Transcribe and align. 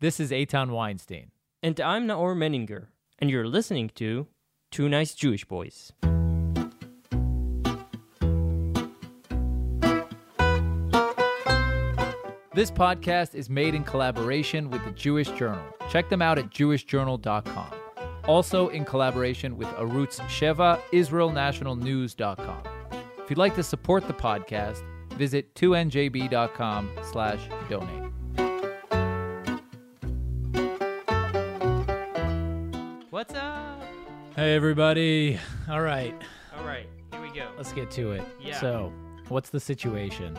This 0.00 0.18
is 0.18 0.30
Eitan 0.30 0.70
Weinstein. 0.70 1.30
And 1.62 1.78
I'm 1.78 2.06
Naor 2.06 2.34
Meningher, 2.34 2.86
and 3.18 3.28
you're 3.28 3.46
listening 3.46 3.90
to 3.96 4.28
Two 4.70 4.88
Nice 4.88 5.14
Jewish 5.14 5.44
Boys. 5.44 5.92
This 12.54 12.70
podcast 12.70 13.34
is 13.34 13.50
made 13.50 13.74
in 13.74 13.84
collaboration 13.84 14.70
with 14.70 14.82
the 14.86 14.92
Jewish 14.92 15.28
Journal. 15.32 15.62
Check 15.90 16.08
them 16.08 16.22
out 16.22 16.38
at 16.38 16.48
jewishjournal.com. 16.48 17.70
Also 18.24 18.68
in 18.68 18.86
collaboration 18.86 19.58
with 19.58 19.68
Arutz 19.68 20.18
Sheva, 20.20 20.80
IsraelNationalNews.com. 20.94 22.62
If 23.18 23.28
you'd 23.28 23.38
like 23.38 23.54
to 23.54 23.62
support 23.62 24.06
the 24.06 24.14
podcast, 24.14 24.82
visit 25.18 25.54
2njb.com 25.56 26.90
slash 27.02 27.40
donate. 27.68 28.09
Hey, 34.40 34.54
everybody. 34.54 35.38
All 35.68 35.82
right, 35.82 36.14
All 36.56 36.64
right, 36.64 36.86
here 37.12 37.20
we 37.20 37.28
go. 37.28 37.50
let's 37.58 37.74
get 37.74 37.90
to 37.90 38.12
it. 38.12 38.24
Yeah. 38.40 38.58
So, 38.58 38.90
what's 39.28 39.50
the 39.50 39.60
situation? 39.60 40.38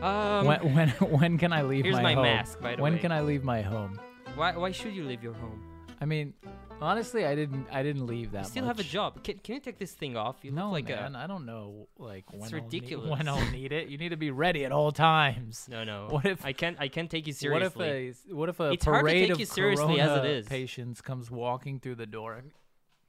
Um, 0.00 0.46
when, 0.46 0.72
when, 0.72 0.88
when 1.00 1.38
can 1.38 1.52
I 1.52 1.62
leave 1.62 1.84
here's 1.84 1.96
my, 1.96 2.02
my 2.02 2.14
home? 2.14 2.22
mask, 2.22 2.60
by 2.60 2.76
the 2.76 2.82
when 2.82 2.92
way. 2.92 2.98
can 3.00 3.10
I 3.10 3.20
leave 3.22 3.42
my 3.42 3.62
home? 3.62 3.98
why, 4.36 4.56
why 4.56 4.70
should 4.70 4.94
you 4.94 5.02
leave 5.02 5.24
your 5.24 5.32
home? 5.32 5.60
I 6.02 6.06
mean, 6.06 6.32
honestly, 6.80 7.26
I 7.26 7.34
didn't. 7.34 7.66
I 7.70 7.82
didn't 7.82 8.06
leave 8.06 8.32
that. 8.32 8.44
You 8.44 8.48
still 8.48 8.64
have 8.64 8.78
a 8.78 8.82
job. 8.82 9.22
Can, 9.22 9.38
can 9.38 9.56
you 9.56 9.60
take 9.60 9.78
this 9.78 9.92
thing 9.92 10.16
off? 10.16 10.36
You 10.42 10.50
no, 10.50 10.64
look 10.70 10.72
like 10.72 10.88
man. 10.88 11.14
I 11.14 11.26
don't 11.26 11.44
know. 11.44 11.88
Like 11.98 12.24
when 12.32 12.44
It's 12.44 12.54
I'll 12.54 12.68
need- 12.68 12.96
when 13.10 13.28
I'll 13.28 13.50
need 13.52 13.72
it. 13.72 13.88
You 13.88 13.98
need 13.98 14.08
to 14.08 14.16
be 14.16 14.30
ready 14.30 14.64
at 14.64 14.72
all 14.72 14.92
times. 14.92 15.66
No, 15.70 15.84
no. 15.84 16.06
What 16.08 16.24
if- 16.24 16.44
I 16.44 16.52
can't? 16.54 16.78
I 16.80 16.88
can't 16.88 17.10
take 17.10 17.26
you 17.26 17.34
seriously. 17.34 17.76
What 17.76 17.92
if 17.92 18.26
a 18.30 18.34
what 18.34 18.48
if 18.48 18.60
a 18.60 18.70
It's 18.72 18.84
hard 18.86 18.96
to 18.98 19.02
parade 19.02 19.22
take 19.24 19.30
of 19.32 19.40
you 19.40 19.46
seriously 19.46 20.00
as 20.00 20.10
it 20.10 20.20
corona 20.20 20.42
patients 20.44 21.00
comes 21.02 21.30
walking 21.30 21.80
through 21.80 21.96
the 21.96 22.06
door, 22.06 22.42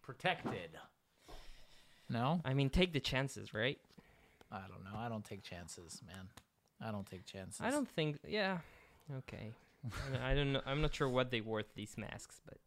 protected? 0.02 0.72
No, 2.10 2.42
I 2.44 2.54
mean, 2.54 2.70
take 2.70 2.92
the 2.92 3.00
chances, 3.00 3.54
right? 3.54 3.80
I 4.52 4.60
don't 4.68 4.84
know. 4.84 5.00
I 5.00 5.08
don't 5.08 5.24
take 5.24 5.44
chances, 5.44 6.02
man. 6.06 6.28
I 6.86 6.92
don't 6.92 7.10
take 7.10 7.26
chances. 7.26 7.62
I 7.62 7.72
don't 7.72 7.88
think. 7.88 8.18
Yeah. 8.28 8.58
Okay. 9.20 9.54
I 9.86 10.12
don't- 10.12 10.22
I 10.22 10.34
don't 10.36 10.52
know. 10.54 10.62
I'm 10.66 10.82
not 10.82 10.94
sure 10.94 11.08
what 11.08 11.32
they 11.32 11.40
worth 11.40 11.74
these 11.74 11.98
masks, 11.98 12.42
but 12.46 12.58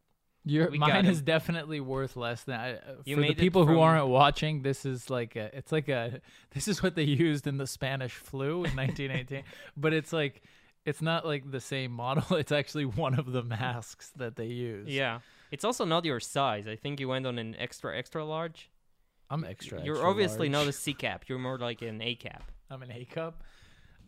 Your 0.45 0.69
We 0.69 0.77
mine 0.77 1.07
is 1.07 1.21
definitely 1.21 1.79
worth 1.79 2.15
less 2.15 2.43
than 2.43 2.59
I, 2.59 2.73
uh, 2.75 2.77
You 3.03 3.15
for 3.15 3.21
the 3.23 3.33
people 3.33 3.65
who 3.65 3.79
aren't 3.79 4.07
watching. 4.07 4.61
This 4.61 4.85
is 4.85 5.09
like 5.09 5.35
a, 5.35 5.55
it's 5.57 5.71
like 5.71 5.89
a, 5.89 6.21
this 6.51 6.67
is 6.67 6.83
what 6.83 6.95
they 6.95 7.03
used 7.03 7.47
in 7.47 7.57
the 7.57 7.65
Spanish 7.65 8.13
flu 8.13 8.63
in 8.63 8.75
1918, 8.75 9.43
but 9.75 9.91
it's 9.91 10.13
like, 10.13 10.43
it's 10.85 11.01
not 11.01 11.25
like 11.25 11.49
the 11.49 11.59
same 11.59 11.91
model. 11.91 12.23
It's 12.37 12.51
actually 12.51 12.85
one 12.85 13.17
of 13.17 13.31
the 13.31 13.41
masks 13.43 14.11
that 14.17 14.35
they 14.35 14.45
use. 14.45 14.87
yeah, 14.87 15.19
it's 15.51 15.65
also 15.65 15.83
not 15.83 16.05
your 16.05 16.19
size. 16.19 16.67
I 16.67 16.75
think 16.75 16.99
you 16.99 17.07
went 17.07 17.25
on 17.25 17.39
an 17.39 17.55
extra, 17.57 17.97
extra 17.97 18.23
large. 18.23 18.69
I'm 19.31 19.43
extra. 19.43 19.83
You're 19.83 19.95
extra 19.95 20.09
obviously 20.11 20.49
not 20.49 20.67
a 20.67 20.71
C 20.71 20.93
cap. 20.93 21.25
You're 21.27 21.39
more 21.39 21.57
like 21.57 21.81
an 21.81 22.01
A 22.03 22.13
cap. 22.13 22.51
I'm 22.69 22.83
an 22.83 22.91
A 22.91 23.05
cup. 23.05 23.41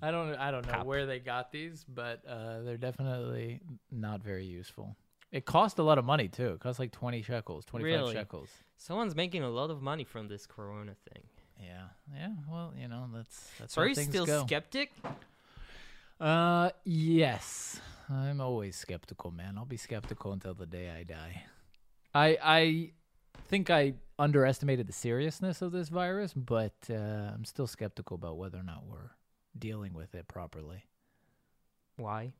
I 0.03 0.11
don't, 0.11 0.35
I 0.35 0.51
don't 0.51 0.67
know 0.67 0.83
where 0.83 1.07
they 1.07 1.17
got 1.17 1.51
these, 1.51 1.83
but 1.83 2.21
uh, 2.29 2.61
they're 2.61 2.77
definitely 2.77 3.61
not 3.91 4.21
very 4.21 4.45
useful. 4.45 4.95
It 5.31 5.45
cost 5.45 5.77
a 5.77 5.83
lot 5.83 5.97
of 5.97 6.05
money 6.05 6.27
too. 6.27 6.49
It 6.49 6.59
cost 6.59 6.79
like 6.79 6.91
20 6.91 7.21
shekels, 7.21 7.65
25 7.65 7.83
Really? 7.99 8.13
shekels. 8.13 8.49
Someone's 8.77 9.15
making 9.15 9.43
a 9.43 9.49
lot 9.49 9.69
of 9.69 9.81
money 9.81 10.03
from 10.03 10.27
this 10.27 10.45
Corona 10.45 10.93
thing. 11.11 11.23
Yeah, 11.59 11.87
yeah. 12.13 12.29
Well, 12.49 12.73
you 12.79 12.87
know, 12.87 13.07
that's 13.13 13.49
that's. 13.59 13.73
So 13.73 13.81
how 13.81 13.85
are 13.85 13.89
you 13.89 13.95
things 13.95 14.09
still 14.09 14.25
go. 14.25 14.45
skeptic? 14.45 14.91
Uh, 16.19 16.69
yes. 16.83 17.79
I'm 18.09 18.39
always 18.39 18.75
skeptical, 18.75 19.31
man. 19.31 19.57
I'll 19.57 19.65
be 19.65 19.77
skeptical 19.77 20.31
until 20.31 20.53
the 20.53 20.65
day 20.65 20.89
I 20.89 21.03
die. 21.03 21.43
I 22.13 22.37
I 22.41 22.91
think 23.49 23.69
I 23.69 23.93
underestimated 24.17 24.87
the 24.87 24.93
seriousness 24.93 25.61
of 25.61 25.71
this 25.71 25.89
virus, 25.89 26.33
but 26.33 26.73
uh, 26.89 26.93
I'm 27.33 27.43
still 27.45 27.67
skeptical 27.67 28.15
about 28.15 28.37
whether 28.37 28.57
or 28.57 28.63
not 28.63 28.85
we're 28.87 29.11
dealing 29.57 29.93
with 29.93 30.13
it 30.15 30.27
properly 30.27 30.83
Why? 31.95 32.33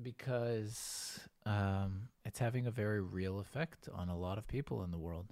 Because 0.00 1.20
um, 1.44 2.08
it's 2.24 2.38
having 2.38 2.66
a 2.66 2.70
very 2.70 3.00
real 3.00 3.38
effect 3.38 3.88
on 3.94 4.08
a 4.08 4.16
lot 4.16 4.38
of 4.38 4.46
people 4.46 4.82
in 4.84 4.90
the 4.90 4.98
world, 4.98 5.26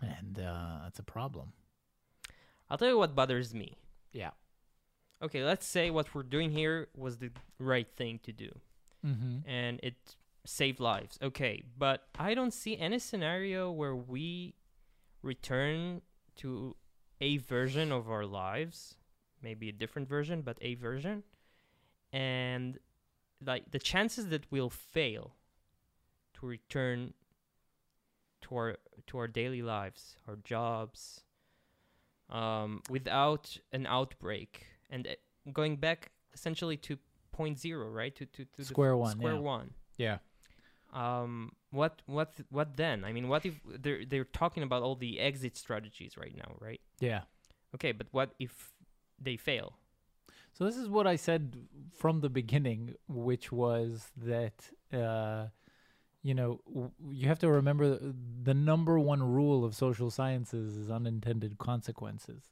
and 0.00 0.38
uh, 0.38 0.80
that's 0.84 0.98
a 0.98 1.02
problem. 1.04 1.52
I'll 2.70 2.78
tell 2.78 2.88
you 2.88 2.98
what 2.98 3.14
bothers 3.14 3.54
me. 3.54 3.76
Yeah. 4.12 4.30
Okay, 5.22 5.44
let's 5.44 5.66
say 5.66 5.90
what 5.90 6.12
we're 6.14 6.22
doing 6.24 6.50
here 6.50 6.88
was 6.96 7.18
the 7.18 7.30
right 7.58 7.88
thing 7.96 8.18
to 8.24 8.32
do, 8.32 8.50
Mm-hmm. 9.06 9.48
and 9.48 9.80
it 9.82 9.94
saved 10.44 10.80
lives. 10.80 11.18
Okay, 11.22 11.62
but 11.78 12.02
I 12.18 12.34
don't 12.34 12.52
see 12.52 12.76
any 12.76 12.98
scenario 12.98 13.70
where 13.70 13.94
we 13.94 14.54
return 15.22 16.02
to 16.36 16.74
a 17.20 17.36
version 17.36 17.92
of 17.92 18.10
our 18.10 18.24
lives, 18.26 18.96
maybe 19.42 19.68
a 19.68 19.72
different 19.72 20.08
version, 20.08 20.42
but 20.42 20.56
a 20.60 20.74
version, 20.74 21.22
and 22.12 22.78
like 23.44 23.70
the 23.70 23.78
chances 23.78 24.28
that 24.28 24.44
we'll 24.50 24.70
fail 24.70 25.34
to 26.34 26.46
return 26.46 27.14
to 28.42 28.56
our 28.56 28.76
to 29.06 29.18
our 29.18 29.28
daily 29.28 29.62
lives, 29.62 30.16
our 30.28 30.36
jobs, 30.44 31.22
um, 32.30 32.82
without 32.90 33.56
an 33.72 33.86
outbreak, 33.86 34.66
and 34.90 35.06
uh, 35.06 35.10
going 35.52 35.76
back 35.76 36.12
essentially 36.34 36.76
to 36.76 36.98
point 37.32 37.58
zero, 37.58 37.88
right? 37.90 38.14
To 38.16 38.26
to, 38.26 38.44
to 38.44 38.56
the 38.56 38.64
Square 38.64 38.96
one, 38.96 39.16
Square 39.16 39.34
yeah. 39.34 39.38
one. 39.38 39.70
Yeah. 39.96 40.18
Um, 40.92 41.52
what 41.70 42.02
what 42.06 42.34
what 42.50 42.76
then? 42.76 43.04
I 43.04 43.12
mean, 43.12 43.28
what 43.28 43.46
if 43.46 43.60
they're 43.66 44.04
they're 44.04 44.24
talking 44.24 44.62
about 44.62 44.82
all 44.82 44.94
the 44.94 45.18
exit 45.20 45.56
strategies 45.56 46.16
right 46.16 46.36
now, 46.36 46.54
right? 46.60 46.80
Yeah. 47.00 47.22
Okay, 47.74 47.92
but 47.92 48.08
what 48.10 48.34
if 48.38 48.72
they 49.18 49.36
fail? 49.36 49.78
So 50.62 50.66
this 50.66 50.76
is 50.76 50.88
what 50.88 51.08
I 51.08 51.16
said 51.16 51.56
from 51.98 52.20
the 52.20 52.28
beginning, 52.28 52.94
which 53.08 53.50
was 53.50 54.12
that 54.16 54.70
uh, 54.92 55.46
you 56.22 56.34
know 56.34 56.60
w- 56.68 56.92
you 57.10 57.26
have 57.26 57.40
to 57.40 57.50
remember 57.50 57.98
the 58.44 58.54
number 58.54 58.96
one 58.96 59.24
rule 59.24 59.64
of 59.64 59.74
social 59.74 60.08
sciences 60.08 60.76
is 60.76 60.88
unintended 60.88 61.58
consequences, 61.58 62.44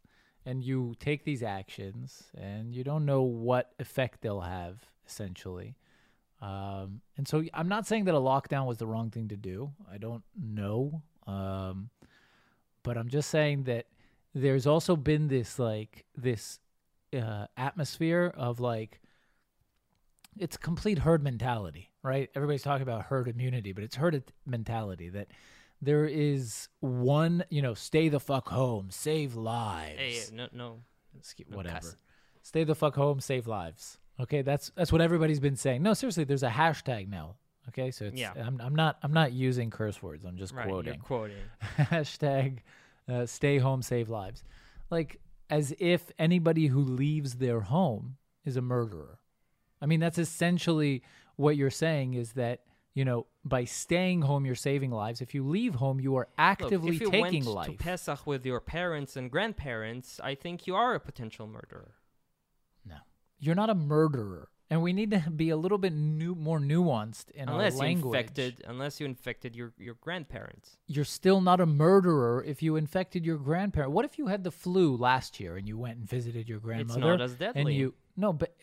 and 0.44 0.64
you 0.64 0.96
take 0.98 1.22
these 1.22 1.44
actions 1.44 2.24
and 2.36 2.74
you 2.74 2.82
don't 2.82 3.06
know 3.06 3.22
what 3.22 3.74
effect 3.78 4.22
they'll 4.22 4.40
have 4.40 4.86
essentially. 5.06 5.76
Um, 6.42 7.02
and 7.16 7.28
so 7.28 7.44
I'm 7.54 7.68
not 7.68 7.86
saying 7.86 8.06
that 8.06 8.16
a 8.16 8.18
lockdown 8.18 8.66
was 8.66 8.78
the 8.78 8.88
wrong 8.88 9.10
thing 9.10 9.28
to 9.28 9.36
do. 9.36 9.70
I 9.88 9.98
don't 9.98 10.24
know, 10.36 11.00
um, 11.28 11.90
but 12.82 12.98
I'm 12.98 13.08
just 13.08 13.30
saying 13.30 13.62
that 13.64 13.86
there's 14.34 14.66
also 14.66 14.96
been 14.96 15.28
this 15.28 15.60
like 15.60 16.06
this 16.16 16.58
uh, 17.16 17.46
atmosphere 17.56 18.32
of 18.36 18.60
like 18.60 19.00
it's 20.38 20.56
complete 20.56 21.00
herd 21.00 21.22
mentality, 21.22 21.90
right? 22.02 22.30
Everybody's 22.34 22.62
talking 22.62 22.82
about 22.82 23.02
herd 23.06 23.28
immunity, 23.28 23.72
but 23.72 23.82
it's 23.84 23.96
herd 23.96 24.22
mentality 24.46 25.08
that 25.10 25.28
there 25.82 26.06
is 26.06 26.68
one, 26.80 27.44
you 27.50 27.62
know, 27.62 27.74
stay 27.74 28.08
the 28.08 28.20
fuck 28.20 28.48
home, 28.48 28.88
save 28.90 29.34
lives. 29.34 29.98
Hey, 29.98 30.20
no, 30.32 30.48
no. 30.52 30.80
No 31.48 31.56
whatever. 31.56 31.76
cuss. 31.80 31.96
Stay 32.42 32.64
the 32.64 32.74
fuck 32.74 32.94
home, 32.94 33.20
save 33.20 33.46
lives. 33.46 33.98
Okay, 34.20 34.42
that's 34.42 34.70
that's 34.76 34.92
what 34.92 35.00
everybody's 35.00 35.40
been 35.40 35.56
saying. 35.56 35.82
No, 35.82 35.94
seriously, 35.94 36.24
there's 36.24 36.42
a 36.42 36.50
hashtag 36.50 37.08
now. 37.08 37.36
Okay, 37.68 37.90
so 37.90 38.06
it's, 38.06 38.20
Yeah. 38.20 38.32
I'm 38.36 38.60
I'm 38.60 38.74
not 38.74 38.98
I'm 39.02 39.12
not 39.12 39.32
using 39.32 39.70
curse 39.70 40.02
words. 40.02 40.24
I'm 40.24 40.36
just 40.36 40.54
Right, 40.54 40.66
quoting 40.66 40.94
you're 40.94 41.02
quoting. 41.02 41.36
hashtag 41.78 42.58
uh, 43.08 43.26
stay 43.26 43.58
home 43.58 43.82
save 43.82 44.08
lives 44.08 44.44
like 44.90 45.20
as 45.50 45.74
if 45.78 46.10
anybody 46.18 46.68
who 46.68 46.80
leaves 46.80 47.34
their 47.34 47.60
home 47.60 48.16
is 48.44 48.56
a 48.56 48.62
murderer. 48.62 49.18
I 49.80 49.86
mean 49.86 50.00
that's 50.00 50.18
essentially 50.18 51.02
what 51.36 51.56
you're 51.56 51.70
saying 51.70 52.14
is 52.14 52.32
that 52.32 52.60
you 52.94 53.04
know 53.04 53.26
by 53.44 53.64
staying 53.64 54.22
home 54.22 54.44
you're 54.44 54.54
saving 54.54 54.90
lives. 54.90 55.20
If 55.20 55.34
you 55.34 55.46
leave 55.46 55.74
home 55.76 56.00
you 56.00 56.16
are 56.16 56.28
Look, 56.28 56.34
actively 56.38 56.96
if 56.96 57.00
you 57.00 57.10
taking 57.10 57.44
went 57.44 57.46
life. 57.46 57.66
To 57.66 57.72
Pesach 57.72 58.26
with 58.26 58.44
your 58.44 58.60
parents 58.60 59.16
and 59.16 59.30
grandparents, 59.30 60.20
I 60.22 60.34
think 60.34 60.66
you 60.66 60.74
are 60.74 60.94
a 60.94 61.00
potential 61.00 61.46
murderer. 61.46 61.94
no. 62.84 62.96
You're 63.38 63.54
not 63.54 63.70
a 63.70 63.74
murderer 63.74 64.50
and 64.70 64.82
we 64.82 64.92
need 64.92 65.10
to 65.10 65.18
be 65.30 65.50
a 65.50 65.56
little 65.56 65.78
bit 65.78 65.92
new, 65.92 66.34
more 66.36 66.60
nuanced 66.60 67.30
in 67.32 67.48
unless 67.48 67.72
our 67.72 67.78
you 67.78 67.94
language 67.94 68.16
infected, 68.18 68.62
unless 68.66 69.00
you 69.00 69.06
infected 69.06 69.56
your 69.56 69.72
your 69.78 69.94
grandparents. 70.00 70.76
you're 70.86 71.04
still 71.04 71.40
not 71.40 71.60
a 71.60 71.66
murderer 71.66 72.42
if 72.46 72.62
you 72.62 72.76
infected 72.76 73.24
your 73.26 73.36
grandparent. 73.38 73.90
What 73.92 74.04
if 74.04 74.16
you 74.18 74.28
had 74.28 74.44
the 74.44 74.50
flu 74.52 74.96
last 74.96 75.40
year 75.40 75.56
and 75.56 75.66
you 75.66 75.76
went 75.76 75.98
and 75.98 76.08
visited 76.08 76.48
your 76.48 76.60
grandmother? 76.60 77.00
It's 77.00 77.04
not 77.04 77.20
as 77.20 77.32
And 77.32 77.54
deadly. 77.54 77.74
you 77.74 77.94
no, 78.16 78.32
but 78.32 78.54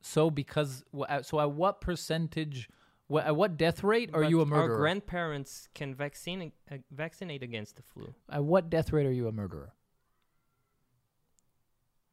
so 0.00 0.30
because 0.30 0.84
so 1.22 1.38
at 1.40 1.50
what 1.52 1.80
percentage? 1.80 2.68
What, 3.08 3.26
at 3.26 3.34
what 3.34 3.56
death 3.56 3.82
rate 3.82 4.10
are 4.14 4.22
But 4.22 4.30
you 4.30 4.40
a 4.40 4.46
murderer? 4.46 4.72
Our 4.74 4.80
grandparents 4.80 5.68
can 5.74 5.96
vaccine 5.96 6.52
uh, 6.70 6.76
vaccinate 6.92 7.42
against 7.42 7.74
the 7.74 7.82
flu. 7.82 8.14
at 8.30 8.44
what 8.44 8.70
death 8.70 8.92
rate 8.92 9.04
are 9.04 9.10
you 9.12 9.26
a 9.26 9.32
murderer? 9.32 9.72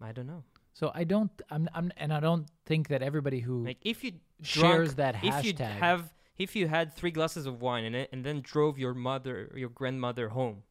I 0.01 0.11
don't 0.11 0.25
know. 0.27 0.43
So 0.77 0.91
I 0.93 1.05
don't. 1.05 1.31
I'm. 1.49 1.67
I'm. 1.73 1.91
And 1.97 2.13
I 2.13 2.19
don't 2.19 2.47
think 2.67 2.89
that 2.89 3.01
everybody 3.01 3.39
who 3.39 3.65
Like 3.65 3.79
if 3.81 4.03
you 4.03 4.11
shares 4.43 4.93
drunk, 4.93 4.97
that 4.97 5.15
if 5.23 5.43
you 5.43 5.65
have 5.65 6.13
if 6.37 6.55
you 6.55 6.67
had 6.67 6.93
three 6.93 7.09
glasses 7.09 7.47
of 7.47 7.63
wine 7.63 7.83
in 7.83 7.95
it 7.95 8.09
and 8.13 8.23
then 8.23 8.41
drove 8.41 8.77
your 8.77 8.93
mother 8.93 9.51
your 9.55 9.69
grandmother 9.69 10.29
home 10.29 10.61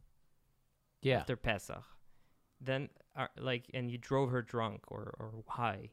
yeah. 1.02 1.18
after 1.18 1.34
Pesach, 1.34 1.82
then 2.60 2.88
uh, 3.16 3.26
like 3.36 3.64
and 3.74 3.90
you 3.90 3.98
drove 3.98 4.30
her 4.30 4.42
drunk 4.42 4.82
or 4.92 5.12
or 5.18 5.32
high, 5.48 5.90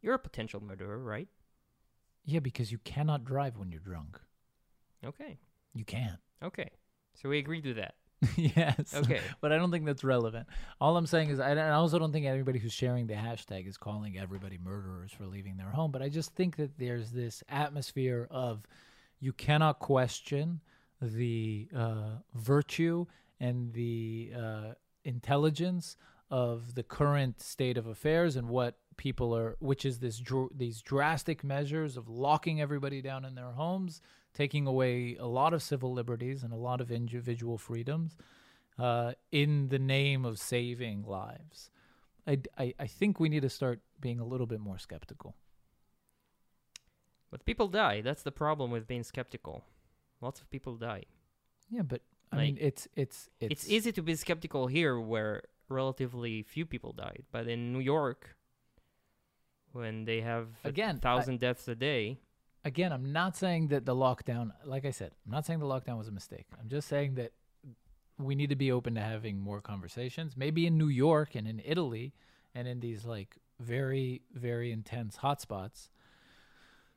you're 0.00 0.14
a 0.14 0.18
potential 0.20 0.62
murderer, 0.62 1.00
right? 1.00 1.26
Yeah, 2.24 2.38
because 2.38 2.70
you 2.70 2.78
cannot 2.78 3.24
drive 3.24 3.58
when 3.58 3.72
you're 3.72 3.80
drunk. 3.80 4.20
Okay, 5.04 5.38
You 5.74 5.84
can't. 5.84 6.20
okay, 6.40 6.70
so 7.14 7.28
we 7.28 7.38
agree 7.38 7.62
to 7.62 7.74
that. 7.74 7.96
yes. 8.36 8.94
Okay, 8.94 9.20
But 9.40 9.52
I 9.52 9.56
don't 9.56 9.70
think 9.70 9.84
that's 9.84 10.04
relevant. 10.04 10.46
All 10.80 10.96
I'm 10.96 11.06
saying 11.06 11.30
is, 11.30 11.40
I, 11.40 11.52
I 11.52 11.70
also 11.72 11.98
don't 11.98 12.12
think 12.12 12.26
anybody 12.26 12.58
who's 12.58 12.72
sharing 12.72 13.06
the 13.06 13.14
hashtag 13.14 13.68
is 13.68 13.76
calling 13.76 14.18
everybody 14.18 14.58
murderers 14.58 15.12
for 15.12 15.26
leaving 15.26 15.56
their 15.56 15.70
home. 15.70 15.92
But 15.92 16.02
I 16.02 16.08
just 16.08 16.34
think 16.34 16.56
that 16.56 16.78
there's 16.78 17.10
this 17.10 17.42
atmosphere 17.48 18.26
of 18.30 18.66
you 19.20 19.32
cannot 19.32 19.78
question 19.80 20.60
the 21.00 21.68
uh, 21.76 22.16
virtue 22.34 23.06
and 23.38 23.72
the 23.74 24.32
uh, 24.36 24.72
intelligence 25.04 25.96
of 26.30 26.74
the 26.74 26.82
current 26.82 27.40
state 27.40 27.76
of 27.76 27.86
affairs 27.86 28.36
and 28.36 28.48
what 28.48 28.78
people 28.96 29.36
are, 29.36 29.56
which 29.60 29.84
is 29.84 29.98
this 29.98 30.18
dr- 30.18 30.50
these 30.56 30.80
drastic 30.80 31.44
measures 31.44 31.96
of 31.96 32.08
locking 32.08 32.60
everybody 32.60 33.02
down 33.02 33.24
in 33.24 33.34
their 33.34 33.52
homes, 33.52 34.00
taking 34.36 34.66
away 34.68 35.16
a 35.16 35.26
lot 35.26 35.54
of 35.54 35.62
civil 35.62 35.92
liberties 35.92 36.44
and 36.44 36.52
a 36.52 36.56
lot 36.68 36.80
of 36.82 36.90
individual 36.92 37.58
freedoms 37.58 38.16
uh, 38.78 39.12
in 39.32 39.68
the 39.70 39.78
name 39.80 40.24
of 40.26 40.38
saving 40.38 41.04
lives. 41.04 41.70
I, 42.26 42.40
I, 42.58 42.74
I 42.78 42.86
think 42.88 43.20
we 43.20 43.28
need 43.28 43.42
to 43.42 43.50
start 43.50 43.80
being 44.00 44.20
a 44.20 44.26
little 44.26 44.46
bit 44.46 44.60
more 44.60 44.78
skeptical. 44.78 45.34
but 47.30 47.44
people 47.44 47.68
die. 47.68 48.00
That's 48.00 48.22
the 48.22 48.32
problem 48.32 48.70
with 48.70 48.86
being 48.86 49.02
skeptical. 49.04 49.64
Lots 50.20 50.40
of 50.40 50.50
people 50.50 50.76
die. 50.76 51.04
Yeah, 51.70 51.82
but 51.82 52.02
I 52.32 52.36
Like, 52.36 52.46
mean, 52.46 52.58
it's 52.60 52.88
it's 52.96 53.30
it's, 53.40 53.52
It's 53.52 53.68
easy 53.68 53.92
to 53.92 54.02
be 54.02 54.14
skeptical 54.16 54.66
here, 54.68 54.98
where 55.00 55.42
relatively 55.68 56.42
few 56.42 56.66
people 56.66 56.92
died, 56.92 57.24
but 57.32 57.48
in 57.48 57.72
New 57.72 57.80
York, 57.80 58.36
when 59.72 60.04
they 60.04 60.20
have 60.22 60.48
Again, 60.64 60.98
thousand 61.00 61.40
deaths 61.40 61.68
a 61.68 61.74
day, 61.74 62.18
again, 62.66 62.92
I'm 62.92 63.12
not 63.12 63.36
saying 63.36 63.68
that 63.68 63.86
the 63.86 63.94
lockdown, 63.94 64.50
like 64.64 64.84
I 64.84 64.90
said, 64.90 65.12
I'm 65.24 65.32
not 65.32 65.46
saying 65.46 65.60
the 65.60 65.66
lockdown 65.66 65.98
was 65.98 66.08
a 66.08 66.12
mistake. 66.12 66.46
I'm 66.60 66.68
just 66.68 66.88
saying 66.88 67.14
that 67.14 67.32
we 68.18 68.34
need 68.34 68.50
to 68.50 68.56
be 68.56 68.72
open 68.72 68.96
to 68.96 69.00
having 69.00 69.38
more 69.38 69.60
conversations. 69.60 70.36
Maybe 70.36 70.66
in 70.66 70.76
New 70.76 70.88
York 70.88 71.36
and 71.36 71.46
in 71.46 71.62
Italy 71.64 72.12
and 72.54 72.66
in 72.66 72.80
these 72.80 73.04
like 73.04 73.36
very, 73.60 74.22
very 74.34 74.72
intense 74.72 75.18
hotspots, 75.18 75.90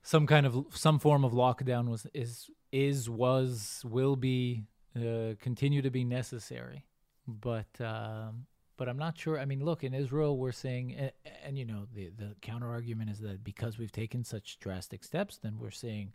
some 0.02 0.26
kind 0.26 0.48
of 0.48 0.66
some 0.74 0.98
form 0.98 1.24
of 1.24 1.34
lockdown 1.34 1.88
was 1.88 2.08
is 2.14 2.50
is 2.72 3.10
was 3.10 3.84
will 3.86 4.16
be 4.16 4.64
uh, 4.96 5.36
continue 5.40 5.84
to 5.84 5.92
be 5.92 6.04
necessary. 6.04 6.86
But 7.28 7.80
um, 7.80 8.48
but 8.80 8.88
I'm 8.88 8.98
not 8.98 9.18
sure. 9.18 9.38
I 9.38 9.44
mean, 9.44 9.64
look 9.64 9.84
in 9.84 9.94
Israel, 9.94 10.38
we're 10.38 10.54
seeing, 10.54 10.96
and, 10.96 11.12
and 11.44 11.58
you 11.58 11.66
know, 11.66 11.86
the 11.94 12.10
the 12.18 12.36
counter 12.42 12.72
argument 12.72 13.12
is 13.12 13.20
that 13.20 13.44
because 13.44 13.78
we've 13.78 13.92
taken 13.92 14.24
such 14.24 14.58
drastic 14.60 15.04
steps, 15.04 15.38
then 15.38 15.60
we're 15.60 15.70
seeing 15.70 16.14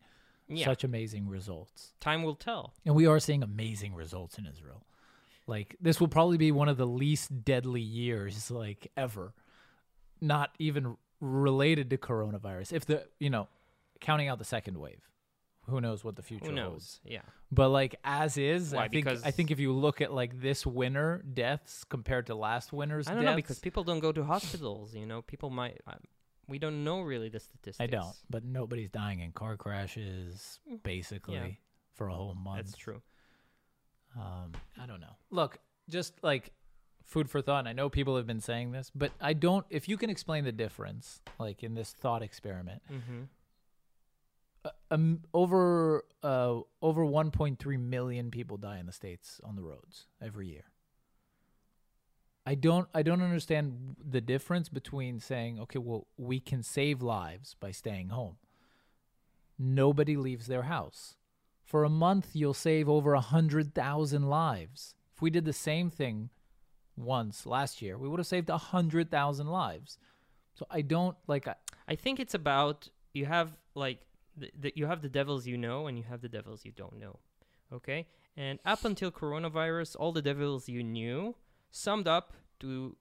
yeah, 0.49 0.65
such 0.65 0.83
amazing 0.83 1.29
results, 1.29 1.93
time 2.01 2.23
will 2.23 2.35
tell. 2.35 2.73
and 2.87 2.95
we 2.95 3.07
are 3.07 3.21
seeing 3.21 3.43
amazing 3.43 3.95
results 3.95 4.39
in 4.39 4.47
Israel. 4.47 4.83
Like 5.47 5.77
this 5.79 6.01
will 6.01 6.09
probably 6.09 6.39
be 6.39 6.53
one 6.53 6.71
of 6.71 6.79
the 6.79 6.87
least 6.87 7.45
deadly 7.45 7.83
years 7.83 8.51
like 8.51 8.91
ever, 8.97 9.35
not 10.23 10.55
even 10.59 10.97
related 11.21 11.91
to 11.91 11.99
coronavirus. 11.99 12.73
If 12.73 12.87
the 12.87 13.07
you 13.21 13.29
know, 13.29 13.47
counting 14.01 14.29
out 14.29 14.39
the 14.39 14.45
second 14.47 14.79
wave, 14.79 15.03
who 15.67 15.81
knows 15.81 16.05
what 16.05 16.17
the 16.17 16.23
future 16.23 16.51
Who 16.51 16.61
holds. 16.61 17.01
Yeah. 17.05 17.23
But 17.51 17.69
like 17.71 17.97
as 18.05 18.37
is, 18.37 18.73
Why? 18.73 18.85
I 18.85 18.89
think 18.89 19.05
Because- 19.07 19.23
I 19.25 19.31
think 19.31 19.51
if 19.51 19.59
you 19.59 19.73
look 19.73 20.01
at 20.01 20.13
like 20.13 20.41
this 20.41 20.67
winter 20.67 21.25
deaths 21.33 21.85
compared 21.85 22.27
to 22.27 22.35
last 22.35 22.73
winter's 22.73 23.07
I 23.09 23.15
don't 23.15 23.23
deaths, 23.23 23.33
know 23.33 23.37
because 23.37 23.59
people 23.61 23.85
don't 23.85 24.01
go 24.01 24.13
to 24.13 24.25
hospitals. 24.25 24.95
You 24.95 25.07
know, 25.07 25.23
people 25.23 25.51
might. 25.51 25.81
Uh, 25.87 25.95
we 26.47 26.59
don't 26.59 26.85
know 26.85 27.01
really 27.01 27.29
the 27.31 27.41
statistics. 27.41 27.81
I 27.81 27.87
don't. 27.87 28.15
But 28.29 28.45
nobody's 28.45 28.91
dying 28.91 29.21
in 29.21 29.33
car 29.33 29.57
crashes 29.57 30.59
basically 30.83 31.59
for 31.95 32.09
a 32.09 32.15
whole 32.15 32.35
month. 32.35 32.67
That's 32.67 32.77
true. 32.77 33.01
Um, 34.17 34.53
I 34.81 34.87
don't 34.87 35.01
know. 35.01 35.17
Look, 35.31 35.59
just 35.89 36.15
like 36.23 36.53
food 37.05 37.29
for 37.29 37.41
thought. 37.43 37.61
and 37.61 37.69
I 37.69 37.73
know 37.73 37.89
people 37.89 38.17
have 38.17 38.27
been 38.27 38.41
saying 38.41 38.73
this, 38.73 38.91
but 38.95 39.13
I 39.21 39.33
don't. 39.33 39.65
If 39.71 39.89
you 39.89 39.97
can 39.97 40.11
explain 40.11 40.45
the 40.45 40.53
difference, 40.53 41.21
like 41.39 41.63
in 41.63 41.75
this 41.75 41.93
thought 41.93 42.23
experiment, 42.23 42.83
Mm-hmm. 42.93 43.23
Um, 44.91 45.21
over 45.33 46.05
uh, 46.23 46.61
over 46.81 47.05
1.3 47.05 47.79
million 47.81 48.31
people 48.31 48.57
die 48.57 48.79
in 48.79 48.87
the 48.87 48.93
states 48.93 49.41
on 49.45 49.57
the 49.57 49.63
roads 49.63 50.07
every 50.23 50.49
year. 50.49 50.65
I 52.47 52.55
don't 52.55 52.89
I 52.95 53.03
don't 53.03 53.23
understand 53.23 53.97
the 54.05 54.21
difference 54.21 54.69
between 54.69 55.21
saying, 55.21 55.59
okay, 55.61 55.79
well, 55.79 56.07
we 56.17 56.41
can 56.41 56.63
save 56.63 57.03
lives 57.03 57.57
by 57.59 57.71
staying 57.71 58.11
home. 58.11 58.37
Nobody 59.59 60.17
leaves 60.17 60.47
their 60.47 60.65
house. 60.65 61.17
For 61.65 61.85
a 61.85 61.91
month, 61.91 62.31
you'll 62.35 62.55
save 62.55 62.89
over 62.89 63.15
a 63.15 63.21
hundred 63.21 63.75
thousand 63.75 64.29
lives. 64.29 64.95
If 65.15 65.23
we 65.23 65.31
did 65.31 65.45
the 65.47 65.53
same 65.53 65.89
thing 65.91 66.31
once 66.97 67.47
last 67.47 67.81
year, 67.81 67.97
we 67.97 68.09
would 68.09 68.21
have 68.21 68.27
saved 68.27 68.51
a 68.51 68.59
hundred 68.59 69.11
thousand 69.11 69.47
lives. 69.47 69.99
So 70.55 70.67
I 70.71 70.83
don't 70.83 71.17
like. 71.27 71.49
I, 71.49 71.55
I 71.89 71.95
think 71.95 72.21
it's 72.21 72.35
about 72.35 72.89
you 73.15 73.25
have 73.25 73.57
like 73.75 74.01
the, 74.37 74.73
you 74.75 74.87
have 74.87 75.03
the 75.03 75.09
devils 75.09 75.47
you 75.47 75.57
know 75.57 75.87
and 75.87 75.97
you 75.99 76.05
have 76.05 76.21
the 76.21 76.29
devils 76.29 76.65
you 76.65 76.73
don't 76.73 76.99
know. 76.99 77.19
Okay? 77.73 78.07
And 78.37 78.59
up 78.65 78.85
until 78.85 79.11
coronavirus, 79.11 79.97
all 79.99 80.13
the 80.13 80.23
devils 80.23 80.69
you 80.69 80.83
knew 80.83 81.37
summed 81.71 82.07
up 82.09 82.33
to 82.61 82.97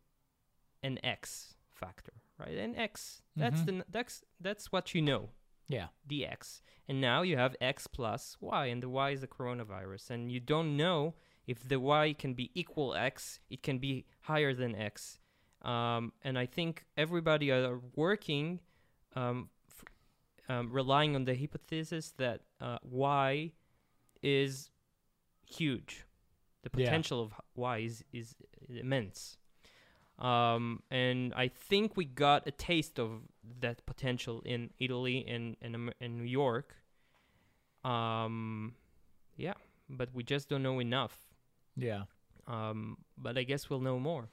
an 0.82 1.00
X 1.04 1.56
factor, 1.72 2.14
right? 2.40 2.58
An 2.58 2.76
X. 2.76 3.22
That's 3.36 3.62
Mhm. 3.62 3.66
the 3.66 3.86
that's 3.90 4.24
that's 4.40 4.72
what 4.72 4.94
you 4.94 5.02
know, 5.02 5.30
yeah, 5.68 5.88
the 6.06 6.26
X. 6.26 6.62
And 6.88 7.00
now 7.00 7.22
you 7.22 7.38
have 7.38 7.56
X 7.62 7.88
plus 7.88 8.38
Y 8.42 8.66
and 8.68 8.82
the 8.84 8.90
Y 8.90 9.12
is 9.12 9.22
the 9.22 9.28
coronavirus 9.28 10.10
and 10.12 10.32
you 10.32 10.40
don't 10.40 10.76
know 10.78 11.16
if 11.48 11.68
the 11.68 11.80
Y 11.80 12.14
can 12.18 12.34
be 12.34 12.52
equal 12.54 12.94
X, 12.94 13.40
it 13.50 13.62
can 13.64 13.78
be 13.80 14.06
higher 14.22 14.54
than 14.54 14.76
X. 14.76 15.20
Um, 15.62 16.12
and 16.24 16.38
I 16.38 16.46
think 16.46 16.86
everybody 16.98 17.52
are 17.52 17.80
working 17.96 18.60
um, 19.16 19.50
um, 20.50 20.72
relying 20.72 21.16
on 21.16 21.26
the 21.26 21.36
hypothesis 21.36 22.12
that 22.18 22.42
uh, 22.62 22.78
Y 22.84 23.52
is 24.22 24.70
huge. 25.46 26.06
The 26.64 26.70
Yeah. 26.76 26.86
potential 26.86 27.22
of 27.22 27.34
y 27.56 27.80
is, 27.80 28.04
is 28.14 28.36
immense. 28.70 29.38
Um, 30.20 30.82
and 30.92 31.34
I 31.34 31.48
think 31.50 31.98
we 31.98 32.06
got 32.06 32.48
a 32.48 32.52
taste 32.52 33.00
of 33.00 33.24
that 33.60 33.86
potential 33.86 34.42
in 34.46 34.70
Italy 34.80 35.26
and 35.28 35.58
and, 35.62 35.76
Am- 35.76 35.94
and 36.00 36.18
New 36.18 36.24
York. 36.24 36.76
Um, 37.84 38.76
yeah, 39.36 39.54
but 39.90 40.10
we 40.14 40.24
just 40.24 40.50
don't 40.50 40.64
know 40.64 40.80
enough. 40.80 41.18
yeah. 41.76 42.04
Um, 42.46 42.98
but 43.18 43.38
I 43.38 43.44
guess 43.44 43.70
we'll 43.70 43.80
know 43.80 44.00
more. 44.00 44.28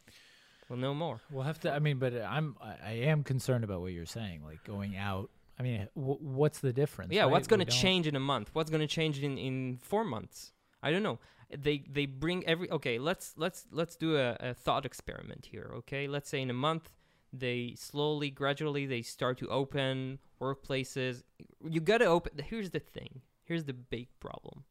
We'll 0.68 0.78
know 0.80 0.94
more. 0.94 1.20
We'll 1.30 1.44
have 1.44 1.60
to. 1.60 1.72
I 1.72 1.78
mean, 1.78 1.98
but 1.98 2.12
I'm. 2.12 2.56
I 2.60 2.92
am 2.92 3.22
concerned 3.24 3.62
about 3.64 3.80
what 3.82 3.92
you're 3.92 4.04
saying. 4.06 4.42
Like 4.44 4.62
going 4.64 4.96
out. 4.96 5.30
I 5.60 5.62
mean, 5.62 5.88
w- 5.94 6.18
what's 6.20 6.60
the 6.60 6.72
difference? 6.72 7.12
Yeah, 7.12 7.24
right? 7.24 7.32
what's 7.32 7.46
going 7.46 7.60
to 7.60 7.66
change 7.66 8.06
in 8.06 8.16
a 8.16 8.20
month? 8.20 8.48
What's 8.54 8.70
going 8.70 8.80
to 8.80 8.86
change 8.86 9.22
in 9.22 9.36
in 9.36 9.78
four 9.82 10.04
months? 10.04 10.52
I 10.82 10.90
don't 10.90 11.02
know. 11.02 11.18
They 11.54 11.84
they 11.96 12.06
bring 12.06 12.46
every 12.46 12.70
okay. 12.70 12.98
Let's 12.98 13.34
let's 13.36 13.66
let's 13.70 13.94
do 13.94 14.16
a, 14.16 14.36
a 14.40 14.54
thought 14.54 14.86
experiment 14.86 15.48
here. 15.52 15.70
Okay, 15.80 16.08
let's 16.08 16.30
say 16.30 16.40
in 16.40 16.48
a 16.48 16.54
month 16.54 16.90
they 17.30 17.74
slowly, 17.76 18.30
gradually 18.30 18.86
they 18.86 19.02
start 19.02 19.36
to 19.38 19.48
open 19.48 20.18
workplaces. 20.40 21.24
You 21.68 21.80
gotta 21.80 22.06
open. 22.06 22.32
Here's 22.42 22.70
the 22.70 22.80
thing. 22.80 23.20
Here's 23.44 23.64
the 23.64 23.74
big 23.74 24.08
problem. 24.18 24.64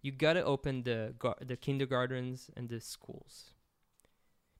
You 0.00 0.10
gotta 0.10 0.44
open 0.44 0.82
the 0.82 1.14
gar- 1.20 1.38
the 1.40 1.56
kindergartens 1.56 2.50
and 2.56 2.68
the 2.68 2.80
schools 2.80 3.54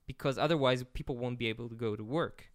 because 0.07 0.37
otherwise 0.37 0.85
people 0.93 1.17
won't 1.17 1.37
be 1.37 1.47
able 1.47 1.67
to 1.67 1.75
go 1.75 1.97
to 1.97 2.03
work. 2.05 2.52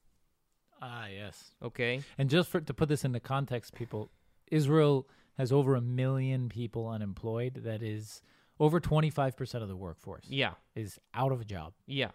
Ah, 0.80 1.06
yes. 1.06 1.50
Okay. 1.62 2.02
And 2.16 2.30
just 2.30 2.48
for 2.50 2.60
to 2.60 2.74
put 2.74 2.88
this 2.88 3.04
into 3.04 3.20
context, 3.20 3.74
people, 3.74 4.10
Israel 4.50 5.08
has 5.36 5.52
over 5.52 5.74
a 5.74 5.80
million 5.80 6.48
people 6.48 6.88
unemployed. 6.88 7.60
That 7.64 7.82
is 7.82 8.22
over 8.60 8.80
25% 8.80 9.62
of 9.62 9.68
the 9.68 9.76
workforce 9.76 10.24
Yeah. 10.28 10.54
is 10.74 10.98
out 11.14 11.32
of 11.32 11.40
a 11.40 11.44
job. 11.44 11.74
Yeah. 11.86 12.10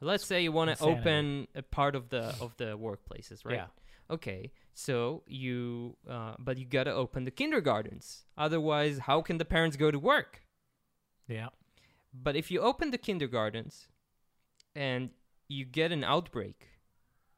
Let's 0.00 0.26
say 0.26 0.42
you 0.42 0.52
want 0.52 0.76
to 0.76 0.84
open 0.84 1.48
a 1.54 1.62
part 1.62 1.94
of 1.94 2.10
the 2.10 2.34
of 2.40 2.54
the 2.58 2.76
workplaces, 2.76 3.44
right? 3.44 3.54
Yeah. 3.56 3.66
Okay. 4.10 4.52
So 4.74 5.22
you, 5.26 5.96
uh, 6.08 6.34
but 6.38 6.58
you 6.58 6.66
gotta 6.66 6.92
open 6.92 7.24
the 7.24 7.30
kindergartens. 7.30 8.26
Otherwise, 8.36 8.98
how 8.98 9.22
can 9.22 9.38
the 9.38 9.44
parents 9.46 9.76
go 9.76 9.90
to 9.90 9.98
work? 9.98 10.42
Yeah. 11.28 11.48
But 12.12 12.36
if 12.36 12.50
you 12.50 12.60
open 12.60 12.90
the 12.90 12.98
kindergartens, 12.98 13.88
and 14.74 15.10
you 15.48 15.64
get 15.64 15.92
an 15.92 16.04
outbreak, 16.04 16.68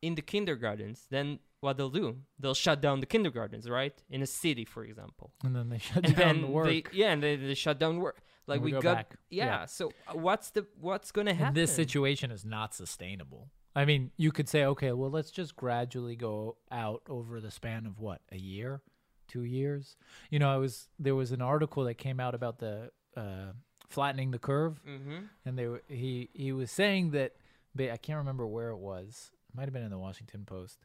in 0.02 0.14
the 0.14 0.22
kindergartens, 0.22 1.06
then 1.10 1.38
what 1.60 1.76
they'll 1.76 1.90
do, 1.90 2.16
they'll 2.38 2.54
shut 2.54 2.80
down 2.80 3.00
the 3.00 3.06
kindergartens, 3.06 3.68
right? 3.68 4.00
In 4.10 4.22
a 4.22 4.26
city, 4.26 4.64
for 4.64 4.84
example. 4.84 5.32
And 5.44 5.54
then 5.56 5.68
they 5.68 5.78
shut 5.88 6.04
And 6.06 6.16
down 6.16 6.34
then 6.34 6.40
the 6.42 6.46
work. 6.48 6.66
they 6.66 6.84
yeah, 6.92 7.10
and 7.12 7.22
they, 7.22 7.36
they 7.36 7.54
shut 7.54 7.78
down 7.80 7.98
work. 7.98 8.20
Like 8.46 8.56
and 8.58 8.64
we, 8.64 8.70
go 8.70 8.80
got 8.80 8.96
back. 8.96 9.16
yeah, 9.28 9.66
So 9.66 9.90
uh, 10.08 10.16
what's 10.16 10.50
the 10.50 10.66
what's 10.80 11.10
gonna 11.12 11.34
happen? 11.34 11.48
And 11.48 11.56
this 11.56 11.74
situation 11.74 12.30
is 12.30 12.44
not 12.44 12.74
sustainable. 12.74 13.50
I 13.76 13.84
mean, 13.84 14.10
you 14.16 14.32
could 14.32 14.48
say, 14.48 14.64
okay, 14.64 14.92
well, 14.92 15.10
let's 15.10 15.30
just 15.30 15.54
gradually 15.54 16.16
go 16.16 16.56
out 16.72 17.02
over 17.08 17.40
the 17.40 17.50
span 17.50 17.84
of 17.86 18.00
what 18.00 18.22
a 18.32 18.38
year, 18.38 18.80
two 19.28 19.44
years. 19.44 19.96
You 20.30 20.38
know, 20.38 20.48
I 20.50 20.56
was 20.56 20.88
there 20.98 21.14
was 21.14 21.32
an 21.32 21.42
article 21.42 21.84
that 21.84 21.94
came 21.94 22.20
out 22.20 22.34
about 22.34 22.58
the 22.58 22.90
uh, 23.16 23.52
flattening 23.88 24.30
the 24.30 24.38
curve, 24.38 24.80
Mm-hmm. 24.88 25.18
and 25.44 25.58
they 25.58 25.66
were, 25.66 25.82
he 25.88 26.30
he 26.32 26.52
was 26.52 26.70
saying 26.70 27.10
that 27.10 27.32
I 27.78 27.96
can't 27.98 28.18
remember 28.18 28.46
where 28.46 28.70
it 28.70 28.78
was. 28.78 29.30
Might 29.54 29.64
have 29.64 29.72
been 29.72 29.82
in 29.82 29.90
the 29.90 29.98
Washington 29.98 30.44
Post, 30.44 30.78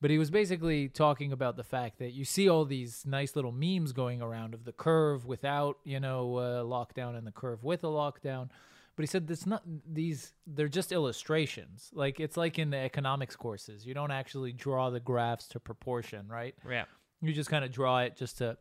but 0.00 0.10
he 0.10 0.18
was 0.18 0.30
basically 0.30 0.88
talking 0.88 1.32
about 1.32 1.56
the 1.56 1.64
fact 1.64 1.98
that 1.98 2.10
you 2.10 2.24
see 2.24 2.48
all 2.48 2.64
these 2.64 3.04
nice 3.06 3.34
little 3.34 3.52
memes 3.52 3.92
going 3.92 4.20
around 4.22 4.54
of 4.54 4.64
the 4.64 4.72
curve 4.72 5.26
without 5.26 5.78
you 5.84 6.00
know 6.00 6.36
uh, 6.36 6.62
lockdown 6.62 7.16
and 7.16 7.26
the 7.26 7.32
curve 7.32 7.64
with 7.64 7.82
a 7.84 7.88
lockdown. 7.88 8.50
But 8.96 9.04
he 9.04 9.06
said 9.06 9.30
it's 9.30 9.46
not 9.46 9.62
these 9.90 10.34
they're 10.46 10.68
just 10.68 10.92
illustrations. 10.92 11.90
Like 11.94 12.20
it's 12.20 12.36
like 12.36 12.58
in 12.58 12.70
the 12.70 12.76
economics 12.76 13.36
courses. 13.36 13.86
You 13.86 13.94
don't 13.94 14.10
actually 14.10 14.52
draw 14.52 14.90
the 14.90 15.00
graphs 15.00 15.48
to 15.48 15.60
proportion, 15.60 16.28
right? 16.28 16.54
Yeah. 16.68 16.84
You 17.22 17.32
just 17.32 17.50
kind 17.50 17.64
of 17.64 17.72
draw 17.72 18.00
it 18.00 18.16
just 18.16 18.38
to 18.38 18.58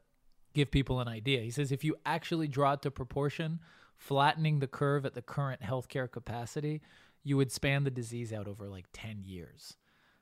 give 0.53 0.71
people 0.71 0.99
an 0.99 1.07
idea. 1.07 1.41
He 1.41 1.51
says 1.51 1.71
if 1.71 1.83
you 1.83 1.95
actually 2.05 2.47
draw 2.47 2.73
it 2.73 2.81
to 2.83 2.91
proportion, 2.91 3.59
flattening 3.97 4.59
the 4.59 4.67
curve 4.67 5.05
at 5.05 5.13
the 5.13 5.21
current 5.21 5.61
healthcare 5.61 6.09
capacity, 6.09 6.81
you 7.23 7.37
would 7.37 7.51
span 7.51 7.83
the 7.83 7.91
disease 7.91 8.31
out 8.33 8.47
over 8.47 8.67
like 8.67 8.85
10 8.93 9.23
years. 9.23 9.75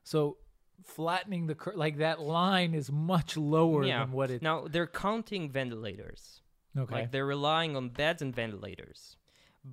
So 0.03 0.37
flattening 0.83 1.47
the 1.47 1.55
curve, 1.55 1.75
like 1.75 1.97
that 1.97 2.19
line 2.21 2.73
is 2.73 2.91
much 2.91 3.35
lower 3.37 3.83
Yeah. 3.85 3.99
than 4.05 4.11
what 4.11 4.31
it. 4.31 4.41
Now 4.41 4.67
they're 4.67 4.87
counting 4.87 5.49
ventilators. 5.49 6.41
okay. 6.77 6.93
Like 6.95 7.11
they're 7.11 7.25
relying 7.25 7.75
on 7.75 7.89
beds 7.89 8.21
and 8.21 8.35
ventilators. 8.35 9.17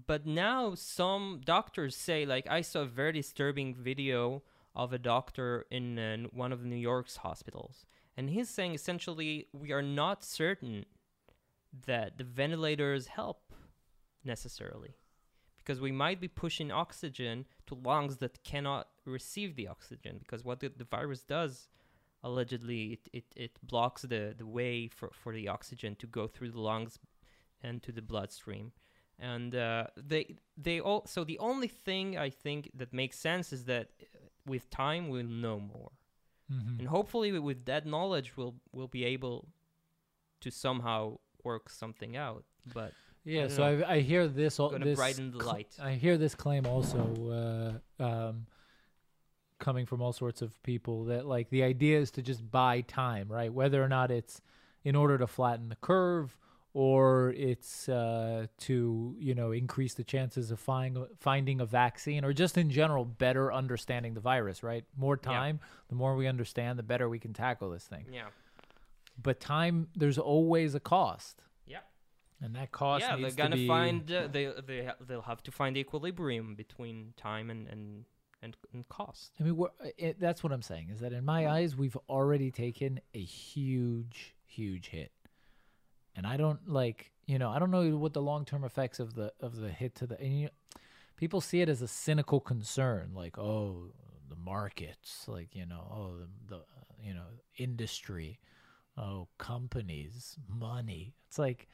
But 0.06 0.26
now 0.26 0.74
some 0.74 1.40
doctors 1.44 1.94
say, 1.96 2.26
like 2.26 2.46
I 2.50 2.62
saw 2.62 2.80
a 2.80 2.86
very 2.86 3.12
disturbing 3.12 3.74
video 3.74 4.42
of 4.74 4.92
a 4.92 4.98
doctor 4.98 5.66
in 5.70 5.98
uh, 5.98 6.16
one 6.32 6.52
of 6.52 6.64
New 6.64 6.74
York's 6.76 7.18
hospitals, 7.18 7.86
and 8.16 8.28
he's 8.30 8.48
saying 8.50 8.74
essentially 8.74 9.46
we 9.52 9.70
are 9.70 9.82
not 9.82 10.24
certain 10.24 10.84
that 11.86 12.18
the 12.18 12.24
ventilators 12.24 13.06
help 13.08 13.52
necessarily, 14.24 14.96
because 15.64 15.80
we 15.80 15.92
might 15.92 16.20
be 16.20 16.28
pushing 16.28 16.70
oxygen 16.70 17.46
to 17.66 17.74
lungs 17.74 18.18
that 18.18 18.42
cannot 18.44 18.88
receive 19.06 19.56
the 19.56 19.66
oxygen. 19.66 20.18
Because 20.18 20.44
what 20.44 20.60
the, 20.60 20.68
the 20.76 20.84
virus 20.84 21.22
does 21.24 21.68
allegedly 22.22 22.82
it, 22.94 23.08
it, 23.12 23.24
it 23.36 23.58
blocks 23.62 24.02
the, 24.02 24.34
the 24.36 24.46
way 24.46 24.88
for, 24.88 25.10
for 25.12 25.32
the 25.32 25.48
oxygen 25.48 25.94
to 25.96 26.06
go 26.06 26.26
through 26.26 26.50
the 26.50 26.60
lungs 26.60 26.98
and 27.62 27.82
to 27.82 27.92
the 27.92 28.02
bloodstream 28.02 28.72
and 29.18 29.54
uh, 29.54 29.86
they 29.96 30.34
they 30.56 30.80
all 30.80 31.04
so 31.06 31.22
the 31.22 31.38
only 31.38 31.68
thing 31.68 32.16
i 32.18 32.28
think 32.30 32.70
that 32.74 32.92
makes 32.92 33.18
sense 33.18 33.52
is 33.52 33.64
that 33.66 33.90
uh, 34.02 34.06
with 34.46 34.68
time 34.70 35.08
we'll 35.08 35.24
know 35.44 35.60
more 35.60 35.92
Mhm. 36.52 36.78
and 36.80 36.88
hopefully 36.88 37.30
with- 37.32 37.42
with 37.42 37.64
that 37.66 37.84
knowledge 37.86 38.36
we'll 38.36 38.56
we'll 38.72 38.88
be 39.00 39.04
able 39.04 39.48
to 40.40 40.50
somehow 40.50 41.18
work 41.44 41.68
something 41.70 42.16
out 42.16 42.44
but 42.74 42.92
Yeah, 43.24 43.42
don't 43.42 43.50
so 43.50 43.76
know. 43.76 43.84
I, 43.86 43.94
I 43.94 44.00
hear 44.00 44.28
this. 44.28 44.58
Gonna 44.58 44.84
this 44.84 44.96
brighten 44.96 45.30
the 45.30 45.44
light. 45.44 45.76
I 45.82 45.92
hear 45.92 46.16
this 46.18 46.34
claim 46.34 46.66
also 46.66 47.80
uh, 48.00 48.02
um, 48.04 48.46
coming 49.58 49.86
from 49.86 50.02
all 50.02 50.12
sorts 50.12 50.42
of 50.42 50.62
people 50.62 51.04
that 51.06 51.26
like 51.26 51.48
the 51.50 51.62
idea 51.62 51.98
is 51.98 52.10
to 52.12 52.22
just 52.22 52.50
buy 52.50 52.82
time, 52.82 53.28
right? 53.28 53.52
Whether 53.52 53.82
or 53.82 53.88
not 53.88 54.10
it's 54.10 54.40
in 54.84 54.94
order 54.94 55.16
to 55.18 55.26
flatten 55.26 55.70
the 55.70 55.76
curve 55.76 56.36
or 56.74 57.32
it's 57.36 57.88
uh, 57.88 58.46
to 58.58 59.16
you 59.18 59.34
know 59.34 59.52
increase 59.52 59.94
the 59.94 60.04
chances 60.04 60.50
of 60.50 60.58
finding 60.60 61.06
finding 61.18 61.60
a 61.60 61.66
vaccine 61.66 62.24
or 62.24 62.32
just 62.32 62.58
in 62.58 62.68
general 62.68 63.04
better 63.04 63.52
understanding 63.52 64.12
the 64.14 64.20
virus, 64.20 64.62
right? 64.62 64.84
More 64.96 65.14
Yeah. 65.16 65.30
time, 65.30 65.60
the 65.88 65.94
more 65.94 66.14
we 66.16 66.26
understand, 66.26 66.78
the 66.78 66.82
better 66.82 67.08
we 67.08 67.18
can 67.18 67.32
tackle 67.32 67.70
this 67.70 67.84
thing. 67.84 68.06
yeah 68.12 68.26
But 69.22 69.40
time, 69.40 69.88
there's 69.94 70.18
always 70.18 70.74
a 70.74 70.80
cost. 70.80 71.42
And 72.42 72.54
that 72.56 72.72
cost 72.72 73.02
yeah 73.02 73.16
they're 73.16 73.30
gonna 73.30 73.50
to 73.50 73.56
be 73.56 73.68
find 73.68 74.10
uh, 74.10 74.28
they 74.30 74.52
they 74.66 74.90
they'll 75.06 75.22
have 75.22 75.42
to 75.44 75.50
find 75.50 75.76
the 75.76 75.80
equilibrium 75.80 76.54
between 76.54 77.14
time 77.16 77.48
and 77.48 77.66
and 77.68 78.04
and, 78.42 78.56
and 78.72 78.88
cost 78.88 79.32
I 79.40 79.44
mean, 79.44 79.58
it, 79.80 79.94
eh, 79.98 80.08
eh, 80.08 80.12
that's 80.18 80.44
what 80.44 80.52
I'm 80.52 80.62
saying 80.62 80.90
is 80.92 81.00
that 81.00 81.12
in 81.12 81.24
my 81.24 81.44
mm. 81.44 81.50
eyes, 81.50 81.76
we've 81.76 81.96
already 82.08 82.50
taken 82.50 83.00
a 83.14 83.22
huge, 83.22 84.34
huge 84.44 84.88
hit, 84.88 85.12
and 86.14 86.26
I 86.26 86.36
don't 86.36 86.68
like, 86.68 87.12
you 87.26 87.38
know, 87.38 87.50
I 87.50 87.58
don't 87.58 87.70
know 87.70 87.96
what 87.96 88.12
the 88.12 88.20
long 88.20 88.44
term 88.44 88.62
effects 88.62 89.00
of 89.00 89.14
the 89.14 89.32
of 89.40 89.56
the 89.56 89.70
hit 89.70 89.94
to 89.96 90.06
the. 90.06 90.20
And 90.20 90.40
you, 90.40 90.48
people 91.16 91.40
see 91.40 91.62
it 91.62 91.70
as 91.70 91.80
a 91.80 91.88
cynical 91.88 92.38
concern, 92.38 93.12
like, 93.14 93.38
oh, 93.38 93.92
the 94.28 94.36
markets, 94.36 95.24
like 95.26 95.54
you 95.54 95.64
know, 95.64 95.86
oh, 95.90 96.12
the, 96.18 96.56
the 96.56 96.62
you 97.02 97.14
know, 97.14 97.26
industry, 97.56 98.38
oh, 98.96 99.28
companies, 99.38 100.36
money. 100.48 101.14
It's 101.28 101.38
like 101.38 101.68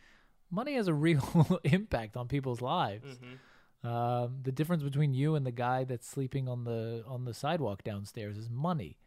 money 0.50 0.74
has 0.74 0.88
a 0.88 0.94
real 0.94 1.60
impact 1.64 2.16
on 2.16 2.28
people's 2.28 2.60
lives. 2.60 3.18
mm-hmm. 3.18 3.86
Um, 3.86 4.40
the 4.42 4.52
difference 4.52 4.82
between 4.82 5.14
you 5.14 5.34
and 5.36 5.46
the 5.46 5.50
guy 5.52 5.84
that's 5.84 6.06
sleeping 6.06 6.48
on 6.48 6.64
the 6.64 7.02
on 7.06 7.24
the 7.24 7.32
sidewalk 7.32 7.82
downstairs 7.82 8.36
is 8.36 8.50
money, 8.50 8.98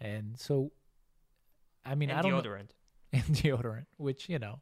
and 0.00 0.38
so, 0.38 0.70
I 1.84 1.96
mean, 1.96 2.10
and 2.10 2.18
I 2.20 2.22
don't 2.22 2.44
know, 2.44 2.58
and 3.12 3.24
deodorant, 3.24 3.86
which 3.96 4.28
you 4.28 4.38
know, 4.38 4.60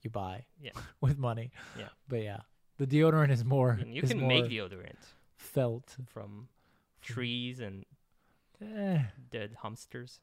you 0.00 0.08
buy 0.08 0.46
Yeah. 0.62 0.70
with 1.02 1.18
money. 1.18 1.52
Yeah. 1.78 1.88
but 2.08 2.22
yeah, 2.22 2.38
the 2.78 2.86
deodorant 2.86 3.30
is 3.30 3.44
more. 3.44 3.72
and 3.72 3.94
you 3.94 4.00
is 4.00 4.08
can 4.10 4.20
more 4.20 4.28
make 4.28 4.44
deodorant 4.46 4.96
felt. 5.36 5.96
from 6.06 6.48
trees 7.02 7.60
and 7.60 7.84
Eh, 8.62 9.02
dead 9.30 9.56
hamsters 9.62 10.20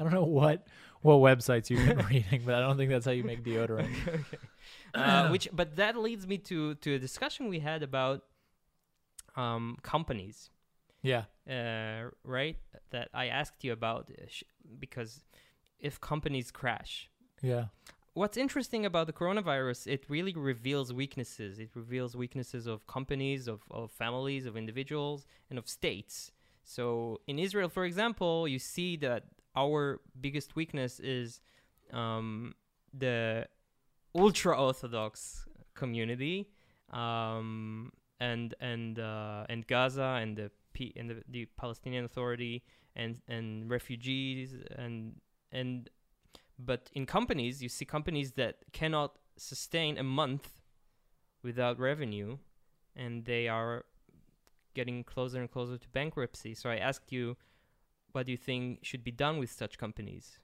I 0.00 0.04
don't 0.04 0.14
know 0.14 0.24
what 0.24 0.66
what 1.02 1.16
websites 1.16 1.70
you've 1.70 1.86
been 1.86 2.06
reading, 2.10 2.42
but 2.44 2.54
I 2.54 2.60
don't 2.60 2.76
think 2.76 2.90
that's 2.90 3.04
how 3.04 3.12
you 3.12 3.24
make 3.24 3.44
deodorant. 3.44 3.94
uh, 4.94 5.28
which 5.28 5.48
but 5.52 5.76
that 5.76 5.96
leads 5.96 6.26
me 6.26 6.38
to 6.38 6.74
to 6.76 6.94
a 6.94 6.98
discussion 6.98 7.48
we 7.48 7.60
had 7.60 7.82
about 7.82 8.24
um 9.36 9.76
companies. 9.82 10.50
Yeah, 11.02 11.24
uh 11.48 12.10
right? 12.24 12.56
That 12.90 13.08
i 13.14 13.26
asked 13.26 13.62
you 13.62 13.72
about 13.72 14.10
uh, 14.10 14.24
because 14.78 15.24
if 15.78 16.00
companies 16.00 16.50
crash 16.50 17.08
yeah, 17.42 17.66
what's 18.12 18.36
interesting 18.36 18.84
about 18.84 19.06
the 19.06 19.12
coronavirus 19.12 19.86
it 19.86 20.04
really 20.08 20.34
reveals 20.34 20.92
weaknesses. 20.92 21.58
It 21.58 21.70
reveals 21.74 22.14
weaknesses 22.16 22.66
of 22.66 22.86
companies 22.86 23.48
of, 23.48 23.62
of 23.70 23.90
families 23.90 24.46
of 24.46 24.56
individuals 24.56 25.26
and 25.48 25.58
of 25.58 25.68
states. 25.68 26.32
So 26.64 27.20
in 27.26 27.38
israel 27.38 27.68
for 27.68 27.84
example 27.84 28.46
you 28.46 28.58
see 28.58 28.96
that 28.98 29.24
our 29.56 30.00
biggest 30.20 30.56
weakness 30.56 31.00
is 31.00 31.40
um, 31.92 32.54
the 32.92 33.46
ultra 34.14 34.60
orthodox 34.60 35.46
community 35.74 36.48
um, 36.92 37.92
and 38.20 38.54
and 38.60 38.98
uh, 38.98 39.44
and 39.48 39.66
gaza 39.66 40.18
and 40.20 40.36
the 40.36 40.50
P- 40.72 40.92
and 40.96 41.10
the, 41.10 41.22
the 41.28 41.46
palestinian 41.56 42.04
authority 42.04 42.62
and 42.94 43.20
and 43.28 43.68
refugees 43.68 44.54
and 44.76 45.16
and 45.50 45.90
but 46.64 46.90
in 46.94 47.06
companies, 47.06 47.62
you 47.62 47.68
see 47.68 47.84
companies 47.84 48.32
that 48.32 48.56
cannot 48.72 49.16
sustain 49.36 49.96
a 49.98 50.02
month 50.02 50.58
without 51.42 51.78
revenue, 51.78 52.38
and 52.94 53.24
they 53.24 53.48
are 53.48 53.84
getting 54.74 55.02
closer 55.02 55.40
and 55.40 55.50
closer 55.50 55.78
to 55.78 55.88
bankruptcy. 55.88 56.54
So 56.54 56.70
I 56.70 56.76
asked 56.76 57.12
you, 57.12 57.36
what 58.12 58.26
do 58.26 58.32
you 58.32 58.38
think 58.38 58.80
should 58.84 59.04
be 59.04 59.10
done 59.12 59.38
with 59.38 59.50
such 59.50 59.78
companies? 59.78 60.38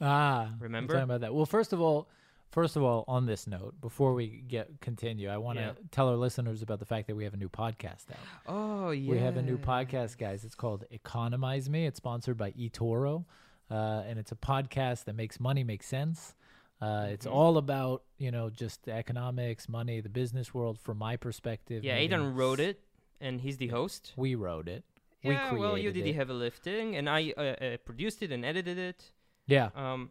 Ah, 0.00 0.52
Remember? 0.58 0.94
talking 0.94 1.04
about 1.04 1.20
that. 1.22 1.34
Well, 1.34 1.46
first 1.46 1.72
of 1.72 1.80
all, 1.80 2.08
first 2.50 2.76
of 2.76 2.82
all, 2.82 3.04
on 3.08 3.26
this 3.26 3.46
note, 3.46 3.80
before 3.80 4.12
we 4.14 4.42
get 4.46 4.80
continue, 4.80 5.28
I 5.28 5.38
want 5.38 5.58
to 5.58 5.64
Yeah. 5.64 5.72
tell 5.90 6.08
our 6.08 6.16
listeners 6.16 6.62
about 6.62 6.80
the 6.80 6.84
fact 6.84 7.06
that 7.06 7.16
we 7.16 7.24
have 7.24 7.34
a 7.34 7.38
new 7.38 7.48
podcast 7.48 8.10
out. 8.10 8.18
Oh 8.46 8.90
yeah, 8.90 9.10
We 9.10 9.18
have 9.18 9.36
a 9.36 9.42
new 9.42 9.58
podcast, 9.58 10.18
guys. 10.18 10.44
It's 10.44 10.54
called 10.54 10.84
Economize 10.90 11.70
Me. 11.70 11.86
It's 11.86 11.96
sponsored 11.96 12.36
by 12.36 12.52
eToro, 12.52 13.24
uh, 13.70 14.02
and 14.06 14.18
it's 14.18 14.32
a 14.32 14.36
podcast 14.36 15.04
that 15.04 15.14
makes 15.14 15.40
money 15.40 15.64
make 15.64 15.82
sense. 15.82 16.34
Uh, 16.78 17.06
It's 17.10 17.26
Mhm. 17.26 17.32
all 17.32 17.56
about 17.56 18.04
you 18.18 18.30
know 18.30 18.50
just 18.50 18.84
the 18.84 18.92
economics, 18.92 19.66
money, 19.66 20.00
the 20.00 20.10
business 20.10 20.52
world 20.52 20.78
from 20.78 20.98
my 20.98 21.16
perspective. 21.16 21.82
Yeah, 21.84 21.96
Eitan 21.98 22.34
wrote 22.36 22.60
it, 22.60 22.82
and 23.18 23.40
he's 23.40 23.56
the 23.56 23.68
host. 23.68 24.12
We 24.14 24.34
wrote 24.34 24.68
it. 24.68 24.84
We 25.24 25.30
Yeah, 25.30 25.52
well, 25.54 25.76
you 25.76 25.90
created 25.90 25.94
did 25.94 26.04
the 26.04 26.10
it. 26.10 26.16
heavy 26.16 26.32
lifting, 26.34 26.96
and 26.96 27.08
I 27.08 27.32
uh, 27.36 27.40
uh, 27.40 27.76
produced 27.84 28.22
it 28.22 28.30
and 28.32 28.44
edited 28.44 28.78
it. 28.78 29.12
Yeah. 29.46 29.70
Um, 29.74 30.10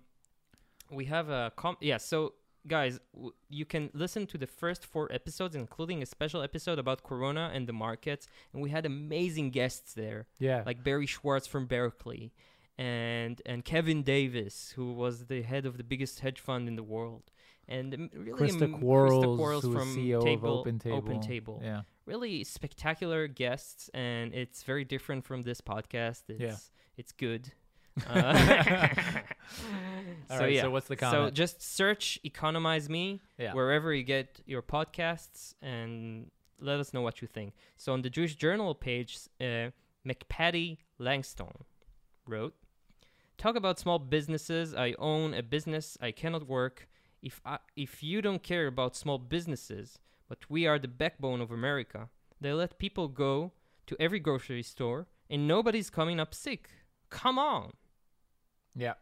we 0.91 1.05
have 1.05 1.29
a 1.29 1.51
com. 1.55 1.77
Yeah, 1.81 1.97
so 1.97 2.33
guys, 2.67 2.99
w- 3.13 3.33
you 3.49 3.65
can 3.65 3.89
listen 3.93 4.25
to 4.27 4.37
the 4.37 4.47
first 4.47 4.85
four 4.85 5.11
episodes, 5.11 5.55
including 5.55 6.01
a 6.01 6.05
special 6.05 6.41
episode 6.41 6.79
about 6.79 7.03
Corona 7.03 7.51
and 7.53 7.67
the 7.67 7.73
markets, 7.73 8.27
and 8.53 8.61
we 8.61 8.69
had 8.71 8.85
amazing 8.85 9.51
guests 9.51 9.93
there, 9.93 10.27
Yeah. 10.39 10.63
like 10.65 10.83
Barry 10.83 11.05
Schwartz 11.05 11.47
from 11.47 11.65
Berkeley, 11.67 12.33
and 12.77 13.41
and 13.45 13.63
Kevin 13.63 14.03
Davis, 14.03 14.71
who 14.75 14.93
was 14.93 15.25
the 15.27 15.41
head 15.43 15.65
of 15.65 15.77
the 15.77 15.83
biggest 15.83 16.19
hedge 16.21 16.39
fund 16.39 16.67
in 16.67 16.75
the 16.75 16.83
world, 16.83 17.31
and 17.67 17.93
um, 17.93 18.09
really 18.13 18.31
Christa 18.39 18.79
Quarles, 18.79 19.37
Quarles 19.37 19.63
who 19.63 19.73
from 19.73 19.95
CEO 19.95 20.23
Table, 20.23 20.53
of 20.53 20.59
Open 20.59 20.79
Table. 20.79 20.97
Open 20.97 21.21
Table. 21.21 21.61
Yeah. 21.63 21.81
Really 22.05 22.43
spectacular 22.43 23.27
guests, 23.27 23.89
and 23.93 24.33
it's 24.33 24.63
very 24.63 24.85
different 24.85 25.25
from 25.25 25.41
this 25.43 25.59
podcast. 25.61 26.23
It's 26.29 26.41
Yeah. 26.41 26.55
it's 26.97 27.11
good. 27.11 27.51
Uh, 28.09 28.87
All 30.29 30.37
so 30.37 30.43
right, 30.43 30.51
yeah. 30.53 30.61
so 30.63 30.69
what's 30.69 30.87
the 30.87 30.97
comment? 30.97 31.29
So 31.29 31.31
just 31.31 31.61
search 31.61 32.19
"Economize 32.25 32.89
Me" 32.89 33.21
yeah. 33.37 33.53
wherever 33.53 33.93
you 33.93 34.03
get 34.03 34.41
your 34.45 34.61
podcasts, 34.61 35.55
and 35.61 36.29
let 36.59 36.79
us 36.79 36.93
know 36.93 37.01
what 37.01 37.21
you 37.21 37.27
think. 37.27 37.53
So 37.77 37.93
on 37.93 38.01
the 38.01 38.09
Jewish 38.09 38.35
Journal 38.35 38.75
page, 38.75 39.17
uh, 39.39 39.69
McPatty 40.05 40.79
Langstone 40.99 41.61
wrote, 42.27 42.53
"Talk 43.37 43.55
about 43.55 43.79
small 43.79 43.97
businesses. 43.99 44.73
I 44.75 44.93
own 44.99 45.33
a 45.33 45.41
business. 45.41 45.97
I 46.01 46.11
cannot 46.11 46.47
work. 46.47 46.89
If 47.21 47.39
I, 47.45 47.59
if 47.77 48.03
you 48.03 48.21
don't 48.21 48.43
care 48.43 48.67
about 48.67 48.95
small 48.95 49.17
businesses, 49.17 49.99
but 50.27 50.39
we 50.49 50.65
are 50.67 50.79
the 50.79 50.87
backbone 50.87 51.41
of 51.41 51.51
America, 51.51 52.09
they 52.41 52.53
let 52.53 52.77
people 52.79 53.07
go 53.07 53.51
to 53.87 53.95
every 53.99 54.19
grocery 54.19 54.63
store, 54.63 55.07
and 55.29 55.47
nobody's 55.47 55.89
coming 55.89 56.19
up 56.19 56.33
sick. 56.33 56.69
Come 57.09 57.37
on." 57.39 57.73
Yeah. 58.75 58.93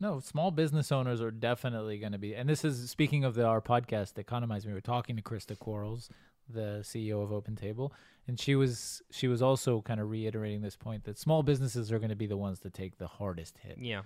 No, 0.00 0.20
small 0.20 0.52
business 0.52 0.92
owners 0.92 1.20
are 1.20 1.32
definitely 1.32 1.98
going 1.98 2.12
to 2.12 2.18
be, 2.18 2.34
and 2.34 2.48
this 2.48 2.64
is 2.64 2.88
speaking 2.88 3.24
of 3.24 3.34
the, 3.34 3.44
our 3.44 3.60
podcast, 3.60 4.16
Economize. 4.16 4.64
We 4.64 4.72
were 4.72 4.80
talking 4.80 5.16
to 5.16 5.22
Christa 5.22 5.58
Quarles, 5.58 6.08
the 6.48 6.80
CEO 6.82 7.20
of 7.22 7.32
Open 7.32 7.56
Table, 7.56 7.92
and 8.28 8.38
she 8.38 8.54
was 8.54 9.02
she 9.10 9.26
was 9.26 9.42
also 9.42 9.80
kind 9.82 9.98
of 10.00 10.08
reiterating 10.08 10.60
this 10.60 10.76
point 10.76 11.02
that 11.04 11.18
small 11.18 11.42
businesses 11.42 11.90
are 11.90 11.98
going 11.98 12.10
to 12.10 12.16
be 12.16 12.26
the 12.28 12.36
ones 12.36 12.60
to 12.60 12.70
take 12.70 12.98
the 12.98 13.08
hardest 13.08 13.58
hit. 13.58 13.76
Yeah, 13.80 14.02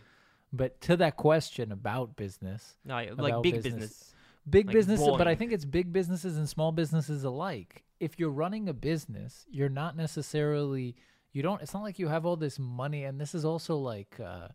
But 0.51 0.81
to 0.83 0.97
that 0.97 1.17
question 1.19 1.71
about 1.73 2.17
business, 2.17 2.77
no, 2.87 2.95
I- 2.95 3.11
like 3.11 3.33
About 3.33 3.43
big 3.43 3.57
business. 3.57 3.75
business. 3.75 4.15
Big 4.49 4.67
Like 4.67 4.75
businesses, 4.75 5.09
but 5.17 5.29
I 5.29 5.35
think 5.35 5.53
it's 5.53 5.65
big 5.65 5.93
businesses 5.93 6.37
and 6.37 6.49
small 6.49 6.73
businesses 6.73 7.25
alike. 7.25 7.85
If 8.01 8.19
you're 8.19 8.31
running 8.31 8.69
a 8.69 8.73
business, 8.75 9.47
you're 9.51 9.69
not 9.69 9.97
necessarily 9.97 10.97
you 11.33 11.43
don't. 11.43 11.63
It's 11.63 11.73
not 11.73 11.83
like 11.83 11.99
you 11.99 12.09
have 12.09 12.27
all 12.27 12.37
this 12.37 12.59
money, 12.59 13.05
and 13.05 13.21
this 13.21 13.35
is 13.35 13.45
also 13.45 13.77
like 13.77 14.19
uh, 14.21 14.49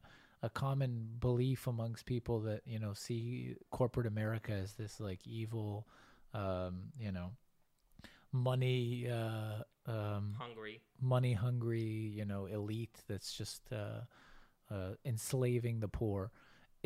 a 0.44 0.50
common 0.50 1.08
belief 1.20 1.68
amongst 1.68 2.06
people 2.06 2.40
that 2.42 2.62
you 2.66 2.80
know 2.80 2.94
see 2.94 3.56
corporate 3.72 4.06
America 4.06 4.52
as 4.52 4.74
this 4.74 5.00
like 5.00 5.26
evil, 5.26 5.88
um, 6.34 6.92
you 7.00 7.12
know, 7.12 7.32
money. 8.32 9.10
Uh, 9.10 9.64
um, 9.88 10.36
Hungry. 10.38 10.82
money 11.02 11.34
hungry, 11.34 11.82
you 11.82 12.26
know, 12.26 12.46
elite 12.46 13.02
that's 13.08 13.34
just 13.34 13.62
uh, 13.72 14.02
uh, 14.70 14.96
enslaving 15.06 15.80
the 15.80 15.88
poor. 15.88 16.32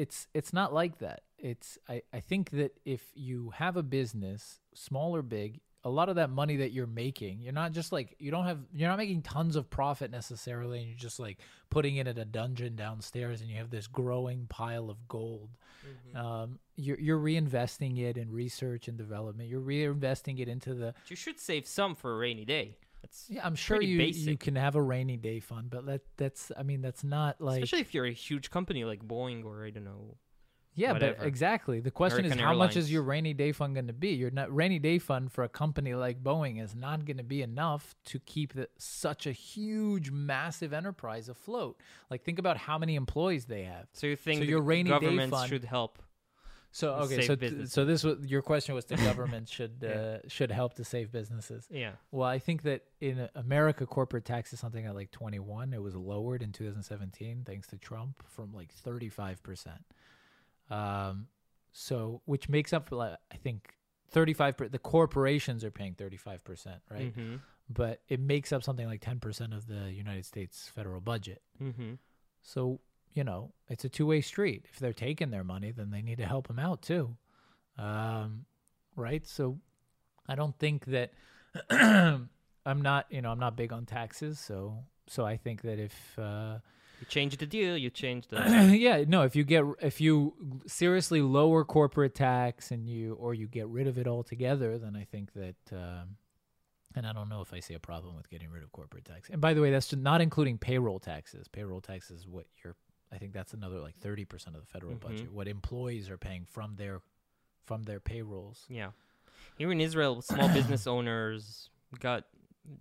It's 0.02 0.28
it's 0.34 0.52
not 0.52 0.74
like 0.74 0.98
that. 0.98 1.22
It's 1.38 1.78
I, 1.88 2.02
I 2.12 2.22
think 2.22 2.50
that 2.52 2.72
if 2.86 3.04
you 3.14 3.52
have 3.52 3.78
a 3.78 3.84
business, 3.84 4.60
small 4.74 5.16
or 5.16 5.22
big, 5.22 5.60
a 5.84 5.92
lot 5.92 6.10
of 6.10 6.16
that 6.16 6.32
money 6.32 6.56
that 6.58 6.72
you're 6.72 6.88
making, 6.88 7.40
you're 7.42 7.54
not 7.54 7.72
just 7.72 7.92
like 7.92 8.16
you 8.18 8.32
don't 8.32 8.46
have 8.46 8.58
you're 8.74 8.90
not 8.90 8.98
making 8.98 9.22
tons 9.22 9.56
of 9.56 9.70
profit 9.70 10.10
necessarily, 10.10 10.80
and 10.80 10.88
you're 10.88 10.98
just 10.98 11.20
like 11.20 11.38
putting 11.70 11.98
it 11.98 12.08
in 12.08 12.18
a 12.18 12.26
dungeon 12.26 12.76
downstairs, 12.76 13.42
and 13.42 13.50
you 13.52 13.58
have 13.58 13.70
this 13.70 13.86
growing 13.86 14.48
pile 14.48 14.90
of 14.90 15.08
gold. 15.08 15.50
Um, 16.16 16.60
you're 16.76 17.00
you're 17.00 17.20
reinvesting 17.20 18.00
it 18.00 18.18
in 18.18 18.32
research 18.32 18.88
and 18.88 18.98
development. 18.98 19.50
You're 19.50 19.62
reinvesting 19.62 20.40
it 20.40 20.48
into 20.48 20.74
the 20.74 20.96
You 21.10 21.16
should 21.16 21.40
save 21.40 21.68
some 21.68 21.94
for 21.94 22.14
a 22.14 22.18
rainy 22.18 22.46
day. 22.46 22.78
That's 23.02 23.26
yeah, 23.30 23.46
I'm 23.46 23.56
sure 23.56 23.82
you 23.82 24.00
you 24.02 24.38
can 24.38 24.56
have 24.56 24.76
a 24.76 24.82
rainy 24.82 25.18
day 25.18 25.40
fund, 25.40 25.70
but 25.70 25.86
that 25.86 26.02
that's 26.18 26.52
I 26.58 26.64
mean 26.64 26.82
that's 26.82 27.04
not 27.04 27.42
like 27.42 27.64
especially 27.64 27.82
if 27.82 27.94
you're 27.94 28.06
a 28.06 28.14
huge 28.14 28.50
company 28.52 28.84
like 28.86 29.06
Boeing 29.06 29.44
or 29.44 29.66
I 29.66 29.72
don't 29.72 29.84
know. 29.84 30.18
yeah, 30.76 30.94
whatever. 30.94 31.16
but 31.20 31.28
exactly. 31.28 31.80
The 31.80 31.92
question 31.92 32.26
is 32.26 32.32
American 32.32 32.46
how 32.46 32.54
much 32.54 32.78
is 32.78 32.92
your 32.92 33.02
rainy 33.02 33.34
day 33.34 33.52
fund 33.52 33.74
going 33.74 33.88
to 33.88 33.94
be? 33.94 34.10
Your 34.10 34.32
not, 34.32 34.56
rainy 34.56 34.80
day 34.80 35.00
fund 35.00 35.32
for 35.32 35.44
a 35.44 35.50
company 35.50 35.94
like 35.96 36.24
Boeing 36.24 36.64
is 36.64 36.76
not 36.76 37.06
going 37.06 37.18
to 37.18 37.24
be 37.24 37.42
enough 37.42 37.96
to 38.06 38.20
keep 38.20 38.54
the, 38.54 38.70
such 38.78 39.26
a 39.28 39.32
huge, 39.32 40.12
massive 40.12 40.72
enterprise 40.72 41.28
afloat. 41.28 41.78
Like 42.10 42.24
think 42.24 42.40
about 42.40 42.58
how 42.58 42.78
many 42.78 42.96
employees 42.96 43.46
they 43.46 43.64
have. 43.64 43.88
So 43.94 44.08
you 44.08 44.16
think 44.16 44.40
So 44.40 44.46
your 44.46 44.62
rainy 44.62 44.98
day 45.00 45.28
fund- 45.28 45.50
should 45.50 45.66
help? 45.66 46.02
So 46.74 46.94
okay, 46.94 47.22
so 47.28 47.36
th- 47.36 47.68
so 47.68 47.84
this 47.84 48.02
was 48.04 48.26
your 48.26 48.42
question 48.42 48.74
was 48.76 48.86
the 48.86 48.96
government 49.10 49.50
should 49.50 49.80
Yeah. 49.82 49.90
uh, 49.90 50.20
should 50.28 50.52
help 50.52 50.76
to 50.76 50.86
save 50.86 51.12
businesses. 51.12 51.68
Yeah. 51.70 51.92
Well, 52.12 52.28
I 52.28 52.40
think 52.40 52.62
that 52.64 52.84
in 53.02 53.28
America, 53.36 53.86
corporate 53.86 54.24
tax 54.24 54.54
is 54.54 54.60
something 54.60 54.86
at 54.86 54.96
like 54.96 55.12
21. 55.12 55.74
It 55.74 55.82
was 55.82 55.96
lowered 55.96 56.42
in 56.42 56.52
2017 56.54 57.44
thanks 57.46 57.68
to 57.68 57.78
Trump 57.78 58.24
from 58.26 58.54
like 58.54 58.72
35 58.72 59.44
percent. 59.44 59.84
Um, 60.70 61.28
so 61.74 62.22
which 62.26 62.48
makes 62.50 62.72
up 62.74 62.88
for 62.90 62.96
like, 62.96 63.18
I 63.32 63.36
think 63.36 63.74
35. 64.12 64.58
Per- 64.58 64.68
the 64.70 64.80
corporations 64.80 65.64
are 65.64 65.72
paying 65.72 65.94
35 65.96 66.44
percent, 66.44 66.82
right? 66.90 67.12
Mm-hmm. 67.16 67.36
But 67.70 68.02
it 68.08 68.20
makes 68.20 68.52
up 68.52 68.64
something 68.64 68.88
like 68.88 69.02
10 69.02 69.20
percent 69.20 69.54
of 69.54 69.68
the 69.68 69.92
United 69.92 70.26
States 70.26 70.70
federal 70.74 71.02
budget. 71.02 71.42
Mm-hmm. 71.62 71.94
So 72.42 72.80
you 73.14 73.24
know, 73.24 73.52
it's 73.70 73.86
a 73.86 73.90
two-way 73.90 74.22
street. 74.22 74.66
If 74.72 74.80
they're 74.80 74.94
taking 74.94 75.32
their 75.32 75.44
money, 75.44 75.72
then 75.72 75.92
they 75.92 76.02
need 76.02 76.18
to 76.18 76.26
help 76.26 76.48
them 76.48 76.60
out 76.60 76.82
too, 76.82 77.16
um, 77.78 78.46
right? 78.96 79.26
So 79.26 79.60
I 80.28 80.36
don't 80.36 80.58
think 80.58 80.86
that 80.86 81.12
I'm 81.70 82.82
not, 82.82 83.08
you 83.10 83.22
know, 83.22 83.32
I'm 83.32 83.40
not 83.40 83.56
big 83.56 83.74
on 83.74 83.86
taxes. 83.86 84.40
So 84.40 84.84
so 85.08 85.26
I 85.26 85.38
think 85.38 85.62
that 85.64 85.80
if 85.80 86.18
uh, 86.18 86.60
You 87.02 87.08
change 87.08 87.36
the 87.38 87.48
deal. 87.48 87.76
You 87.76 87.90
change 87.90 88.28
the. 88.28 88.38
yeah, 88.78 89.04
no, 89.08 89.24
if 89.24 89.36
you 89.36 89.44
get 89.44 89.66
if 89.82 90.00
you 90.00 90.34
seriously 90.68 91.22
lower 91.22 91.66
corporate 91.66 92.14
tax 92.14 92.70
and 92.72 92.88
you 92.88 93.16
or 93.16 93.34
you 93.34 93.48
get 93.48 93.68
rid 93.68 93.88
of 93.88 93.98
it 93.98 94.08
altogether, 94.08 94.78
then 94.78 94.96
I 94.96 95.06
think 95.06 95.34
that. 95.34 95.56
Um, 95.72 96.18
and 96.94 97.08
I 97.08 97.14
don't 97.14 97.30
know 97.30 97.40
if 97.42 97.54
I 97.54 97.62
see 97.62 97.74
a 97.74 97.80
problem 97.80 98.18
with 98.18 98.30
getting 98.30 98.52
rid 98.52 98.64
of 98.64 98.72
corporate 98.74 99.06
tax. 99.06 99.30
And 99.30 99.40
by 99.40 99.54
the 99.54 99.62
way, 99.62 99.72
that's 99.72 99.88
just 99.88 100.02
not 100.02 100.20
including 100.20 100.58
payroll 100.58 101.00
taxes. 101.00 101.48
Payroll 101.48 101.82
taxes 101.82 102.22
is 102.22 102.28
what 102.28 102.46
you're. 102.64 102.76
I 103.12 103.18
think 103.18 103.34
that's 103.34 103.54
another 103.54 103.80
like 103.80 103.96
thirty 103.98 104.26
percent 104.26 104.56
of 104.56 104.62
the 104.62 104.68
federal 104.68 104.94
Mhm. 104.96 105.00
budget. 105.02 105.32
What 105.34 105.48
employees 105.48 106.10
are 106.10 106.18
paying 106.18 106.46
from 106.46 106.76
their 106.76 107.02
from 107.66 107.84
their 107.84 108.00
payrolls. 108.00 108.66
yeah. 108.70 108.92
Here 109.58 109.72
in 109.72 109.82
Israel, 109.82 110.22
small 110.22 110.48
business 110.50 110.88
owners 110.96 111.70
got 112.00 112.26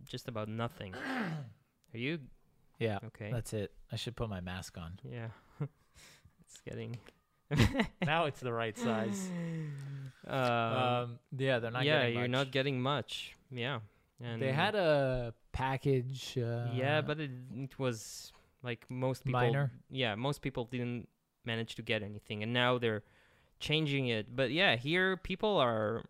just 0.07 0.29
about 0.29 0.49
nothing. 0.49 0.95
Are 1.95 1.99
you 1.99 2.21
Yeah, 2.79 2.99
okay? 3.07 3.31
that's 3.33 3.53
it. 3.53 3.73
I 3.93 3.97
should 3.97 4.15
put 4.17 4.29
my 4.29 4.41
mask 4.41 4.79
on. 4.79 4.99
yeah. 5.05 5.29
it's 6.41 6.61
getting. 6.69 6.99
now 8.03 8.27
it's 8.27 8.41
the 8.41 8.53
right 8.53 8.77
size. 8.79 9.31
Um, 10.27 10.37
Um, 10.37 11.19
yeah, 11.37 11.59
they're 11.61 11.71
not. 11.71 11.85
yeah, 11.85 12.01
getting 12.01 12.15
you're 12.15 12.29
much. 12.29 12.31
not 12.31 12.51
getting 12.53 12.81
much. 12.81 13.37
Yeah. 13.51 13.81
And 14.23 14.41
They 14.41 14.53
had 14.53 14.75
a 14.75 15.35
package. 15.51 16.37
Uh, 16.39 16.69
yeah, 16.75 17.01
but 17.01 17.19
it, 17.19 17.31
it 17.57 17.79
was 17.79 18.33
like 18.63 18.85
most 18.89 19.25
people. 19.25 19.41
minor. 19.41 19.73
Yeah, 19.91 20.15
most 20.15 20.43
people 20.43 20.65
didn't 20.65 21.09
manage 21.45 21.75
to 21.77 21.83
get 21.83 22.03
anything, 22.03 22.43
and 22.43 22.53
now 22.53 22.79
they're 22.79 23.03
changing 23.59 24.09
it. 24.09 24.35
But 24.35 24.51
yeah, 24.51 24.77
here 24.77 25.17
people 25.17 25.57
are 25.59 26.05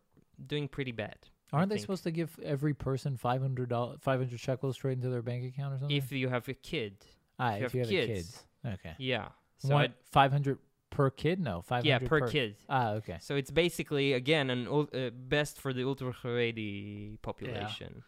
doing 0.45 0.69
pretty 0.69 0.93
bad. 0.93 1.17
Aren't 1.53 1.69
they 1.69 1.77
think. 1.77 1.83
supposed 1.83 2.05
to 2.05 2.11
give 2.11 2.39
every 2.45 2.75
person 2.75 3.17
five 3.17 3.41
hundred 3.41 3.69
dollars, 3.69 3.99
five 4.01 4.21
hundred 4.21 4.39
shekels 4.41 4.77
straight 4.77 4.93
into 4.95 5.09
their 5.09 5.23
bank 5.23 5.45
account 5.45 5.75
or 5.75 5.79
something? 5.79 5.97
If 5.97 6.13
you 6.13 6.29
have 6.29 6.49
a 6.49 6.55
kid, 6.55 7.05
ah, 7.39 7.55
if 7.55 7.75
you 7.75 7.83
if 7.83 7.91
you 7.91 7.99
have 8.01 8.09
have 8.09 8.17
kids. 8.17 8.43
okay. 8.65 8.95
yeah. 8.99 9.29
So 9.59 9.75
One 9.75 9.95
five 10.11 10.33
hundred 10.33 10.59
per 10.91 11.11
kid? 11.11 11.41
No, 11.41 11.63
five 11.63 11.85
yeah, 11.85 11.95
hundred 11.95 12.09
per, 12.09 12.29
kid. 12.29 12.57
Ah, 12.69 12.93
okay. 12.93 13.19
So 13.21 13.35
it's 13.35 13.51
basically 13.51 14.13
again 14.13 14.49
an 14.51 14.69
ul- 14.69 14.89
uh, 14.95 15.11
best 15.11 15.61
for 15.61 15.73
the 15.73 15.85
ultra 15.85 16.13
Haredi 16.13 17.21
population, 17.23 18.05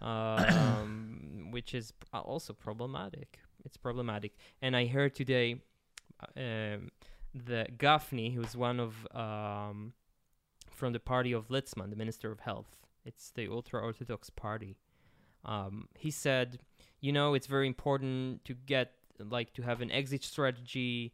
um, 0.00 1.48
which 1.50 1.74
is 1.74 1.92
also 2.12 2.52
problematic. 2.54 3.40
It's 3.64 3.76
problematic. 3.76 4.32
And 4.62 4.76
I 4.76 4.86
heard 4.86 5.14
today 5.14 5.56
uh, 6.20 6.40
um, 6.40 6.90
the 7.34 7.66
Gafni, 7.76 8.34
who's 8.34 8.56
one 8.56 8.80
of 8.80 9.06
um, 9.14 9.92
from 10.70 10.92
the 10.92 11.00
party 11.00 11.32
of 11.32 11.48
Litzman, 11.48 11.90
the 11.90 11.96
Minister 11.96 12.30
of 12.32 12.40
Health. 12.40 12.76
It's 13.04 13.30
the 13.30 13.48
ultra 13.48 13.80
Orthodox 13.80 14.30
party. 14.30 14.76
Um, 15.44 15.88
he 15.98 16.10
said, 16.10 16.58
you 17.00 17.12
know, 17.12 17.34
it's 17.34 17.46
very 17.46 17.66
important 17.66 18.44
to 18.44 18.54
get 18.54 18.92
like 19.18 19.52
to 19.54 19.62
have 19.62 19.80
an 19.80 19.90
exit 19.90 20.24
strategy 20.24 21.12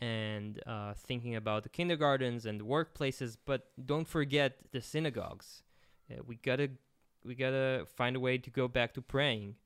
and 0.00 0.62
uh, 0.66 0.92
thinking 0.94 1.34
about 1.34 1.62
the 1.62 1.68
kindergartens 1.68 2.44
and 2.44 2.60
the 2.60 2.64
workplaces, 2.64 3.36
but 3.46 3.68
don't 3.84 4.06
forget 4.06 4.58
the 4.72 4.80
synagogues. 4.80 5.62
Uh, 6.10 6.22
we 6.26 6.36
gotta 6.36 6.70
we 7.24 7.34
gotta 7.34 7.86
find 7.96 8.16
a 8.16 8.20
way 8.20 8.38
to 8.38 8.50
go 8.50 8.68
back 8.68 8.92
to 8.94 9.02
praying, 9.02 9.56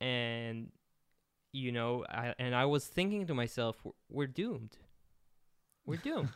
and 0.00 0.70
you 1.52 1.72
know, 1.72 2.04
I, 2.08 2.34
and 2.38 2.54
I 2.54 2.64
was 2.64 2.86
thinking 2.86 3.26
to 3.26 3.34
myself, 3.34 3.76
we're, 3.84 3.92
we're 4.08 4.26
doomed. 4.26 4.76
We're 5.86 5.96
doomed. 6.02 6.30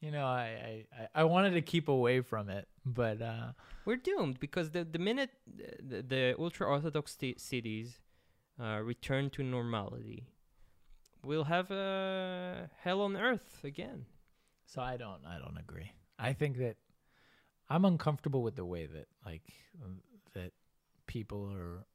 you 0.00 0.10
know, 0.10 0.24
I, 0.24 0.86
I, 0.92 1.22
I 1.22 1.24
wanted 1.24 1.50
to 1.54 1.62
keep 1.62 1.88
away 1.88 2.20
from 2.20 2.48
it, 2.48 2.68
but 2.84 3.20
uh, 3.20 3.52
we're 3.84 3.96
doomed 3.96 4.40
because 4.40 4.70
the 4.70 4.84
the 4.84 4.98
minute 4.98 5.30
the, 5.46 6.02
the 6.02 6.34
ultra 6.38 6.66
orthodox 6.66 7.16
t- 7.16 7.36
cities 7.38 7.98
uh, 8.60 8.80
return 8.82 9.30
to 9.30 9.42
normality, 9.42 10.28
we'll 11.24 11.44
have 11.44 11.70
a 11.70 12.70
hell 12.80 13.00
on 13.02 13.16
earth 13.16 13.60
again. 13.64 14.06
So 14.66 14.80
I 14.80 14.96
don't 14.96 15.20
I 15.26 15.38
don't 15.38 15.58
agree. 15.58 15.92
I 16.18 16.32
think 16.32 16.58
that 16.58 16.76
I'm 17.68 17.84
uncomfortable 17.84 18.42
with 18.42 18.56
the 18.56 18.64
way 18.64 18.86
that 18.86 19.06
like 19.24 19.42
um, 19.82 20.00
that 20.34 20.52
people 21.06 21.50
are 21.52 21.86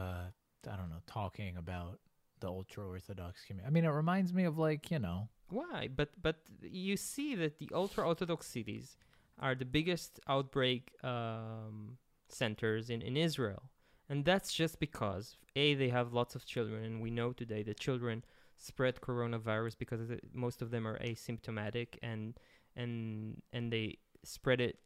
uh 0.00 0.26
I 0.68 0.76
don't 0.76 0.90
know 0.90 1.02
talking 1.06 1.56
about 1.56 1.98
the 2.40 2.48
ultra 2.48 2.86
orthodox 2.86 3.44
community. 3.44 3.66
I 3.66 3.70
mean 3.70 3.84
it 3.84 3.88
reminds 3.88 4.32
me 4.32 4.44
of 4.44 4.58
like, 4.58 4.90
you 4.90 4.98
know, 4.98 5.28
Why? 5.50 5.88
But 5.94 6.10
but 6.20 6.36
you 6.62 6.96
see 6.96 7.34
that 7.36 7.58
the 7.58 7.70
ultra 7.74 8.06
orthodox 8.06 8.46
cities 8.46 8.96
are 9.38 9.54
the 9.54 9.64
biggest 9.64 10.20
outbreak 10.28 10.92
um, 11.02 11.96
centers 12.28 12.90
in, 12.90 13.02
in 13.02 13.16
Israel. 13.16 13.62
And 14.08 14.24
that's 14.24 14.52
just 14.52 14.80
because 14.80 15.36
A 15.56 15.74
they 15.74 15.90
have 15.90 16.12
lots 16.12 16.34
of 16.34 16.44
children 16.46 16.84
and 16.84 17.00
we 17.00 17.10
know 17.10 17.32
today 17.32 17.62
that 17.64 17.78
children 17.78 18.24
spread 18.56 19.00
coronavirus 19.00 19.78
because 19.78 20.00
most 20.32 20.62
of 20.62 20.70
them 20.70 20.86
are 20.86 20.98
asymptomatic 20.98 21.88
and 22.02 22.38
and 22.74 23.42
and 23.52 23.72
they 23.72 23.98
spread 24.24 24.60
it 24.60 24.78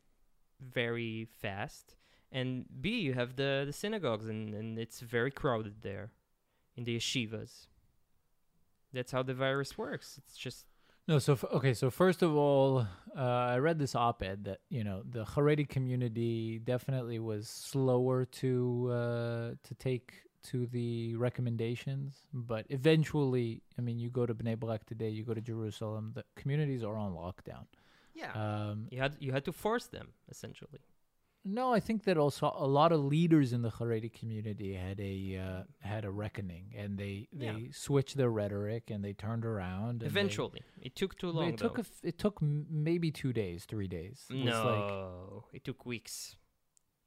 very 0.61 1.27
fast. 1.41 1.95
And 2.33 2.65
B, 2.81 3.01
you 3.01 3.13
have 3.13 3.37
the, 3.37 3.65
the 3.67 3.73
synagogues, 3.73 4.27
and, 4.27 4.55
and 4.55 4.79
it's 4.79 5.01
very 5.01 5.31
crowded 5.31 5.83
there 5.83 6.11
in 6.77 6.85
the 6.85 6.97
yeshivas. 6.97 7.67
That's 8.93 9.13
how 9.13 9.23
the 9.23 9.35
virus 9.35 9.77
works. 9.77 10.19
It's 10.19 10.37
just 10.37 10.65
No, 11.09 11.19
so 11.19 11.33
f- 11.35 11.45
okay, 11.53 11.75
so 11.75 11.91
first 11.91 12.23
of 12.23 12.35
all, 12.37 12.87
uh, 13.17 13.21
I 13.55 13.59
read 13.59 13.79
this 13.79 13.95
op-ed 13.95 14.45
that 14.45 14.61
you 14.71 14.83
know 14.85 15.03
the 15.09 15.25
Haredi 15.25 15.69
community 15.69 16.59
definitely 16.59 17.19
was 17.19 17.49
slower 17.49 18.25
to 18.41 18.91
uh, 18.93 19.49
to 19.63 19.75
take 19.79 20.13
to 20.51 20.67
the 20.67 21.15
recommendations, 21.17 22.27
but 22.33 22.67
eventually, 22.71 23.63
I 23.79 23.81
mean, 23.83 23.99
you 23.99 24.11
go 24.11 24.27
to 24.27 24.35
Bnei 24.35 24.59
Brak 24.59 24.85
today, 24.87 25.09
you 25.09 25.23
go 25.25 25.35
to 25.35 25.41
Jerusalem, 25.41 26.13
the 26.15 26.25
communities 26.35 26.83
are 26.83 26.97
on 26.97 27.13
lockdown. 27.13 27.65
yeah. 28.15 28.33
Um, 28.33 28.89
you 28.91 28.99
had 29.01 29.17
you 29.21 29.33
had 29.33 29.45
to 29.45 29.53
force 29.53 29.87
them 29.87 30.09
essentially. 30.31 30.81
No, 31.45 31.73
I 31.75 31.81
think 31.81 32.05
that 32.05 32.17
also 32.17 32.53
a 32.57 32.67
lot 32.67 32.93
of 32.93 33.01
leaders 33.05 33.53
in 33.53 33.63
the 33.63 33.71
Haredi 33.71 34.13
community 34.13 34.75
had 34.75 35.01
a 35.01 35.37
uh, 35.37 35.63
had 35.81 36.05
a 36.05 36.11
reckoning, 36.11 36.73
and 36.77 36.97
they 36.99 37.29
they 37.33 37.47
Yeah. 37.47 37.59
switched 37.73 38.17
their 38.17 38.31
rhetoric 38.31 38.91
and 38.91 39.05
they 39.05 39.13
turned 39.13 39.45
around. 39.45 39.89
and 39.89 40.01
they- 40.03 40.07
Eventually, 40.07 40.63
it 40.81 40.95
took 40.95 41.17
too 41.19 41.31
long. 41.31 41.49
it 41.49 41.59
took 41.59 41.79
a 41.79 41.81
f- 41.81 42.05
it 42.05 42.19
took 42.19 42.39
m- 42.43 42.67
maybe 42.71 43.11
two 43.11 43.33
days, 43.33 43.65
three 43.65 43.89
days. 43.89 44.27
It 44.31 44.45
no, 44.45 45.43
like- 45.51 45.55
it 45.57 45.65
took 45.65 45.85
weeks. 45.85 46.37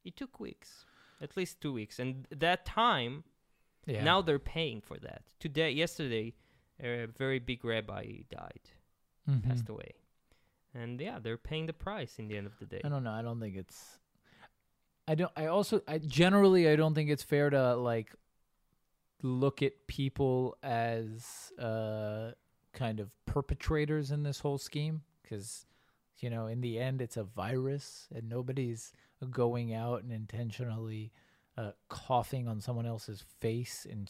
It 0.04 0.16
took 0.16 0.38
weeks, 0.38 0.84
at 1.20 1.36
least 1.36 1.60
two 1.60 1.72
weeks, 1.72 1.98
and 1.98 2.26
that 2.30 2.64
time 2.66 3.24
yeah. 3.86 4.04
now 4.04 4.20
they're 4.22 4.38
paying 4.38 4.80
for 4.82 4.98
that. 4.98 5.22
Today, 5.40 5.70
yesterday, 5.70 6.34
a 6.78 7.06
very 7.06 7.38
big 7.40 7.64
rabbi 7.64 8.04
died, 8.30 8.70
Mhm. 9.28 9.42
passed 9.42 9.68
away, 9.68 9.94
and 10.74 11.00
yeah, 11.00 11.18
they're 11.18 11.38
paying 11.38 11.66
the 11.66 11.72
price 11.72 12.18
in 12.20 12.28
the 12.28 12.36
end 12.36 12.46
of 12.46 12.56
the 12.60 12.66
day. 12.66 12.80
I 12.84 12.88
don't 12.88 13.02
know. 13.02 13.12
I 13.12 13.22
don't 13.22 13.40
think 13.40 13.56
it's. 13.56 13.98
I 15.08 15.14
don't. 15.14 15.32
I 15.36 15.46
also. 15.46 15.82
I 15.86 15.98
generally. 15.98 16.68
I 16.68 16.76
don't 16.76 16.94
think 16.94 17.10
it's 17.10 17.22
fair 17.22 17.50
to 17.50 17.76
like 17.76 18.14
look 19.22 19.62
at 19.62 19.72
people 19.86 20.56
as 20.62 21.52
uh 21.58 22.32
kind 22.72 23.00
of 23.00 23.10
perpetrators 23.24 24.10
in 24.10 24.22
this 24.22 24.38
whole 24.38 24.58
scheme 24.58 25.00
because 25.22 25.64
you 26.18 26.28
know 26.28 26.46
in 26.46 26.60
the 26.60 26.78
end 26.78 27.00
it's 27.00 27.16
a 27.16 27.24
virus 27.24 28.06
and 28.14 28.28
nobody's 28.28 28.92
going 29.30 29.72
out 29.72 30.02
and 30.02 30.12
intentionally 30.12 31.10
uh, 31.56 31.70
coughing 31.88 32.46
on 32.46 32.60
someone 32.60 32.84
else's 32.84 33.24
face 33.40 33.86
in, 33.86 34.06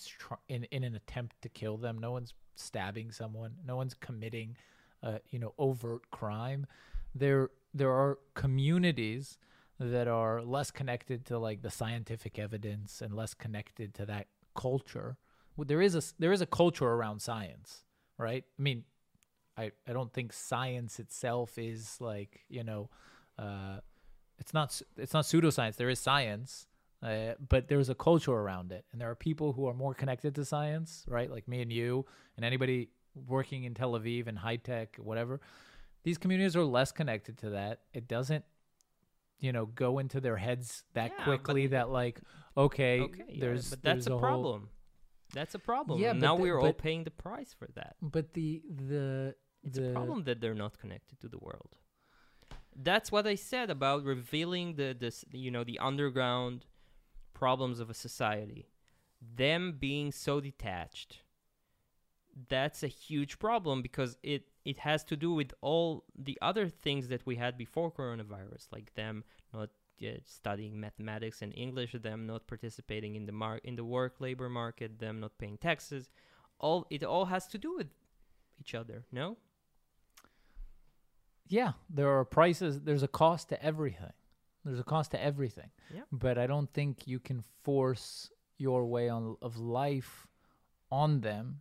in 0.48 0.64
in 0.72 0.82
an 0.82 0.96
attempt 0.96 1.40
to 1.40 1.48
kill 1.48 1.76
them 1.76 1.98
no 1.98 2.10
one's 2.10 2.34
stabbing 2.56 3.12
someone 3.12 3.52
no 3.64 3.76
one's 3.76 3.94
committing 3.94 4.56
uh, 5.04 5.18
you 5.30 5.38
know 5.38 5.54
overt 5.58 6.10
crime 6.10 6.66
there 7.14 7.50
there 7.72 7.92
are 7.92 8.18
communities 8.34 9.38
that 9.78 10.08
are 10.08 10.42
less 10.42 10.70
connected 10.70 11.26
to 11.26 11.38
like 11.38 11.62
the 11.62 11.70
scientific 11.70 12.38
evidence 12.38 13.02
and 13.02 13.14
less 13.14 13.34
connected 13.34 13.94
to 13.94 14.06
that 14.06 14.26
culture. 14.54 15.16
There 15.58 15.82
is 15.82 15.94
a 15.94 16.02
there 16.18 16.32
is 16.32 16.40
a 16.40 16.46
culture 16.46 16.86
around 16.86 17.20
science 17.20 17.84
right? 18.18 18.44
I 18.58 18.62
mean 18.62 18.84
i 19.56 19.70
i 19.88 19.92
don't 19.92 20.12
think 20.12 20.32
science 20.32 20.98
itself 21.00 21.58
is 21.58 21.96
like 21.98 22.44
you 22.48 22.62
know 22.62 22.90
uh 23.38 23.78
it's 24.38 24.52
not 24.52 24.80
it's 24.96 25.14
not 25.14 25.24
pseudoscience. 25.24 25.76
There 25.76 25.88
is 25.88 25.98
science 25.98 26.66
uh, 27.02 27.34
but 27.48 27.68
there's 27.68 27.88
a 27.88 27.94
culture 27.94 28.32
around 28.32 28.72
it. 28.72 28.84
And 28.90 29.00
there 29.00 29.10
are 29.10 29.14
people 29.14 29.52
who 29.52 29.66
are 29.68 29.74
more 29.74 29.94
connected 29.94 30.34
to 30.34 30.44
science 30.44 31.04
right? 31.08 31.30
Like 31.30 31.48
me 31.48 31.62
and 31.62 31.72
you 31.72 32.04
and 32.36 32.44
anybody 32.44 32.90
working 33.26 33.64
in 33.64 33.72
tel 33.72 33.92
aviv 33.92 34.26
and 34.26 34.38
high 34.38 34.56
tech 34.56 34.96
whatever. 34.96 35.40
These 36.04 36.18
communities 36.18 36.54
are 36.54 36.64
less 36.64 36.92
connected 36.92 37.38
to 37.38 37.50
that. 37.50 37.80
It 37.94 38.08
doesn't 38.08 38.44
you 39.38 39.52
know 39.52 39.66
go 39.66 39.98
into 39.98 40.20
their 40.20 40.36
heads 40.36 40.84
that 40.94 41.10
Yeah, 41.10 41.16
but- 41.18 41.24
quickly 41.42 41.66
that 41.68 41.90
like 41.90 42.20
okay, 42.56 43.00
Okay, 43.00 43.24
yeah, 43.28 43.40
there's 43.40 43.70
but 43.70 43.82
that's 43.82 43.94
there's 43.94 44.06
a, 44.06 44.10
whole- 44.10 44.20
problem. 44.20 44.68
That's 45.34 45.54
a 45.54 45.58
problem. 45.58 46.00
Yeah, 46.00 46.12
now 46.12 46.36
the- 46.36 46.42
we're 46.42 46.58
all 46.60 46.72
paying 46.72 47.04
the 47.04 47.10
price 47.10 47.52
for 47.58 47.68
that. 47.74 47.96
but 48.00 48.32
the 48.34 48.62
the 48.68 49.34
It's 49.64 49.76
the 49.78 49.90
a 49.90 49.92
problem 49.92 50.24
that 50.24 50.40
they're 50.40 50.54
not 50.54 50.78
connected 50.78 51.20
to 51.20 51.28
the 51.28 51.38
world. 51.38 51.76
That's 52.74 53.10
what 53.10 53.26
I 53.26 53.34
said 53.36 53.70
about 53.70 54.04
revealing 54.04 54.76
the 54.76 54.94
this 54.98 55.24
you 55.32 55.50
know 55.50 55.64
the 55.64 55.78
underground 55.78 56.64
problems 57.34 57.80
of 57.80 57.90
a 57.90 57.94
society. 57.94 58.68
Them 59.20 59.76
being 59.78 60.12
so 60.12 60.40
detached. 60.40 61.20
That's 62.48 62.82
a 62.82 62.88
huge 62.88 63.38
problem 63.38 63.80
because 63.82 64.16
it 64.22 64.42
it 64.72 64.78
has 64.88 65.00
to 65.04 65.16
do 65.16 65.30
with 65.40 65.50
all 65.68 65.88
the 66.28 66.36
other 66.42 66.66
things 66.68 67.08
that 67.08 67.22
we 67.28 67.36
had 67.36 67.56
before 67.56 67.90
coronavirus, 68.00 68.62
like 68.76 68.88
them 68.94 69.24
not 69.54 69.70
uh, 70.02 70.08
studying 70.24 70.74
mathematics 70.86 71.40
and 71.42 71.52
English, 71.54 71.92
them 72.02 72.26
not 72.26 72.46
participating 72.46 73.14
in 73.18 73.24
the 73.26 73.32
mar- 73.42 73.62
in 73.68 73.76
the 73.76 73.84
work 73.98 74.14
labor 74.20 74.48
market, 74.48 74.98
them 74.98 75.20
not 75.20 75.32
paying 75.38 75.56
taxes. 75.58 76.10
All 76.58 76.86
it 76.90 77.02
all 77.04 77.26
has 77.34 77.46
to 77.52 77.58
do 77.66 77.70
with 77.78 77.90
each 78.60 78.74
other. 78.74 78.98
No. 79.12 79.36
yeah 81.48 81.72
there 81.88 82.08
are 82.16 82.24
prices 82.24 82.80
there's 82.86 83.02
a 83.04 83.08
cost 83.22 83.48
to 83.50 83.56
everything 83.70 84.12
there's 84.64 84.80
a 84.80 84.88
cost 84.94 85.08
to 85.12 85.18
everything 85.30 85.70
Yeah. 85.94 86.02
but 86.10 86.34
i 86.38 86.46
don't 86.52 86.70
think 86.78 87.06
you 87.06 87.20
can 87.28 87.40
force 87.62 88.30
your 88.58 88.84
way 88.94 89.08
on 89.08 89.36
of 89.40 89.56
life 89.82 90.26
on 90.90 91.20
them 91.20 91.60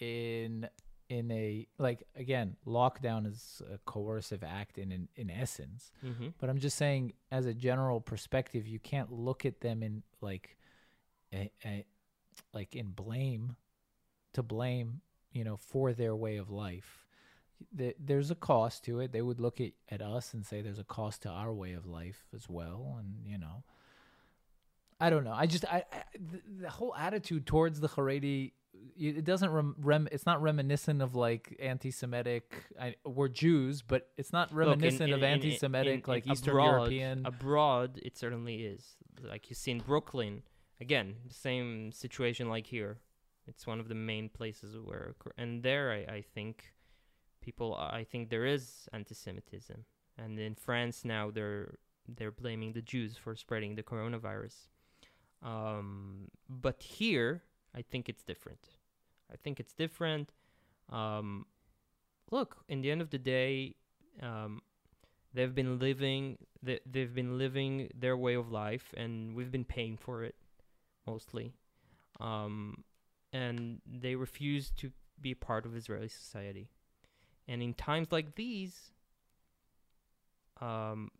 in 0.00 0.68
in 1.08 1.30
a 1.30 1.66
like 1.78 2.06
again 2.16 2.56
lockdown 2.66 3.26
is 3.26 3.62
a 3.72 3.78
coercive 3.78 4.42
act 4.42 4.78
in 4.78 4.90
in, 4.92 5.08
in 5.16 5.30
essence. 5.30 5.92
Mm-hmm. 6.04 6.28
but 6.40 6.48
i'm 6.48 6.58
just 6.58 6.76
saying 6.76 7.12
as 7.30 7.46
a 7.46 7.54
general 7.54 8.00
perspective 8.00 8.66
you 8.66 8.78
can't 8.78 9.12
look 9.12 9.44
at 9.44 9.60
them 9.60 9.82
in 9.82 10.02
like 10.20 10.56
a, 11.32 11.50
a 11.64 11.84
like 12.52 12.74
in 12.74 12.90
blame 12.90 13.56
to 14.32 14.42
blame 14.42 15.00
you 15.32 15.44
know 15.44 15.56
for 15.56 15.92
their 15.92 16.14
way 16.14 16.36
of 16.36 16.50
life. 16.50 17.04
Th- 17.76 17.96
there's 17.98 18.30
a 18.30 18.34
cost 18.34 18.84
to 18.84 19.00
it. 19.00 19.12
They 19.12 19.22
would 19.22 19.40
look 19.40 19.60
at, 19.60 19.72
at 19.88 20.02
us 20.02 20.34
and 20.34 20.44
say 20.44 20.60
there's 20.60 20.78
a 20.78 20.84
cost 20.84 21.22
to 21.22 21.28
our 21.28 21.52
way 21.52 21.72
of 21.72 21.86
life 21.86 22.24
as 22.34 22.48
well 22.48 22.96
and 22.98 23.26
you 23.26 23.38
know. 23.38 23.64
I 25.00 25.10
don't 25.10 25.24
know. 25.24 25.32
I 25.32 25.46
just 25.46 25.64
i, 25.66 25.84
I 25.92 26.02
the, 26.14 26.62
the 26.62 26.70
whole 26.70 26.94
attitude 26.94 27.46
towards 27.46 27.80
the 27.80 27.88
haredi 27.88 28.52
it 28.96 29.24
doesn't 29.24 29.50
rem, 29.50 29.74
rem 29.78 30.08
it's 30.12 30.26
not 30.26 30.40
reminiscent 30.40 31.02
of 31.02 31.14
like 31.14 31.56
anti-semitic 31.60 32.54
I, 32.80 32.94
we're 33.04 33.28
jews 33.28 33.82
but 33.82 34.08
it's 34.16 34.32
not 34.32 34.52
reminiscent 34.52 35.12
of 35.12 35.22
anti-semitic 35.22 36.06
like 36.06 36.26
eastern 36.26 36.52
abroad, 36.52 36.74
european 36.74 37.26
Abroad, 37.26 38.00
it 38.02 38.16
certainly 38.16 38.64
is. 38.64 38.96
Like 39.22 39.48
you 39.48 39.56
see 39.56 39.70
in 39.70 39.80
Brooklyn, 39.80 40.42
again, 40.80 41.16
same 41.28 41.92
situation 41.92 42.48
like 42.48 42.66
here. 42.66 42.98
It's 43.46 43.66
one 43.66 43.80
of 43.80 43.88
the 43.88 43.94
main 43.94 44.28
places 44.28 44.76
where, 44.82 45.14
and 45.36 45.62
there, 45.62 45.92
I, 45.92 46.14
I 46.16 46.24
think 46.34 46.72
people, 47.40 47.74
I 47.74 48.04
think 48.04 48.30
there 48.30 48.46
is 48.46 48.88
anti-Semitism, 48.92 49.84
and 50.16 50.38
in 50.38 50.54
France 50.54 51.04
now 51.04 51.30
they're 51.30 51.74
they're 52.08 52.30
blaming 52.30 52.72
the 52.72 52.82
Jews 52.82 53.16
for 53.16 53.36
spreading 53.36 53.74
the 53.74 53.82
coronavirus. 53.82 54.68
Um, 55.42 56.28
but 56.48 56.82
here, 56.82 57.42
I 57.74 57.82
think 57.82 58.08
it's 58.08 58.22
different. 58.22 58.68
I 59.32 59.36
think 59.36 59.60
it's 59.60 59.72
different. 59.72 60.30
Um, 60.90 61.46
look, 62.30 62.64
in 62.68 62.82
the 62.82 62.90
end 62.90 63.00
of 63.00 63.10
the 63.10 63.18
day, 63.18 63.76
um, 64.22 64.62
they've 65.32 65.54
been 65.54 65.78
living 65.78 66.38
they, 66.62 66.80
they've 66.86 67.14
been 67.14 67.36
living 67.38 67.90
their 67.94 68.16
way 68.16 68.34
of 68.34 68.50
life 68.50 68.94
and 68.96 69.34
we've 69.34 69.50
been 69.50 69.64
paying 69.64 69.96
for 69.96 70.22
it 70.22 70.36
mostly 71.06 71.52
um, 72.20 72.84
and 73.32 73.80
they 73.84 74.14
refuse 74.14 74.70
to 74.70 74.92
be 75.20 75.34
part 75.34 75.66
of 75.66 75.74
israeli 75.74 76.08
society 76.08 76.70
and 77.48 77.60
in 77.60 77.74
times 77.74 78.12
like 78.12 78.36
these 78.36 78.92
um, 80.60 81.10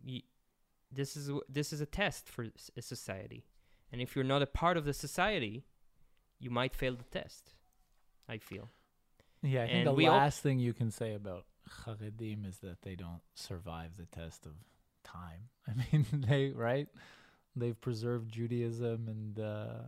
this 0.95 1.17
is 1.17 1.31
this 1.49 1.73
is 1.73 1.81
a 1.81 1.87
test 1.87 2.29
for 2.29 2.47
a 2.77 2.83
society, 2.83 3.45
and 3.93 4.01
if 4.01 4.15
you're 4.15 4.25
not 4.25 4.43
a 4.43 4.47
part 4.47 4.77
of 4.77 4.85
the 4.85 4.95
society, 4.95 5.65
you 6.39 6.51
might 6.51 6.75
fail 6.75 6.95
the 6.97 7.05
test. 7.05 7.53
I 8.29 8.39
feel. 8.39 8.71
Yeah, 9.43 9.65
I 9.65 9.67
think 9.67 9.87
And 9.87 9.87
the 9.87 9.93
all- 9.93 10.17
last 10.17 10.41
thing 10.41 10.59
you 10.59 10.73
can 10.73 10.91
say 10.91 11.15
about 11.15 11.45
Haredim 11.85 12.47
is 12.47 12.59
that 12.59 12.83
they 12.83 12.95
don't 12.97 13.21
survive 13.35 13.97
the 13.97 14.07
test 14.07 14.47
of 14.47 14.53
time. 15.03 15.49
I 15.69 15.73
mean, 15.93 16.07
they 16.29 16.51
right? 16.51 16.89
They've 17.57 17.79
preserved 17.81 18.33
Judaism 18.33 19.09
and 19.09 19.39
uh, 19.39 19.83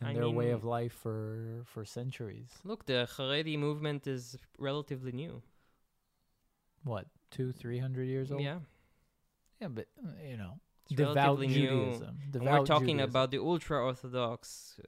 and 0.00 0.10
I 0.10 0.14
their 0.14 0.30
way 0.30 0.50
of 0.52 0.64
life 0.64 0.92
for 0.92 1.64
for 1.66 1.84
centuries. 1.84 2.50
Look, 2.64 2.86
the 2.86 3.08
Haredi 3.16 3.58
movement 3.58 4.06
is 4.06 4.36
relatively 4.58 5.12
new. 5.12 5.42
What 6.84 7.06
two, 7.30 7.52
three 7.52 7.78
hundred 7.78 8.04
years 8.08 8.30
old? 8.32 8.42
Yeah, 8.42 8.60
yeah, 9.60 9.68
but 9.68 9.86
uh, 10.02 10.10
you 10.28 10.36
know, 10.36 10.60
devout 10.96 11.16
relatively 11.16 11.46
new. 11.48 11.68
Judaism. 11.68 12.18
And 12.22 12.32
Devout 12.32 12.60
we're 12.60 12.66
talking 12.66 12.86
Judaism. 12.98 13.10
about 13.10 13.30
the 13.30 13.38
ultra 13.38 13.78
orthodox, 13.84 14.78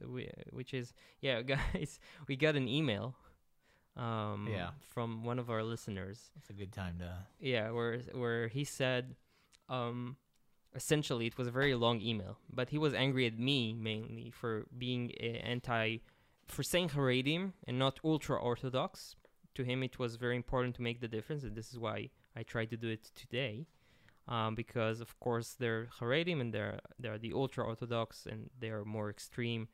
which 0.51 0.73
is 0.73 0.93
yeah, 1.21 1.41
guys. 1.53 1.99
We 2.27 2.35
got 2.35 2.55
an 2.55 2.67
email, 2.67 3.15
um, 3.95 4.47
Yeah. 4.51 4.71
from 4.93 5.23
one 5.23 5.39
of 5.39 5.49
our 5.49 5.63
listeners. 5.63 6.31
It's 6.37 6.49
a 6.49 6.53
good 6.53 6.71
time 6.71 6.97
to. 6.99 7.17
Yeah, 7.39 7.71
where 7.71 7.99
where 8.13 8.47
he 8.47 8.63
said, 8.63 9.15
um, 9.69 10.17
essentially 10.75 11.27
it 11.27 11.37
was 11.37 11.47
a 11.47 11.51
very 11.51 11.75
long 11.75 12.01
email, 12.01 12.37
but 12.51 12.69
he 12.69 12.77
was 12.77 12.93
angry 12.93 13.25
at 13.27 13.37
me 13.37 13.73
mainly 13.73 14.31
for 14.31 14.65
being 14.77 15.11
anti, 15.19 15.97
for 16.47 16.63
saying 16.63 16.89
Haredim 16.89 17.53
and 17.67 17.77
not 17.77 17.99
ultra 18.03 18.37
orthodox. 18.37 19.15
To 19.55 19.63
him, 19.63 19.83
it 19.83 19.99
was 19.99 20.15
very 20.15 20.37
important 20.37 20.75
to 20.75 20.81
make 20.81 21.01
the 21.01 21.09
difference, 21.09 21.43
and 21.43 21.55
this 21.57 21.71
is 21.73 21.77
why 21.77 22.09
I 22.37 22.43
tried 22.43 22.69
to 22.69 22.77
do 22.77 22.87
it 22.87 23.11
today, 23.15 23.67
um, 24.27 24.55
because 24.55 25.01
of 25.01 25.19
course 25.19 25.55
they're 25.59 25.89
Haredim 25.99 26.39
and 26.41 26.53
they're 26.53 26.79
they're 26.99 27.17
the 27.17 27.33
ultra 27.33 27.63
orthodox 27.65 28.25
and 28.25 28.49
they 28.59 28.69
are 28.69 28.85
more 28.85 29.09
extreme. 29.09 29.67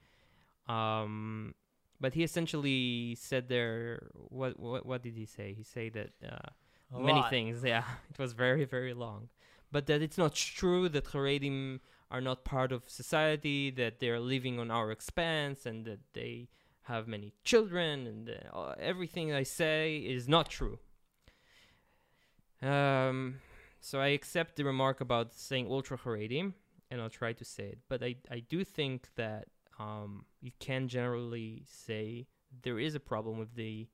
Um, 0.68 1.56
but 2.00 2.14
he 2.14 2.24
essentially 2.24 3.16
said 3.20 3.50
there 3.50 4.10
what 4.14 4.60
what 4.60 4.86
what 4.86 5.04
did 5.04 5.16
he 5.16 5.26
say? 5.26 5.54
He 5.54 5.64
said 5.64 5.94
that. 5.94 6.12
Uh, 6.24 6.50
many 6.92 7.20
lot. 7.20 7.30
things. 7.30 7.64
Yeah, 7.64 7.84
it 8.10 8.20
was 8.20 8.34
very 8.34 8.66
very 8.66 8.94
long, 8.94 9.30
but 9.72 9.88
that 9.88 10.02
it's 10.02 10.18
not 10.18 10.36
true 10.36 10.90
that 10.90 11.06
Haredim 11.06 11.80
are 12.10 12.22
not 12.22 12.46
part 12.46 12.72
of 12.72 12.84
society, 12.88 13.70
that 13.72 14.00
they 14.00 14.10
are 14.10 14.20
living 14.20 14.60
on 14.60 14.72
our 14.72 14.92
expense, 14.92 15.66
and 15.66 15.86
that 15.86 16.00
they 16.14 16.48
have 16.84 17.08
many 17.08 17.34
children, 17.44 18.08
and 18.08 18.40
uh, 18.54 18.74
everything 18.80 19.34
I 19.34 19.44
say 19.44 19.98
is 19.98 20.28
not 20.30 20.50
true. 20.50 20.80
Um, 22.62 23.42
so 23.88 24.02
I 24.02 24.10
accept 24.20 24.58
the 24.58 24.66
remark 24.66 25.00
about 25.00 25.34
saying 25.34 25.68
ultra 25.76 25.98
Haredim, 25.98 26.48
and 26.92 27.02
I'll 27.02 27.18
try 27.22 27.32
to 27.32 27.46
say 27.46 27.66
it. 27.74 27.80
But 27.88 28.04
I 28.04 28.12
I 28.38 28.40
do 28.54 28.60
think 28.78 28.98
that 29.16 29.46
um 29.80 30.26
you 30.42 30.52
can 30.60 30.90
generally 30.90 31.64
say 31.86 32.28
there 32.66 32.80
is 32.88 32.96
a 32.96 33.00
problem 33.00 33.38
with 33.38 33.56
the 33.56 33.88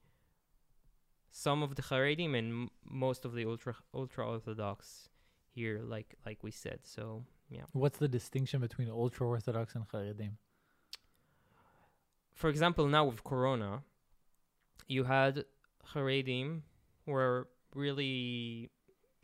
some 1.29 1.61
of 1.61 1.75
the 1.75 1.83
Haredim 1.89 2.31
and 2.39 2.47
m- 2.53 2.69
most 2.83 3.21
of 3.23 3.31
the 3.37 3.45
ultra 3.45 3.75
ultra 3.93 4.23
orthodox 4.33 5.09
here, 5.55 5.77
like 5.95 6.09
like 6.25 6.39
we 6.41 6.51
said. 6.51 6.79
So 6.95 7.23
yeah. 7.49 7.65
What's 7.73 7.99
the 7.99 8.07
distinction 8.07 8.61
between 8.61 8.89
ultra 8.89 9.27
orthodox 9.27 9.75
and 9.75 9.85
Haredim? 9.89 10.33
For 12.33 12.49
example, 12.49 12.87
now 12.87 13.05
with 13.05 13.23
Corona, 13.23 13.83
you 14.87 15.03
had 15.03 15.45
Haredim 15.93 16.61
were 17.05 17.47
really, 17.75 18.71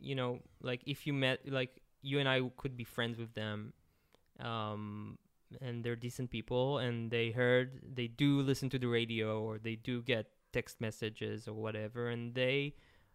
you 0.00 0.14
know, 0.14 0.40
like 0.62 0.82
if 0.86 1.06
you 1.06 1.12
met, 1.12 1.40
like 1.50 1.80
you 2.02 2.18
and 2.18 2.28
I 2.28 2.40
could 2.56 2.76
be 2.76 2.84
friends 2.84 3.18
with 3.18 3.34
them, 3.34 3.72
um, 4.40 5.18
and 5.60 5.84
they're 5.84 5.96
decent 5.96 6.30
people, 6.30 6.78
and 6.78 7.10
they 7.10 7.30
heard 7.30 7.80
they 7.94 8.06
do 8.06 8.40
listen 8.40 8.70
to 8.70 8.78
the 8.78 8.86
radio 8.86 9.42
or 9.42 9.58
they 9.58 9.76
do 9.76 10.02
get 10.02 10.26
text 10.52 10.80
messages 10.80 11.46
or 11.46 11.54
whatever, 11.54 12.08
and 12.08 12.34
they, 12.34 12.74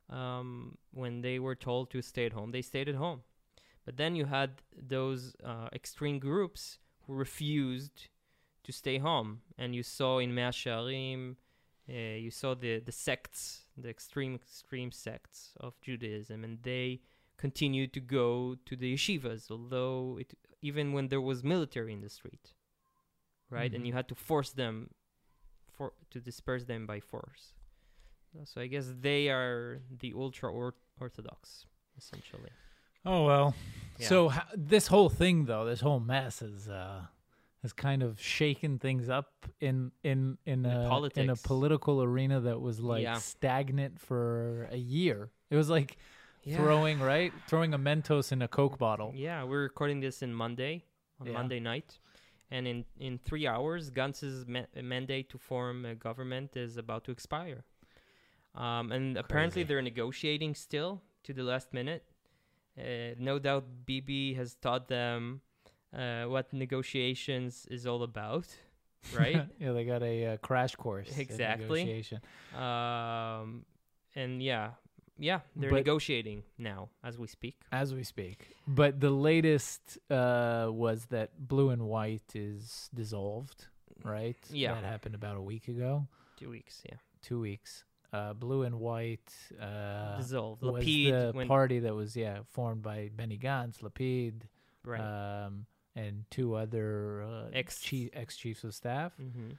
um, 0.09 0.77
when 0.91 1.21
they 1.21 1.39
were 1.39 1.55
told 1.55 1.89
to 1.91 2.01
stay 2.01 2.25
at 2.25 2.33
home, 2.33 2.51
they 2.51 2.61
stayed 2.61 2.89
at 2.89 2.95
home. 2.95 3.21
But 3.85 3.97
then 3.97 4.15
you 4.15 4.25
had 4.25 4.61
those 4.75 5.35
uh, 5.43 5.69
extreme 5.73 6.19
groups 6.19 6.79
who 7.05 7.13
refused 7.13 8.09
to 8.63 8.71
stay 8.71 8.97
home, 8.97 9.41
and 9.57 9.75
you 9.75 9.83
saw 9.83 10.17
in 10.19 10.33
Mea 10.33 10.51
Shearim, 10.51 11.35
uh, 11.87 11.93
you 11.93 12.31
saw 12.31 12.55
the 12.55 12.79
the 12.79 12.91
sects, 12.91 13.64
the 13.77 13.89
extreme 13.89 14.35
extreme 14.35 14.91
sects 14.91 15.53
of 15.59 15.79
Judaism, 15.81 16.43
and 16.43 16.59
they 16.63 17.01
continued 17.37 17.91
to 17.93 17.99
go 17.99 18.55
to 18.65 18.75
the 18.75 18.93
yeshivas, 18.95 19.51
although 19.51 20.17
it 20.19 20.33
even 20.61 20.93
when 20.93 21.09
there 21.09 21.21
was 21.21 21.43
military 21.43 21.91
in 21.93 22.01
the 22.01 22.09
street, 22.09 22.53
right? 23.49 23.73
And 23.73 23.83
Mhm. 23.83 23.87
you 23.87 23.93
had 23.93 24.07
to 24.07 24.15
force 24.15 24.51
them 24.51 24.91
for 25.71 25.93
to 26.11 26.19
disperse 26.19 26.63
them 26.65 26.85
by 26.87 26.99
force. 26.99 27.53
So 28.45 28.59
I 28.61 28.67
guess 28.67 28.87
they 28.99 29.29
are 29.29 29.81
the 29.89 30.13
ultra 30.13 30.51
or- 30.51 30.75
orthodox, 30.99 31.65
essentially. 31.97 32.51
Oh 33.05 33.25
well. 33.25 33.55
Yeah. 33.99 34.07
So 34.07 34.31
this 34.55 34.87
whole 34.87 35.09
thing, 35.09 35.45
though, 35.45 35.65
this 35.65 35.81
whole 35.81 35.99
mess 35.99 36.41
is. 36.41 36.67
uh, 36.67 37.07
has 37.65 37.73
kind 37.73 38.03
of 38.03 38.21
shaken 38.21 38.77
things 38.77 39.09
up 39.09 39.31
in 39.59 39.91
in 40.03 40.37
in 40.45 40.61
The 40.61 40.69
a 40.69 41.09
in 41.23 41.29
a 41.31 41.35
political 41.35 41.95
arena 42.03 42.39
that 42.41 42.61
was 42.61 42.79
like 42.79 43.01
Yeah. 43.03 43.17
stagnant 43.17 43.99
for 43.99 44.67
a 44.71 44.77
year. 44.77 45.31
It 45.49 45.55
was 45.55 45.69
like 45.77 45.97
throwing 46.57 46.99
right, 46.99 47.33
throwing 47.49 47.73
a 47.73 47.79
Mentos 47.79 48.31
in 48.31 48.41
a 48.43 48.47
Coke 48.47 48.77
bottle. 48.77 49.11
Yeah, 49.15 49.43
we're 49.49 49.63
recording 49.63 49.99
this 49.99 50.21
in 50.21 50.31
Monday, 50.43 50.83
on 51.19 51.25
Yeah. 51.27 51.33
Monday 51.39 51.59
night, 51.59 51.89
and 52.51 52.67
in 52.67 52.85
in 52.99 53.17
three 53.17 53.47
hours, 53.47 53.89
Gantz's 53.89 54.45
ma- 54.47 54.71
mandate 54.93 55.27
to 55.33 55.37
form 55.39 55.85
a 55.85 55.95
government 55.95 56.55
is 56.55 56.77
about 56.77 57.03
to 57.05 57.11
expire. 57.11 57.61
Um, 58.53 58.91
and 58.91 59.17
apparently 59.17 59.63
they're 59.63 59.81
negotiating 59.81 60.53
still 60.55 61.01
to 61.23 61.33
the 61.33 61.43
last 61.43 61.73
minute. 61.73 62.03
Uh, 62.77 63.15
no 63.17 63.39
doubt, 63.39 63.65
Bibi 63.87 64.35
has 64.35 64.53
taught 64.65 64.87
them 64.87 65.41
uh, 65.95 66.25
what 66.25 66.51
negotiations 66.53 67.65
is 67.69 67.85
all 67.87 68.03
about, 68.03 68.47
right? 69.17 69.45
yeah, 69.59 69.71
they 69.71 69.85
got 69.85 70.03
a 70.03 70.25
uh, 70.25 70.37
crash 70.37 70.75
course. 70.75 71.17
Exactly. 71.17 71.83
negotiation. 71.85 72.19
um, 72.55 73.65
and 74.15 74.41
yeah, 74.41 74.71
yeah, 75.17 75.39
they're 75.55 75.69
But- 75.69 75.77
negotiating 75.77 76.43
now 76.57 76.89
as 77.03 77.17
we 77.17 77.27
speak. 77.27 77.55
as 77.71 77.93
we 77.93 78.03
speak. 78.03 78.47
But 78.67 78.99
the 78.99 79.09
latest 79.11 79.97
uh, 80.09 80.67
was 80.71 81.05
that 81.09 81.29
Blue 81.37 81.69
and 81.69 81.83
White 81.87 82.35
is 82.35 82.89
dissolved, 82.93 83.67
right? 84.03 84.37
Yeah. 84.51 84.73
that 84.75 84.83
happened 84.83 85.15
about 85.15 85.37
a 85.37 85.41
week 85.41 85.67
ago, 85.67 86.07
Two 86.37 86.49
weeks, 86.49 86.81
yeah, 86.89 86.97
two 87.21 87.39
weeks. 87.39 87.85
Uh, 88.11 88.33
Blue 88.33 88.63
and 88.63 88.75
White 88.79 89.31
uh, 89.61 90.17
dissolved. 90.17 90.61
was 90.61 90.85
the 90.85 91.45
party 91.47 91.79
that 91.79 91.93
was 91.95 92.15
yeah 92.15 92.39
formed 92.51 92.81
by 92.81 93.09
Benny 93.13 93.37
Gantz, 93.37 93.79
Lapid, 93.81 94.43
right. 94.85 94.99
um, 95.45 95.65
and 95.95 96.25
two 96.29 96.55
other 96.55 97.23
uh, 97.23 97.49
Ex- 97.53 97.79
chief, 97.79 98.09
ex 98.13 98.35
chiefs 98.35 98.63
of 98.63 98.73
staff. 98.73 99.13
mm-hmm. 99.21 99.51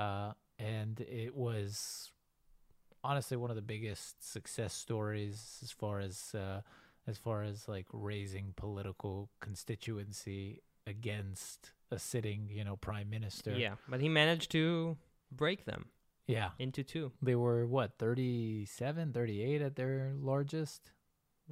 uh, 0.00 0.32
and 0.58 1.00
it 1.00 1.34
was 1.34 2.10
honestly 3.04 3.36
one 3.36 3.50
of 3.50 3.56
the 3.56 3.62
biggest 3.62 4.32
success 4.32 4.72
stories 4.72 5.58
as 5.62 5.70
far 5.72 6.00
as 6.00 6.34
uh, 6.34 6.60
as 7.06 7.18
far 7.18 7.42
as 7.42 7.68
like 7.68 7.86
raising 7.92 8.52
political 8.56 9.28
constituency 9.40 10.62
against 10.86 11.72
a 11.90 11.98
sitting, 11.98 12.48
you 12.50 12.64
know, 12.64 12.76
prime 12.76 13.10
minister. 13.10 13.52
Yeah, 13.52 13.74
but 13.88 14.00
he 14.00 14.08
managed 14.08 14.50
to 14.52 14.96
break 15.30 15.64
them 15.64 15.86
yeah. 16.26 16.50
into 16.58 16.82
two. 16.82 17.12
They 17.20 17.34
were 17.34 17.66
what 17.66 17.98
37, 17.98 19.12
38 19.12 19.62
at 19.62 19.76
their 19.76 20.12
largest, 20.20 20.90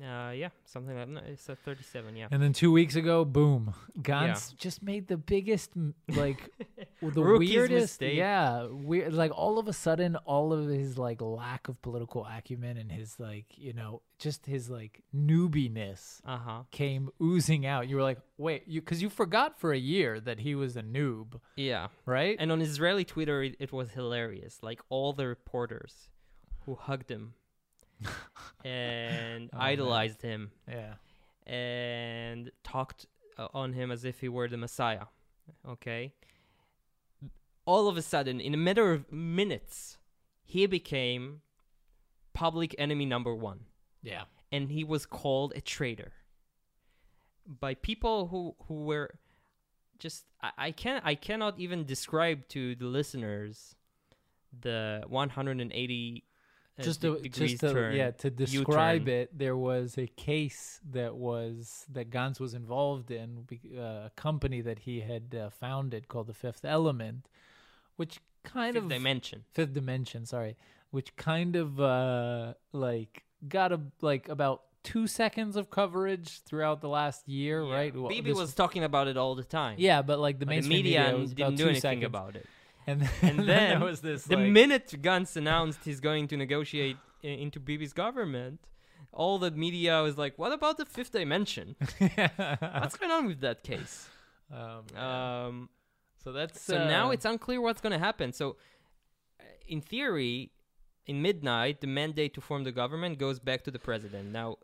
Uh, 0.02 0.30
yeah, 0.30 0.48
something 0.64 0.96
like 0.96 1.08
no, 1.08 1.20
it's 1.26 1.48
a 1.48 1.56
37. 1.56 2.16
Yeah, 2.16 2.28
and 2.30 2.42
then 2.42 2.52
two 2.52 2.72
weeks 2.72 2.96
ago, 2.96 3.24
boom, 3.24 3.74
Gantz 4.00 4.56
just 4.56 4.82
made 4.82 5.08
the 5.08 5.16
biggest 5.16 5.70
like 6.08 6.48
the 7.02 7.22
Rookie's 7.22 7.50
weirdest 7.50 8.00
mistake. 8.00 8.16
yeah 8.16 8.66
weird 8.70 9.12
like 9.14 9.30
all 9.34 9.58
of 9.58 9.68
a 9.68 9.72
sudden 9.72 10.16
all 10.16 10.52
of 10.52 10.68
his 10.68 10.98
like 10.98 11.20
lack 11.20 11.68
of 11.68 11.80
political 11.82 12.26
acumen 12.26 12.76
and 12.76 12.90
his 12.92 13.18
like 13.18 13.46
you 13.56 13.72
know 13.72 14.02
just 14.18 14.44
his 14.46 14.68
like 14.68 15.02
newbiness 15.14 16.20
uh 16.26 16.36
huh. 16.38 16.62
came 16.70 17.08
oozing 17.22 17.64
out 17.66 17.88
you 17.88 17.96
were 17.96 18.02
like 18.02 18.18
wait 18.36 18.64
you 18.66 18.80
because 18.80 19.00
you 19.02 19.08
forgot 19.08 19.58
for 19.58 19.72
a 19.72 19.78
year 19.78 20.20
that 20.20 20.40
he 20.40 20.54
was 20.54 20.76
a 20.76 20.82
noob 20.82 21.40
Yeah, 21.56 21.88
right 22.06 22.36
and 22.38 22.52
on 22.52 22.60
Israeli 22.60 23.04
Twitter, 23.04 23.42
it, 23.42 23.56
it 23.58 23.72
was 23.72 23.90
hilarious. 23.92 24.58
Like 24.62 24.80
all 24.88 25.12
the 25.12 25.26
reporters 25.26 26.10
who 26.64 26.74
hugged 26.74 27.10
him 27.10 27.34
and 28.64 29.50
Oh, 29.52 29.58
man. 29.58 29.66
idolized 29.70 30.22
him 30.22 30.50
yeah 30.68 30.94
and 31.46 32.50
talked 32.62 33.06
uh, 33.38 33.48
on 33.54 33.72
him 33.72 33.90
as 33.90 34.04
if 34.04 34.20
he 34.20 34.28
were 34.28 34.46
the 34.48 34.56
Messiah. 34.56 35.06
Okay. 35.68 36.12
All 37.64 37.88
of 37.88 37.96
a 37.96 38.02
sudden, 38.02 38.40
in 38.40 38.54
a 38.54 38.56
matter 38.56 38.92
of 38.92 39.10
minutes, 39.10 39.98
he 40.44 40.66
became 40.66 41.40
public 42.34 42.74
enemy 42.78 43.04
number 43.06 43.34
one. 43.34 43.60
yeah 44.02 44.24
and 44.52 44.70
he 44.70 44.82
was 44.84 45.06
called 45.06 45.52
a 45.56 45.60
traitor 45.60 46.12
by 47.46 47.74
people 47.74 48.28
who 48.28 48.54
who 48.66 48.74
were 48.84 49.10
just 49.98 50.24
I, 50.42 50.50
I 50.66 50.70
can 50.72 51.00
I 51.04 51.14
cannot 51.16 51.58
even 51.58 51.84
describe 51.84 52.46
to 52.48 52.74
the 52.76 52.86
listeners 52.86 53.74
the 54.60 55.02
180 55.08 56.24
uh, 56.24 56.29
just 56.82 57.00
to, 57.02 57.20
just 57.28 57.60
to, 57.60 57.92
yeah 57.94 58.10
to 58.12 58.30
describe 58.30 59.02
U-turn. 59.08 59.20
it 59.20 59.38
there 59.38 59.56
was 59.56 59.96
a 59.98 60.06
case 60.06 60.80
that 60.90 61.14
was 61.16 61.86
that 61.92 62.10
Gantz 62.10 62.38
was 62.40 62.54
involved 62.54 63.10
in 63.10 63.46
uh, 63.76 63.80
a 63.80 64.12
company 64.16 64.60
that 64.60 64.80
he 64.80 65.00
had 65.00 65.34
uh, 65.34 65.50
founded 65.50 66.08
called 66.08 66.26
the 66.26 66.34
Fifth 66.34 66.64
Element 66.64 67.26
which 67.96 68.20
kind 68.44 68.74
Fifth 68.74 68.84
of 68.84 68.88
dimension. 68.90 69.44
Fifth 69.52 69.72
Dimension 69.74 70.26
sorry 70.26 70.56
which 70.90 71.14
kind 71.16 71.56
of 71.56 71.80
uh 71.80 72.54
like 72.72 73.24
got 73.48 73.72
a 73.72 73.80
like 74.00 74.28
about 74.28 74.62
2 74.82 75.06
seconds 75.06 75.56
of 75.56 75.68
coverage 75.70 76.40
throughout 76.46 76.80
the 76.80 76.88
last 76.88 77.28
year 77.28 77.62
Yeah. 77.62 77.74
right 77.74 77.94
Well, 77.94 78.08
Bibi 78.08 78.32
was 78.32 78.54
talking 78.54 78.82
about 78.82 79.08
it 79.08 79.16
all 79.18 79.34
the 79.34 79.44
time. 79.44 79.76
yeah 79.78 80.00
but 80.02 80.18
like 80.18 80.38
the 80.38 80.46
mainstream 80.46 80.78
media, 80.84 81.12
media, 81.12 81.34
didn't 81.34 81.56
do 81.56 81.64
anything 81.64 81.80
seconds. 81.80 82.04
about 82.06 82.36
it. 82.36 82.46
And, 82.86 83.08
And 83.22 83.38
then, 83.38 83.46
then 83.46 83.46
there 83.46 83.80
was 83.80 84.00
this 84.00 84.24
The 84.24 84.36
like, 84.36 84.48
minute 84.50 84.88
Gantz 85.02 85.36
announced 85.36 85.80
he's 85.84 86.00
going 86.00 86.28
to 86.28 86.36
negotiate 86.36 86.96
i- 87.22 87.26
into 87.26 87.60
Bibi's 87.60 87.92
government, 87.92 88.60
all 89.12 89.38
the 89.38 89.50
media 89.50 90.02
was 90.02 90.16
like, 90.18 90.38
"What 90.38 90.52
about 90.52 90.76
the 90.78 90.84
fifth 90.86 91.12
dimension? 91.12 91.76
What's 91.98 92.96
going 92.96 93.12
on 93.12 93.26
with 93.26 93.40
that 93.40 93.62
case?" 93.62 94.08
um, 94.52 94.84
Um, 94.96 95.68
so 96.22 96.32
that's 96.32 96.60
so 96.60 96.76
now 96.86 97.08
uh, 97.08 97.12
it's 97.14 97.24
unclear 97.24 97.60
what's 97.60 97.80
going 97.80 97.92
to 97.92 97.98
happen. 97.98 98.32
So, 98.32 98.56
uh, 99.40 99.44
in 99.66 99.80
theory, 99.80 100.52
in 101.06 101.22
midnight, 101.22 101.80
the 101.80 101.86
mandate 101.86 102.34
to 102.34 102.40
form 102.40 102.64
the 102.64 102.72
government 102.72 103.18
goes 103.18 103.38
back 103.38 103.64
to 103.64 103.70
the 103.70 103.78
president. 103.78 104.30
Now, 104.32 104.56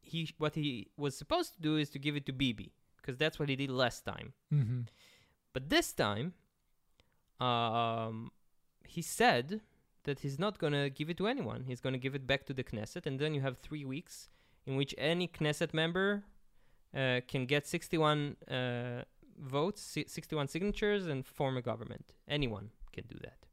he 0.00 0.20
what 0.38 0.54
he 0.54 0.88
was 0.96 1.16
supposed 1.16 1.54
to 1.56 1.60
do 1.60 1.76
is 1.76 1.90
to 1.90 1.98
give 1.98 2.14
it 2.16 2.24
to 2.26 2.32
Bibi 2.32 2.72
because 2.98 3.16
that's 3.16 3.38
what 3.38 3.48
he 3.48 3.56
did 3.56 3.70
last 3.70 4.04
time. 4.04 4.32
mhm. 4.52 4.86
But 5.52 5.68
this 5.68 5.92
time, 5.92 6.32
um, 7.42 8.30
he 8.86 9.02
said 9.02 9.60
that 10.04 10.20
he's 10.20 10.38
not 10.38 10.58
gonna 10.58 10.90
give 10.90 11.08
it 11.10 11.16
to 11.18 11.26
anyone. 11.26 11.64
He's 11.66 11.80
gonna 11.80 11.98
give 11.98 12.14
it 12.14 12.26
back 12.26 12.46
to 12.46 12.54
the 12.54 12.64
Knesset, 12.64 13.06
and 13.06 13.18
then 13.18 13.34
you 13.34 13.40
have 13.40 13.58
three 13.58 13.84
weeks 13.84 14.28
in 14.66 14.76
which 14.76 14.94
any 14.98 15.26
Knesset 15.28 15.72
member 15.74 16.24
uh, 16.94 17.20
can 17.26 17.46
get 17.46 17.66
61 17.66 18.36
uh, 18.48 19.02
votes, 19.38 19.82
si- 19.82 20.06
61 20.06 20.48
signatures, 20.48 21.06
and 21.06 21.26
form 21.26 21.56
a 21.56 21.62
government. 21.62 22.14
Anyone 22.28 22.70
can 22.92 23.04
do 23.08 23.18
that, 23.22 23.46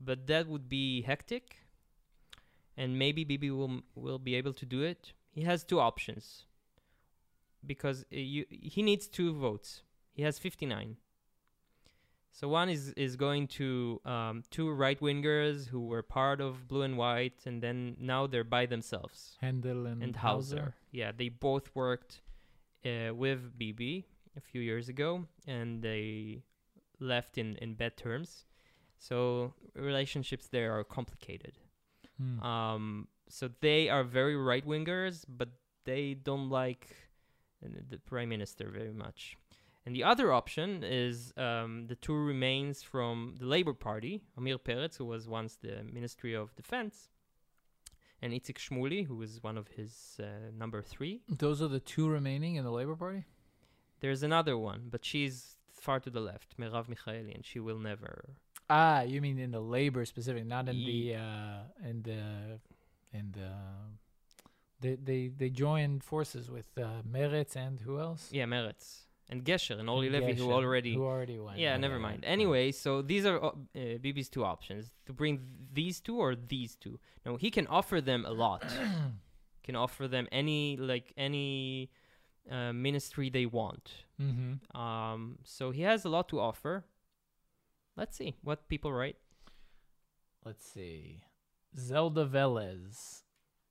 but 0.00 0.26
that 0.26 0.48
would 0.48 0.68
be 0.68 1.02
hectic, 1.02 1.58
and 2.76 2.98
maybe 2.98 3.24
Bibi 3.24 3.50
will 3.50 3.82
will 3.94 4.18
be 4.18 4.34
able 4.34 4.54
to 4.54 4.66
do 4.66 4.82
it. 4.82 5.12
He 5.30 5.42
has 5.42 5.62
two 5.62 5.78
options 5.78 6.46
because 7.64 8.02
uh, 8.12 8.16
you, 8.16 8.46
he 8.50 8.82
needs 8.82 9.06
two 9.06 9.32
votes. 9.32 9.82
He 10.12 10.22
has 10.22 10.38
59. 10.38 10.96
So 12.32 12.48
one 12.48 12.68
is 12.68 12.92
is 12.96 13.16
going 13.16 13.48
to 13.58 14.00
um, 14.04 14.42
two 14.50 14.70
right 14.70 14.98
wingers 15.00 15.66
who 15.66 15.86
were 15.86 16.02
part 16.02 16.40
of 16.40 16.68
Blue 16.68 16.82
and 16.82 16.96
White, 16.96 17.40
and 17.44 17.60
then 17.62 17.96
now 17.98 18.26
they're 18.26 18.44
by 18.44 18.66
themselves. 18.66 19.36
Hendel 19.42 19.86
and, 19.86 20.02
And 20.02 20.16
Hauser, 20.16 20.74
yeah, 20.92 21.12
they 21.16 21.28
both 21.28 21.74
worked 21.74 22.22
uh, 22.86 23.14
with 23.14 23.58
Bibi 23.58 24.06
a 24.36 24.40
few 24.40 24.60
years 24.60 24.88
ago, 24.88 25.26
and 25.46 25.82
they 25.82 26.42
left 27.00 27.36
in 27.36 27.56
in 27.56 27.74
bad 27.74 27.96
terms. 27.96 28.46
So 28.98 29.54
relationships 29.74 30.46
there 30.48 30.78
are 30.78 30.84
complicated. 30.84 31.58
Hmm. 32.16 32.40
Um, 32.40 33.08
so 33.28 33.48
they 33.60 33.88
are 33.88 34.04
very 34.04 34.36
right 34.36 34.66
wingers, 34.66 35.24
but 35.28 35.48
they 35.84 36.14
don't 36.14 36.50
like 36.50 36.94
uh, 37.64 37.68
the 37.88 37.98
prime 37.98 38.28
minister 38.28 38.68
very 38.70 38.92
much. 38.92 39.36
And 39.86 39.96
the 39.96 40.04
other 40.04 40.32
option 40.32 40.84
is 40.84 41.32
um, 41.36 41.86
the 41.86 41.94
two 41.94 42.14
remains 42.14 42.82
from 42.82 43.36
the 43.38 43.46
Labour 43.46 43.72
Party, 43.72 44.22
Amir 44.36 44.58
Peretz, 44.58 44.98
who 44.98 45.06
was 45.06 45.26
once 45.26 45.56
the 45.56 45.82
Ministry 45.90 46.34
of 46.34 46.54
Defense, 46.54 47.08
and 48.20 48.32
Itzik 48.34 48.58
Shmuli, 48.58 49.06
who 49.06 49.16
was 49.16 49.42
one 49.42 49.56
of 49.56 49.68
his 49.68 50.20
uh, 50.22 50.50
number 50.56 50.82
three. 50.82 51.22
Those 51.28 51.62
are 51.62 51.68
the 51.68 51.80
two 51.80 52.08
remaining 52.08 52.56
in 52.56 52.64
the 52.64 52.70
Labor 52.70 52.94
Party. 52.94 53.24
There's 54.00 54.22
another 54.22 54.56
one, 54.58 54.88
but 54.90 55.04
she's 55.04 55.56
far 55.72 55.98
to 56.00 56.10
the 56.10 56.20
left, 56.20 56.58
Merav 56.58 56.86
Michaeli, 56.88 57.34
and 57.34 57.44
she 57.44 57.58
will 57.58 57.78
never. 57.78 58.34
Ah, 58.68 59.00
you 59.00 59.20
mean 59.22 59.38
in 59.38 59.50
the 59.50 59.60
Labor 59.60 60.04
specific, 60.04 60.44
not 60.46 60.68
in 60.68 60.76
Ye- 60.76 61.12
the 61.12 61.18
uh, 61.18 61.88
in 61.88 62.02
the 62.02 62.60
in 63.18 63.32
the. 63.32 63.50
They 64.80 64.94
they 64.96 65.28
they 65.28 65.50
joined 65.50 66.04
forces 66.04 66.50
with 66.50 66.66
uh, 66.78 67.02
Meretz 67.10 67.56
and 67.56 67.80
who 67.80 67.98
else? 67.98 68.28
Yeah, 68.30 68.44
Meretz. 68.44 69.06
And 69.30 69.44
Gesher 69.44 69.78
and 69.78 69.88
Orly 69.88 70.10
Levy, 70.10 70.34
who 70.34 70.50
already 70.50 70.94
who 70.94 71.04
already 71.04 71.38
went. 71.38 71.58
Yeah, 71.58 71.76
never 71.76 72.00
mind. 72.00 72.24
Anyway, 72.24 72.72
so 72.72 73.00
these 73.00 73.24
are 73.24 73.38
uh, 73.42 73.52
Bibi's 73.74 74.28
two 74.28 74.44
options: 74.44 74.90
to 75.06 75.12
bring 75.12 75.40
these 75.72 76.00
two 76.00 76.18
or 76.18 76.34
these 76.34 76.74
two. 76.74 76.98
Now 77.24 77.36
he 77.36 77.48
can 77.50 77.68
offer 77.68 78.00
them 78.00 78.24
a 78.26 78.32
lot. 78.32 78.64
can 79.62 79.76
offer 79.76 80.08
them 80.08 80.26
any 80.32 80.76
like 80.76 81.12
any 81.16 81.90
uh, 82.50 82.72
ministry 82.72 83.30
they 83.30 83.46
want. 83.46 83.92
Mm-hmm. 84.20 84.76
Um, 84.76 85.38
so 85.44 85.70
he 85.70 85.82
has 85.82 86.04
a 86.04 86.08
lot 86.08 86.28
to 86.30 86.40
offer. 86.40 86.84
Let's 87.96 88.16
see 88.16 88.34
what 88.42 88.68
people 88.68 88.92
write. 88.92 89.16
Let's 90.44 90.66
see. 90.66 91.22
Zelda 91.78 92.26
Velez. 92.26 93.22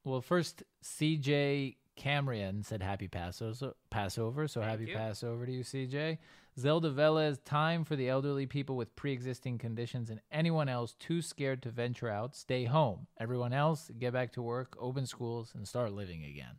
Well, 0.04 0.22
first 0.22 0.64
CJ 0.84 1.76
Camrian 2.00 2.66
said 2.66 2.82
happy 2.82 3.08
Passover. 3.08 3.76
Passover. 3.90 4.48
So 4.48 4.62
Thank 4.62 4.72
happy 4.72 4.92
you. 4.92 4.96
Passover 4.96 5.46
to 5.46 5.52
you, 5.52 5.64
CJ. 5.64 6.18
Zelda 6.58 6.92
Velez. 6.92 7.40
Time 7.44 7.84
for 7.84 7.96
the 7.96 8.10
elderly 8.10 8.46
people 8.46 8.76
with 8.76 8.96
pre-existing 8.96 9.58
conditions 9.58 10.10
and 10.10 10.22
anyone 10.32 10.70
else 10.70 10.94
too 10.94 11.22
scared 11.22 11.62
to 11.64 11.70
venture 11.70 12.10
out. 12.10 12.36
Stay 12.36 12.66
home. 12.66 13.08
Everyone 13.20 13.54
else, 13.54 13.92
get 14.00 14.14
back 14.14 14.32
to 14.34 14.42
work, 14.42 14.76
open 14.80 15.06
schools, 15.06 15.52
and 15.56 15.68
start 15.68 15.92
living 15.92 16.24
again. 16.24 16.56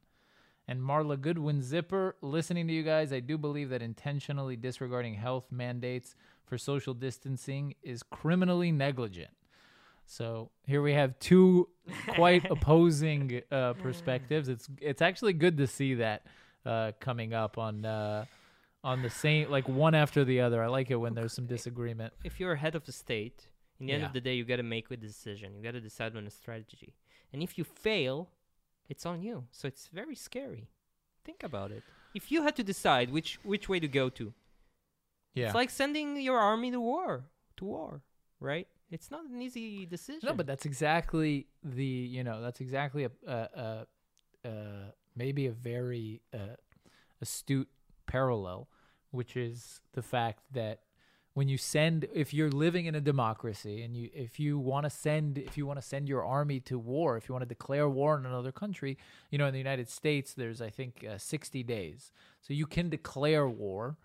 And 0.68 0.80
Marla 0.80 1.20
Goodwin 1.20 1.62
Zipper, 1.62 2.16
listening 2.22 2.68
to 2.68 2.72
you 2.72 2.82
guys, 2.82 3.12
I 3.12 3.20
do 3.20 3.36
believe 3.36 3.70
that 3.70 3.82
intentionally 3.82 4.56
disregarding 4.56 5.14
health 5.14 5.46
mandates 5.50 6.14
for 6.46 6.58
social 6.58 6.94
distancing 6.94 7.74
is 7.82 8.02
criminally 8.02 8.70
negligent. 8.70 9.30
So 10.10 10.50
here 10.66 10.82
we 10.82 10.92
have 10.94 11.16
two 11.20 11.68
quite 12.16 12.44
opposing 12.50 13.42
uh, 13.52 13.74
perspectives. 13.74 14.48
It's 14.48 14.68
it's 14.80 15.02
actually 15.02 15.34
good 15.34 15.56
to 15.58 15.66
see 15.68 15.94
that 15.94 16.26
uh, 16.66 16.90
coming 16.98 17.32
up 17.32 17.58
on 17.58 17.84
uh, 17.84 18.24
on 18.82 19.02
the 19.02 19.10
same 19.10 19.48
like 19.50 19.68
one 19.68 19.94
after 19.94 20.24
the 20.24 20.40
other. 20.40 20.58
I 20.64 20.66
like 20.66 20.90
it 20.90 20.96
when 20.96 21.14
there's 21.14 21.32
some 21.32 21.46
disagreement. 21.46 22.12
If 22.24 22.40
you're 22.40 22.56
head 22.56 22.74
of 22.74 22.84
the 22.86 22.92
state, 22.92 23.46
in 23.78 23.86
the 23.86 23.92
end 23.92 24.00
Yeah. 24.02 24.08
of 24.08 24.12
the 24.12 24.20
day, 24.20 24.34
you 24.34 24.44
got 24.44 24.56
to 24.56 24.64
make 24.76 24.90
a 24.90 24.96
decision. 24.96 25.54
You 25.54 25.62
got 25.62 25.74
to 25.74 25.80
decide 25.80 26.16
on 26.16 26.26
a 26.26 26.30
strategy. 26.30 26.92
And 27.32 27.40
if 27.40 27.56
you 27.56 27.62
fail, 27.62 28.30
it's 28.88 29.06
on 29.06 29.22
you. 29.22 29.44
So 29.52 29.68
it's 29.68 29.86
very 30.00 30.16
scary. 30.16 30.66
Think 31.24 31.44
about 31.44 31.70
it. 31.70 31.84
If 32.14 32.32
you 32.32 32.42
had 32.42 32.56
to 32.56 32.64
decide 32.64 33.12
which 33.12 33.38
which 33.44 33.68
way 33.68 33.78
to 33.78 33.86
go 34.00 34.08
to, 34.18 34.32
Yeah. 35.34 35.46
It's 35.46 35.54
like 35.54 35.70
sending 35.70 36.20
your 36.20 36.40
army 36.40 36.72
to 36.72 36.80
war, 36.80 37.10
to 37.58 37.64
war, 37.64 38.02
right? 38.40 38.66
It's 38.90 39.10
not 39.10 39.24
an 39.24 39.40
easy 39.40 39.86
decision. 39.86 40.20
No, 40.24 40.34
but 40.34 40.46
that's 40.46 40.66
exactly 40.66 41.46
the 41.62 41.84
you 41.84 42.24
know 42.24 42.40
that's 42.42 42.60
exactly 42.60 43.04
a 43.04 43.10
a, 43.26 43.34
a, 43.34 43.86
a 44.44 44.52
maybe 45.16 45.46
a 45.46 45.52
very 45.52 46.22
uh, 46.34 46.56
astute 47.20 47.68
parallel, 48.06 48.68
which 49.10 49.36
is 49.36 49.80
the 49.92 50.02
fact 50.02 50.40
that 50.52 50.80
when 51.34 51.48
you 51.48 51.56
send 51.56 52.06
if 52.12 52.34
you're 52.34 52.50
living 52.50 52.86
in 52.86 52.94
a 52.94 53.00
democracy 53.00 53.82
and 53.82 53.96
you 53.96 54.10
if 54.12 54.40
you 54.40 54.58
want 54.58 54.84
to 54.84 54.90
send 54.90 55.38
if 55.38 55.56
you 55.56 55.64
want 55.64 55.80
to 55.80 55.86
send 55.86 56.08
your 56.08 56.24
army 56.24 56.58
to 56.58 56.78
war 56.78 57.16
if 57.16 57.28
you 57.28 57.32
want 57.32 57.42
to 57.42 57.48
declare 57.48 57.88
war 57.88 58.18
in 58.18 58.26
another 58.26 58.50
country 58.50 58.98
you 59.30 59.38
know 59.38 59.46
in 59.46 59.52
the 59.52 59.58
united 59.58 59.88
states 59.88 60.34
there's 60.34 60.60
i 60.60 60.68
think 60.68 61.06
uh, 61.08 61.16
60 61.16 61.62
days 61.62 62.12
so 62.40 62.52
you 62.52 62.66
can 62.66 62.90
declare 62.90 63.48
war 63.48 63.96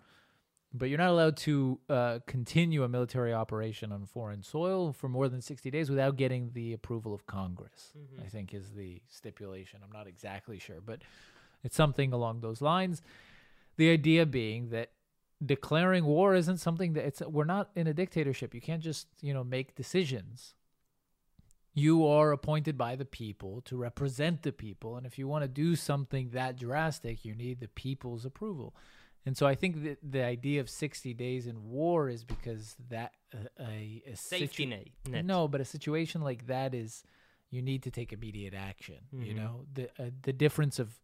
but 0.74 0.88
you're 0.88 0.98
not 0.98 1.10
allowed 1.10 1.36
to 1.38 1.78
uh, 1.88 2.18
continue 2.26 2.82
a 2.84 2.88
military 2.88 3.32
operation 3.32 3.92
on 3.92 4.04
foreign 4.06 4.42
soil 4.42 4.92
for 4.92 5.08
more 5.08 5.28
than 5.28 5.40
60 5.40 5.70
days 5.70 5.88
without 5.88 6.16
getting 6.16 6.50
the 6.52 6.72
approval 6.72 7.14
of 7.14 7.26
Congress, 7.26 7.92
Mhm. 7.96 8.24
I 8.24 8.28
think 8.28 8.52
is 8.52 8.72
the 8.72 9.00
stipulation. 9.08 9.80
I'm 9.82 9.92
not 9.92 10.06
exactly 10.06 10.58
sure, 10.58 10.80
but 10.80 11.02
it's 11.62 11.76
something 11.76 12.12
along 12.12 12.40
those 12.40 12.60
lines. 12.60 13.00
The 13.76 13.90
idea 13.90 14.26
being 14.26 14.68
that 14.70 14.90
declaring 15.44 16.04
war 16.04 16.34
isn't 16.34 16.58
something 16.58 16.94
that 16.94 17.04
it's 17.04 17.20
we're 17.22 17.44
not 17.44 17.70
in 17.74 17.86
a 17.86 17.94
dictatorship. 17.94 18.54
You 18.54 18.60
can't 18.60 18.82
just, 18.82 19.06
you 19.20 19.34
know, 19.34 19.44
make 19.44 19.74
decisions. 19.74 20.54
You 21.74 22.06
are 22.06 22.32
appointed 22.32 22.78
by 22.78 22.96
the 22.96 23.04
people 23.04 23.60
to 23.62 23.76
represent 23.76 24.42
the 24.42 24.52
people, 24.52 24.96
and 24.96 25.06
if 25.06 25.18
you 25.18 25.28
want 25.28 25.42
to 25.44 25.48
do 25.48 25.76
something 25.76 26.30
that 26.30 26.56
drastic, 26.56 27.22
you 27.24 27.34
need 27.34 27.60
the 27.60 27.68
people's 27.68 28.24
approval. 28.24 28.74
And 29.26 29.36
so 29.36 29.46
I 29.46 29.54
think 29.56 29.82
that 29.82 29.98
the 30.02 30.22
idea 30.22 30.60
of 30.60 30.70
60 30.70 31.12
days 31.14 31.46
in 31.48 31.68
war 31.68 32.08
is 32.08 32.22
because 32.24 32.76
that 32.90 33.12
uh, 33.34 33.38
a, 33.60 34.02
a 34.06 34.16
safety 34.16 34.64
situ- 34.64 35.10
net. 35.10 35.24
no, 35.24 35.48
but 35.48 35.60
a 35.60 35.64
situation 35.64 36.20
like 36.22 36.46
that 36.46 36.74
is 36.74 37.02
you 37.50 37.60
need 37.60 37.82
to 37.82 37.90
take 37.90 38.12
immediate 38.12 38.54
action. 38.54 38.98
You 39.12 39.34
Mhm. 39.34 39.36
know, 39.36 39.66
the 39.74 39.84
uh, 40.00 40.10
the 40.22 40.32
difference 40.32 40.78
of, 40.78 40.94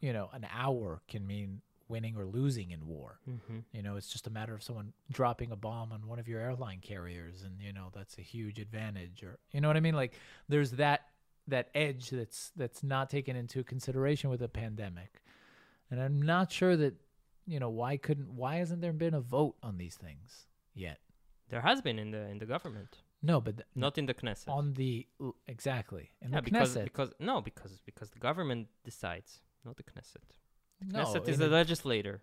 you 0.00 0.12
know, 0.14 0.30
an 0.32 0.46
hour 0.52 1.02
can 1.08 1.26
mean 1.26 1.60
winning 1.88 2.16
or 2.16 2.26
losing 2.26 2.70
in 2.70 2.86
war. 2.86 3.18
Mm-hmm. 3.28 3.58
You 3.72 3.82
know, 3.82 3.96
it's 3.96 4.08
just 4.10 4.26
a 4.26 4.30
matter 4.30 4.54
of 4.54 4.62
someone 4.62 4.92
dropping 5.10 5.52
a 5.52 5.56
bomb 5.56 5.90
on 5.92 6.06
one 6.06 6.18
of 6.18 6.28
your 6.28 6.40
airline 6.40 6.80
carriers, 6.80 7.42
and 7.42 7.60
you 7.60 7.72
know 7.72 7.90
that's 7.94 8.16
a 8.18 8.22
huge 8.22 8.58
advantage. 8.58 9.22
Or 9.22 9.38
you 9.52 9.60
know 9.60 9.68
what 9.68 9.76
I 9.76 9.80
mean? 9.80 9.94
Like 9.94 10.14
there's 10.48 10.72
that 10.72 11.00
that 11.48 11.68
edge 11.74 12.10
that's 12.10 12.50
that's 12.56 12.82
not 12.82 13.08
taken 13.10 13.36
into 13.36 13.62
consideration 13.64 14.28
with 14.30 14.42
a 14.42 14.48
pandemic, 14.48 15.22
and 15.90 16.00
I'm 16.00 16.20
not 16.20 16.50
sure 16.52 16.76
that 16.76 16.94
you 17.52 17.58
know 17.62 17.70
why 17.80 17.92
couldn't 18.06 18.30
why 18.42 18.52
hasn't 18.62 18.80
there 18.84 18.92
been 19.04 19.14
a 19.14 19.20
vote 19.36 19.56
on 19.62 19.78
these 19.82 19.96
things 20.06 20.46
yet? 20.74 20.98
There 21.50 21.62
has 21.70 21.78
been 21.86 21.98
in 21.98 22.10
the 22.16 22.22
in 22.32 22.38
the 22.42 22.46
government, 22.54 22.92
No, 23.30 23.36
but 23.46 23.54
not 23.74 23.96
in 24.00 24.06
the 24.10 24.14
Knesset. 24.20 24.48
on 24.58 24.74
the 24.80 24.92
exactly 25.46 26.04
in 26.22 26.30
yeah, 26.30 26.36
the 26.40 26.42
because 26.42 26.70
Knesset. 26.76 26.84
because 26.84 27.10
no, 27.30 27.40
because 27.40 27.72
because 27.90 28.10
the 28.10 28.18
government 28.28 28.68
decides, 28.84 29.30
not 29.64 29.76
the 29.76 29.82
Knesset. 29.90 30.26
no, 30.94 30.98
Knesset 31.04 31.28
is 31.28 31.38
the- 31.38 31.46
the 31.48 31.54
legislator. 31.60 32.16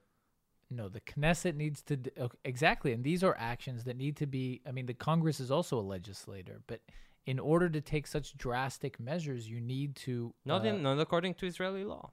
No, 0.69 0.89
the 0.89 1.01
Knesset 1.01 1.55
needs 1.55 1.80
to 1.84 1.95
d- 1.97 2.11
okay, 2.26 2.38
exactly, 2.43 2.91
and 2.93 3.03
these 3.03 3.23
are 3.23 3.36
actions 3.53 3.84
that 3.84 3.97
need 3.97 4.15
to 4.17 4.26
be. 4.26 4.61
I 4.67 4.71
mean, 4.71 4.88
the 4.88 4.95
Congress 5.09 5.39
is 5.39 5.51
also 5.51 5.80
a 5.80 5.86
legislator, 5.97 6.61
but 6.71 6.82
in 7.26 7.38
order 7.39 7.67
to 7.69 7.82
take 7.82 8.05
such 8.07 8.36
drastic 8.45 8.99
measures, 8.99 9.47
you 9.53 9.59
need 9.61 9.95
to. 10.07 10.34
Not 10.43 10.61
uh, 10.65 10.69
in 10.69 10.82
not 10.84 10.99
according 10.99 11.34
to 11.36 11.45
Israeli 11.45 11.84
law. 11.84 12.05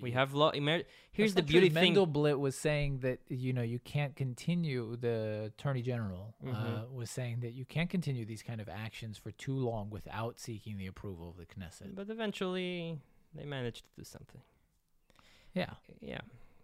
We 0.00 0.12
have 0.12 0.32
law. 0.34 0.52
Emer- 0.54 0.84
here's 1.12 1.34
the 1.34 1.42
beauty 1.42 1.68
thing. 1.68 1.94
Mandelblit 1.94 2.38
was 2.38 2.56
saying 2.56 3.00
that 3.00 3.18
you 3.28 3.52
know 3.52 3.62
you 3.62 3.78
can't 3.80 4.14
continue. 4.16 4.96
The 4.96 5.52
Attorney 5.56 5.82
General 5.82 6.34
uh, 6.44 6.50
Mhm. 6.50 6.92
was 6.92 7.10
saying 7.10 7.40
that 7.40 7.52
you 7.52 7.64
can't 7.64 7.90
continue 7.90 8.24
these 8.24 8.42
kind 8.42 8.60
of 8.60 8.68
actions 8.68 9.18
for 9.18 9.30
too 9.32 9.54
long 9.56 9.90
without 9.90 10.38
seeking 10.38 10.78
the 10.78 10.86
approval 10.86 11.28
of 11.30 11.36
the 11.36 11.46
Knesset. 11.46 11.94
But 11.94 12.08
eventually, 12.08 12.98
they 13.34 13.44
managed 13.44 13.84
to 13.84 13.90
do 13.98 14.04
something. 14.04 14.40
Yeah, 15.54 15.74
Yeah. 16.00 16.20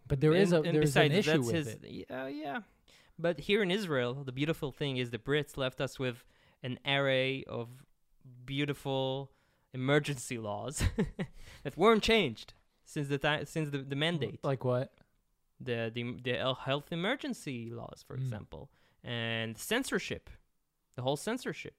but 0.06 0.20
there 0.20 0.32
is 0.32 0.52
and, 0.52 0.66
a 0.66 0.72
there's 0.72 0.96
an 0.96 1.12
issue 1.12 1.42
with 1.42 1.54
his, 1.54 1.66
it. 1.68 2.06
Yeah, 2.08 2.26
yeah. 2.28 2.60
But 3.18 3.40
here 3.40 3.62
in 3.62 3.70
Israel, 3.70 4.24
the 4.24 4.32
beautiful 4.32 4.70
thing 4.72 4.96
is 4.96 5.10
the 5.10 5.18
Brits 5.18 5.56
left 5.56 5.80
us 5.80 5.98
with 5.98 6.24
an 6.62 6.78
array 6.86 7.44
of 7.44 7.68
beautiful 8.46 9.30
emergency 9.74 10.38
laws 10.38 10.82
that 11.62 11.76
weren't 11.76 12.02
changed 12.02 12.54
since 12.92 13.06
the 13.08 13.18
time 13.18 13.44
since 13.54 13.68
the, 13.74 13.78
the 13.92 13.96
mandate. 14.04 14.40
Like 14.52 14.64
what? 14.64 14.88
The 15.68 15.78
the 15.96 16.02
the 16.26 16.34
health 16.68 16.88
emergency 17.00 17.58
laws, 17.80 17.98
for 18.06 18.14
Mm. 18.16 18.20
example, 18.22 18.62
and 19.04 19.50
censorship, 19.72 20.24
the 20.96 21.02
whole 21.02 21.16
censorship. 21.28 21.76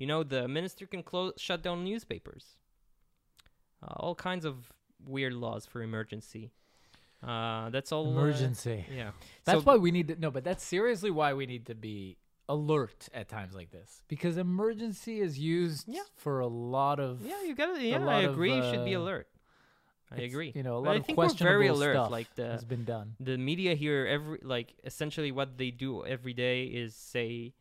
You 0.00 0.06
know, 0.10 0.20
the 0.34 0.42
minister 0.58 0.84
can 0.86 1.02
close 1.10 1.32
shut 1.46 1.60
down 1.66 1.84
newspapers. 1.84 2.44
Uh, 3.82 3.94
all 4.02 4.14
kinds 4.14 4.44
of 4.44 4.54
weird 5.14 5.34
laws 5.34 5.64
for 5.66 5.82
emergency. 5.82 6.50
Uh, 7.22 7.68
that's 7.70 7.90
all. 7.92 8.06
uh, 8.06 8.10
Emergency. 8.12 8.84
yeah. 9.00 9.10
That's 9.44 9.60
So- 9.62 9.64
why 9.68 9.76
we 9.76 9.90
need 9.90 10.08
to 10.08 10.16
no, 10.24 10.30
but 10.36 10.44
that's 10.44 10.64
seriously 10.64 11.10
why 11.10 11.30
we 11.34 11.46
need 11.46 11.64
to 11.66 11.74
be 11.74 12.16
alert 12.48 13.08
at 13.12 13.28
times 13.28 13.54
like 13.54 13.70
this 13.70 14.02
because 14.08 14.34
emergency 14.38 15.20
is 15.20 15.38
used 15.38 15.84
Yeah. 15.86 16.00
for 16.16 16.40
a 16.40 16.46
lot 16.46 16.98
of 16.98 17.20
Yeah, 17.30 17.42
you 17.42 17.54
gotta. 17.54 17.76
Yeah, 17.84 17.96
I 17.96 18.04
lot 18.12 18.24
of, 18.24 18.32
agree. 18.32 18.54
you 18.56 18.62
should 18.70 18.84
be 18.86 18.94
uh, 18.96 19.00
alert. 19.00 19.28
I 20.10 20.16
it's, 20.22 20.32
agree. 20.32 20.52
You 20.54 20.62
know, 20.62 20.76
a 20.76 20.78
lot 20.78 20.94
I 20.94 20.98
of 21.00 21.06
think 21.06 21.18
we're 21.18 21.24
questionable 21.26 21.52
very 21.52 21.68
alert. 21.68 21.94
stuff 21.94 22.10
Like 22.10 22.34
the 22.34 22.46
has 22.48 22.64
been 22.64 22.84
done. 22.84 23.14
the 23.20 23.36
media 23.36 23.74
here, 23.74 24.06
every 24.06 24.38
like 24.42 24.74
essentially 24.84 25.32
what 25.32 25.58
they 25.58 25.70
do 25.70 26.04
every 26.06 26.32
day 26.32 26.64
is 26.64 26.94
say, 26.94 27.52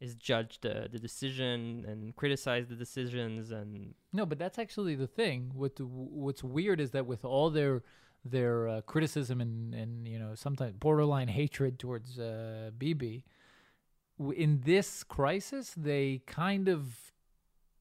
is 0.00 0.14
judge 0.16 0.60
the 0.60 0.88
the 0.90 0.98
decision 0.98 1.84
and 1.86 2.14
criticize 2.16 2.66
the 2.68 2.74
decisions 2.74 3.50
and 3.52 3.94
No, 4.12 4.26
but 4.26 4.38
that's 4.38 4.58
actually 4.58 4.96
the 4.96 5.06
thing. 5.06 5.52
What 5.54 5.76
the, 5.76 5.84
what's 5.84 6.42
weird 6.42 6.80
is 6.80 6.90
that 6.92 7.06
with 7.06 7.24
all 7.24 7.50
their 7.50 7.82
their 8.24 8.68
uh, 8.68 8.80
criticism 8.82 9.40
and 9.40 9.74
and 9.74 10.08
you 10.08 10.18
know 10.18 10.34
sometimes 10.34 10.74
borderline 10.78 11.28
hatred 11.28 11.78
towards 11.78 12.18
uh, 12.18 12.70
w- 12.80 13.04
in 14.44 14.60
this 14.64 15.04
crisis 15.04 15.74
they 15.76 16.22
kind 16.26 16.68
of 16.68 17.12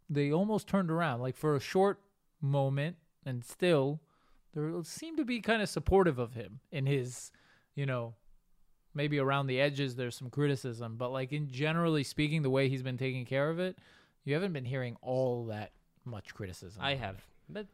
they 0.10 0.32
almost 0.32 0.68
turned 0.68 0.92
around. 0.92 1.22
Like 1.22 1.36
for 1.36 1.56
a 1.56 1.60
short 1.60 2.00
moment, 2.42 2.98
and 3.26 3.44
still 3.44 4.00
they 4.54 4.62
seem 4.84 5.18
to 5.18 5.26
be 5.26 5.42
kind 5.42 5.62
of 5.62 5.70
supportive 5.70 6.20
of 6.20 6.34
him 6.34 6.60
in 6.72 6.86
his, 6.86 7.32
you 7.76 7.86
know. 7.86 8.16
Maybe 8.96 9.18
around 9.18 9.48
the 9.48 9.60
edges, 9.60 9.96
there's 9.96 10.16
some 10.16 10.30
criticism, 10.30 10.98
but 10.98 11.12
like 11.12 11.32
in 11.32 11.50
generally 11.50 12.04
speaking, 12.04 12.44
the 12.44 12.52
way 12.52 12.70
he's 12.70 12.84
been 12.84 12.98
taking 12.98 13.26
care 13.26 13.50
of 13.50 13.58
it, 13.58 13.80
you 14.24 14.36
haven't 14.36 14.54
been 14.54 14.66
hearing 14.66 14.98
all 15.02 15.46
that 15.46 15.72
much 16.06 16.36
criticism. 16.36 16.80
I 16.80 16.94
have, 16.94 17.16
it. 17.16 17.24
but 17.50 17.68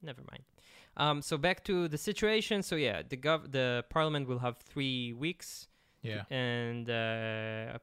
never 0.00 0.22
mind. 0.30 0.42
Um, 0.96 1.20
so 1.20 1.36
back 1.36 1.64
to 1.64 1.86
the 1.86 1.98
situation. 1.98 2.62
So 2.62 2.76
yeah, 2.76 3.02
the 3.06 3.18
gov 3.18 3.52
the 3.52 3.84
parliament 3.90 4.26
will 4.26 4.38
have 4.38 4.56
three 4.56 5.12
weeks. 5.12 5.68
Yeah. 6.00 6.24
and 6.28 6.90
uh, 6.90 7.78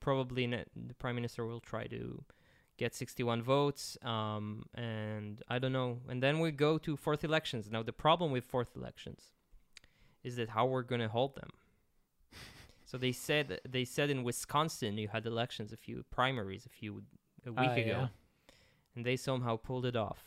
probably 0.00 0.46
the 0.46 0.94
prime 0.98 1.14
minister 1.14 1.46
will 1.46 1.60
try 1.60 1.86
to 1.86 2.22
get 2.84 2.94
61 2.94 3.42
votes 3.54 3.82
um, 4.14 4.44
and 4.74 5.34
i 5.54 5.56
don't 5.60 5.74
know. 5.78 5.90
And 6.10 6.18
then 6.24 6.34
we 6.44 6.48
go 6.68 6.72
to 6.86 6.90
fourth 7.06 7.22
elections. 7.30 7.62
Now 7.74 7.82
the 7.90 7.96
problem 8.06 8.28
with 8.36 8.44
fourth 8.54 8.72
elections 8.80 9.20
is 10.28 10.32
that 10.38 10.48
how 10.56 10.64
we're 10.72 10.88
going 10.92 11.04
to 11.08 11.12
hold 11.18 11.32
them. 11.40 11.50
So 12.88 12.94
they 13.04 13.12
said 13.26 13.46
they 13.76 13.84
said 13.96 14.08
in 14.14 14.20
wisconsin 14.30 14.92
you 15.02 15.08
had 15.16 15.24
elections 15.34 15.68
a 15.72 15.80
few 15.86 15.96
primaries 16.18 16.62
a 16.70 16.72
few 16.80 16.90
a 17.50 17.52
week 17.60 17.74
Ah, 17.76 17.82
ago 17.84 17.98
yeah. 18.00 18.08
and 18.94 19.00
they 19.08 19.16
somehow 19.28 19.54
pulled 19.68 19.86
it 19.92 19.96
off. 20.08 20.22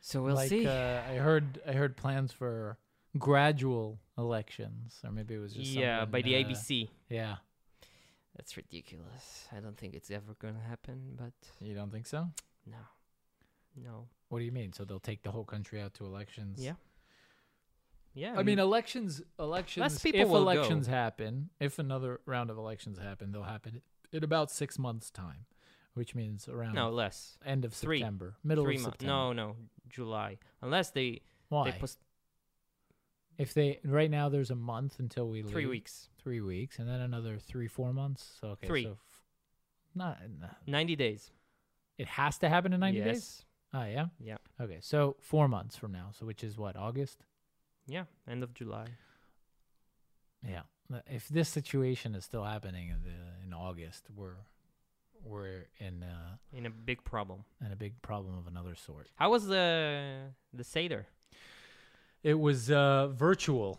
So 0.00 0.14
we'll 0.24 0.40
like, 0.42 0.48
see. 0.48 0.66
Uh, 0.66 1.00
I 1.12 1.14
heard 1.28 1.46
I 1.70 1.72
heard 1.80 1.92
plans 2.04 2.30
for 2.40 2.52
gradual 3.18 3.86
elections, 4.18 4.98
or 5.04 5.10
maybe 5.16 5.34
it 5.38 5.42
was 5.46 5.52
just 5.54 5.70
yeah 5.82 6.04
by 6.14 6.20
the 6.22 6.34
uh, 6.36 6.40
abc 6.42 6.68
Yeah, 7.20 7.36
that's 8.36 8.56
ridiculous 8.56 9.46
i 9.56 9.60
don't 9.60 9.76
think 9.76 9.94
it's 9.94 10.10
ever 10.10 10.34
going 10.40 10.54
to 10.54 10.60
happen 10.60 11.16
but 11.16 11.32
you 11.60 11.74
don't 11.74 11.90
think 11.92 12.06
so? 12.06 12.28
No. 12.66 12.78
No. 13.76 14.06
What 14.28 14.38
do 14.38 14.44
you 14.44 14.52
mean? 14.52 14.72
So 14.72 14.84
they'll 14.84 15.00
take 15.00 15.22
the 15.22 15.30
whole 15.32 15.44
country 15.44 15.80
out 15.80 15.94
to 15.94 16.04
elections? 16.04 16.62
Yeah. 16.62 16.74
Yeah. 18.14 18.34
I 18.36 18.42
mean, 18.42 18.58
elections. 18.58 19.22
Elections. 19.38 19.80
Less 19.82 19.98
people 20.02 20.20
if 20.20 20.28
will 20.28 20.44
go. 20.44 20.50
elections 20.50 20.86
happen, 20.86 21.50
if 21.58 21.78
another 21.78 22.20
round 22.26 22.50
of 22.50 22.58
elections 22.58 22.98
happen, 22.98 23.32
they'll 23.32 23.42
happen 23.42 23.80
in 24.12 24.22
about 24.22 24.50
six 24.50 24.78
months' 24.78 25.10
time, 25.10 25.46
which 25.94 26.14
means 26.14 26.48
around 26.48 26.74
no 26.74 26.90
less. 26.90 27.38
end 27.44 27.64
of 27.64 27.72
three. 27.72 27.98
September, 28.00 28.36
middle 28.44 28.64
Three 28.64 28.76
of 28.76 28.82
months. 28.82 28.94
September. 29.00 29.12
No, 29.12 29.32
no, 29.32 29.56
July. 29.88 30.38
Unless 30.60 30.90
they 30.90 31.22
Why? 31.48 31.70
they 31.70 31.78
post 31.78 31.98
if 33.42 33.50
they 33.54 33.68
right 33.84 34.10
now 34.18 34.26
there's 34.34 34.50
a 34.50 34.60
month 34.74 34.92
until 35.04 35.26
we 35.28 35.42
three 35.42 35.62
leave. 35.64 35.70
weeks, 35.76 35.94
three 36.22 36.40
weeks, 36.40 36.78
and 36.78 36.86
then 36.90 37.00
another 37.00 37.34
three, 37.50 37.68
four 37.78 37.92
months. 37.92 38.22
So 38.40 38.48
okay, 38.54 38.66
Three. 38.70 38.84
So 38.84 38.92
f- 38.92 39.22
not, 39.94 40.14
nah. 40.40 40.48
ninety 40.66 40.96
days. 40.96 41.30
it 41.98 42.08
has 42.08 42.38
to 42.38 42.48
happen 42.48 42.72
in 42.72 42.80
ninety 42.80 43.00
yes. 43.00 43.06
days. 43.14 43.44
Oh 43.74 43.84
yeah. 43.96 44.06
Yeah. 44.30 44.38
Okay, 44.64 44.78
so 44.80 45.16
four 45.20 45.46
months 45.48 45.74
from 45.80 45.92
now. 45.92 46.08
So 46.16 46.26
which 46.26 46.42
is 46.44 46.56
what 46.58 46.74
August? 46.76 47.18
Yeah. 47.86 48.04
End 48.28 48.42
of 48.42 48.50
July. 48.54 48.86
Yeah. 50.54 50.62
Uh, 50.92 51.00
If 51.06 51.28
this 51.28 51.48
situation 51.48 52.14
is 52.14 52.24
still 52.24 52.44
happening 52.44 52.86
in 52.94 53.00
the 53.08 53.18
in 53.46 53.52
August, 53.52 54.02
we're 54.14 54.36
we're 55.24 55.66
in 55.78 56.02
uh, 56.02 56.36
In 56.52 56.66
a 56.66 56.70
big 56.70 57.00
problem. 57.04 57.44
in 57.64 57.72
a 57.72 57.76
big 57.76 57.94
problem 58.02 58.36
of 58.38 58.46
another 58.46 58.74
sort. 58.74 59.06
How 59.16 59.30
was 59.30 59.46
the 59.46 59.66
the 60.52 60.64
seder? 60.64 61.06
It 62.22 62.38
was 62.38 62.70
uh, 62.70 63.08
virtual. 63.08 63.78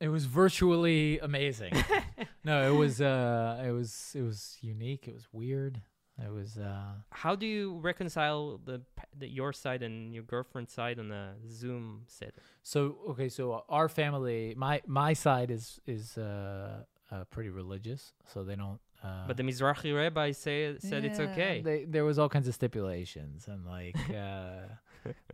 It 0.00 0.08
was 0.08 0.26
virtually 0.26 1.18
amazing. 1.20 1.72
no, 2.44 2.70
it 2.70 2.76
was 2.76 3.00
uh, 3.00 3.62
it 3.66 3.70
was 3.70 4.12
it 4.14 4.22
was 4.22 4.58
unique. 4.60 5.08
It 5.08 5.14
was 5.14 5.26
weird. 5.32 5.80
It 6.18 6.32
was 6.32 6.56
uh, 6.56 6.94
How 7.10 7.36
do 7.36 7.46
you 7.46 7.78
reconcile 7.82 8.58
the, 8.64 8.80
the 9.18 9.28
your 9.28 9.52
side 9.52 9.82
and 9.82 10.14
your 10.14 10.22
girlfriend's 10.22 10.72
side 10.72 10.98
on 10.98 11.08
the 11.08 11.34
Zoom 11.50 12.04
seder? 12.06 12.32
So 12.62 12.96
okay, 13.10 13.28
so 13.28 13.64
our 13.68 13.88
family, 13.88 14.54
my 14.56 14.80
my 14.86 15.12
side 15.12 15.50
is 15.50 15.78
is 15.86 16.16
uh, 16.16 16.84
uh 17.12 17.24
pretty 17.24 17.50
religious, 17.50 18.12
so 18.26 18.44
they 18.44 18.56
don't. 18.56 18.80
Uh, 19.04 19.26
But 19.26 19.36
the 19.36 19.42
Mizrahi 19.42 19.94
rabbi 19.94 20.32
say 20.32 20.76
said 20.78 21.04
it's 21.04 21.20
okay. 21.20 21.60
They, 21.62 21.84
there 21.84 22.04
was 22.04 22.18
all 22.18 22.30
kinds 22.30 22.48
of 22.48 22.54
stipulations, 22.54 23.46
and 23.46 23.66
like 23.66 23.96
uh, 24.10 24.72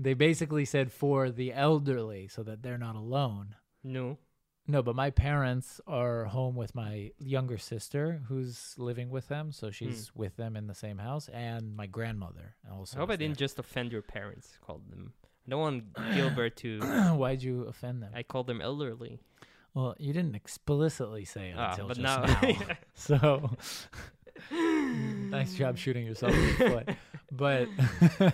they 0.01 0.15
basically 0.15 0.65
said 0.65 0.93
for 0.93 1.31
the 1.31 1.53
elderly, 1.53 2.29
so 2.29 2.43
that 2.43 2.63
they're 2.63 2.79
not 2.79 2.97
alone. 2.97 3.57
no. 3.83 4.19
No, 4.69 4.81
but 4.81 4.95
my 4.95 5.11
parents 5.11 5.81
are 5.89 6.27
home 6.27 6.55
with 6.55 6.73
my 6.73 7.11
younger 7.19 7.59
sister, 7.59 8.23
who's 8.29 8.77
living 8.79 9.11
with 9.11 9.27
them, 9.27 9.51
so 9.51 9.73
she's 9.73 10.13
with 10.15 10.37
them 10.37 10.55
in 10.57 10.69
the 10.69 10.75
same 10.75 10.99
house, 10.99 11.29
and 11.31 11.75
my 11.75 11.87
grandmother 11.87 12.55
also. 12.73 12.97
I 12.97 13.01
hope 13.01 13.11
I 13.11 13.17
didn't 13.17 13.39
just 13.39 13.59
offend 13.59 13.91
your 13.91 14.03
parents. 14.03 14.57
Called 14.65 14.89
them. 14.89 15.15
I 15.45 15.51
don't 15.51 15.61
want 15.61 16.15
Gilbert 16.15 16.57
to. 16.59 16.79
Why'd 17.17 17.43
you 17.43 17.63
offend 17.63 18.05
them? 18.05 18.13
I 18.15 18.23
called 18.23 18.47
them 18.47 18.61
elderly. 18.63 19.19
well, 19.75 19.97
you 19.99 20.13
didn't 20.13 20.37
explicitly 20.37 21.25
say 21.25 21.49
it 21.51 21.57
Ah, 21.59 21.71
until 21.73 21.89
but 21.89 21.97
just 21.97 22.05
now, 22.05 22.25
now. 22.25 22.77
So 22.95 23.51
nice 24.53 25.55
job 25.55 25.77
shooting 25.77 26.07
yourself 26.07 26.33
in 26.35 26.47
the 26.47 26.53
foot. 26.71 26.89
But 27.33 28.33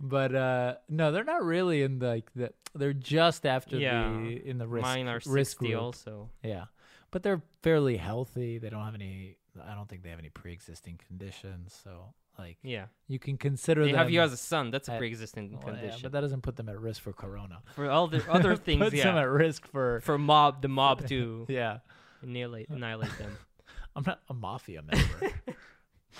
but 0.00 0.34
uh 0.34 0.74
no, 0.88 1.12
they're 1.12 1.24
not 1.24 1.42
really 1.44 1.82
in 1.82 1.98
the, 1.98 2.06
like 2.08 2.30
the 2.34 2.52
they're 2.74 2.92
just 2.92 3.46
after 3.46 3.76
Yeah. 3.78 4.10
the 4.12 4.46
in 4.48 4.58
the 4.58 4.66
risk 4.68 4.84
Mine 4.84 5.08
are 5.08 5.14
risk 5.26 5.58
60 5.60 5.68
group. 5.68 5.80
also. 5.80 6.30
Yeah. 6.42 6.66
But 7.10 7.22
they're 7.22 7.42
fairly 7.62 7.96
healthy. 7.96 8.58
They 8.58 8.68
don't 8.68 8.84
have 8.84 8.94
any 8.94 9.36
I 9.66 9.74
don't 9.74 9.88
think 9.88 10.02
they 10.02 10.10
have 10.10 10.18
any 10.18 10.28
pre-existing 10.28 11.00
conditions, 11.08 11.78
so 11.82 12.12
like 12.38 12.58
Yeah. 12.62 12.86
you 13.08 13.18
can 13.18 13.38
consider 13.38 13.82
They 13.84 13.92
them 13.92 13.98
have 13.98 14.10
you 14.10 14.20
as 14.20 14.32
a 14.34 14.36
son. 14.36 14.70
That's 14.70 14.88
a 14.88 14.98
pre-existing 14.98 15.52
well, 15.52 15.60
yeah, 15.64 15.80
condition. 15.80 16.00
but 16.02 16.12
that 16.12 16.20
doesn't 16.20 16.42
put 16.42 16.56
them 16.56 16.68
at 16.68 16.78
risk 16.78 17.00
for 17.02 17.14
corona. 17.14 17.62
For 17.74 17.88
all 17.88 18.06
the 18.08 18.22
other 18.30 18.54
things, 18.66 18.80
Puts 18.82 19.02
them 19.02 19.16
at 19.16 19.28
risk 19.30 19.66
for 19.68 20.00
For 20.02 20.18
mob, 20.18 20.60
the 20.60 20.68
mob 20.68 21.06
to 21.08 21.46
yeah. 21.48 21.78
annihilate, 22.20 22.68
annihilate 22.68 23.16
them. 23.18 23.32
I'm 23.96 24.04
not 24.06 24.20
a 24.28 24.34
mafia 24.34 24.82
member. 24.82 25.32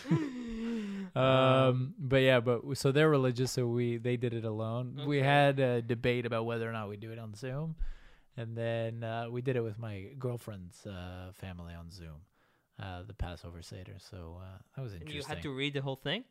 um, 1.15 1.95
but 1.99 2.17
yeah, 2.23 2.41
but 2.41 2.77
so 2.77 2.93
they're 2.93 3.09
religious, 3.11 3.53
so 3.53 3.67
we 3.67 3.97
they 3.99 4.17
did 4.17 4.35
it 4.35 4.45
alone. 4.45 5.03
We 5.07 5.19
had 5.21 5.59
a 5.61 5.83
debate 5.83 6.27
about 6.27 6.45
whether 6.47 6.69
or 6.69 6.73
not 6.73 6.89
we 6.89 6.97
do 6.97 7.11
it 7.13 7.19
on 7.19 7.35
Zoom, 7.35 7.77
and 8.37 8.57
then 8.57 9.03
uh, 9.05 9.27
we 9.31 9.41
did 9.43 9.57
it 9.57 9.63
with 9.63 9.79
my 9.79 10.09
girlfriend's 10.19 10.87
uh, 10.87 11.33
family 11.35 11.75
on 11.75 11.91
Zoom, 11.91 12.21
uh, 12.83 13.03
the 13.07 13.15
Passover 13.15 13.63
Seder. 13.63 13.97
So 13.99 14.39
uh, 14.43 14.59
that 14.77 14.83
was 14.83 14.93
And 14.93 15.03
interesting. 15.03 15.31
you 15.31 15.35
had 15.37 15.43
to 15.43 15.51
read 15.51 15.75
the 15.75 15.83
whole 15.83 15.97
thing. 15.97 16.25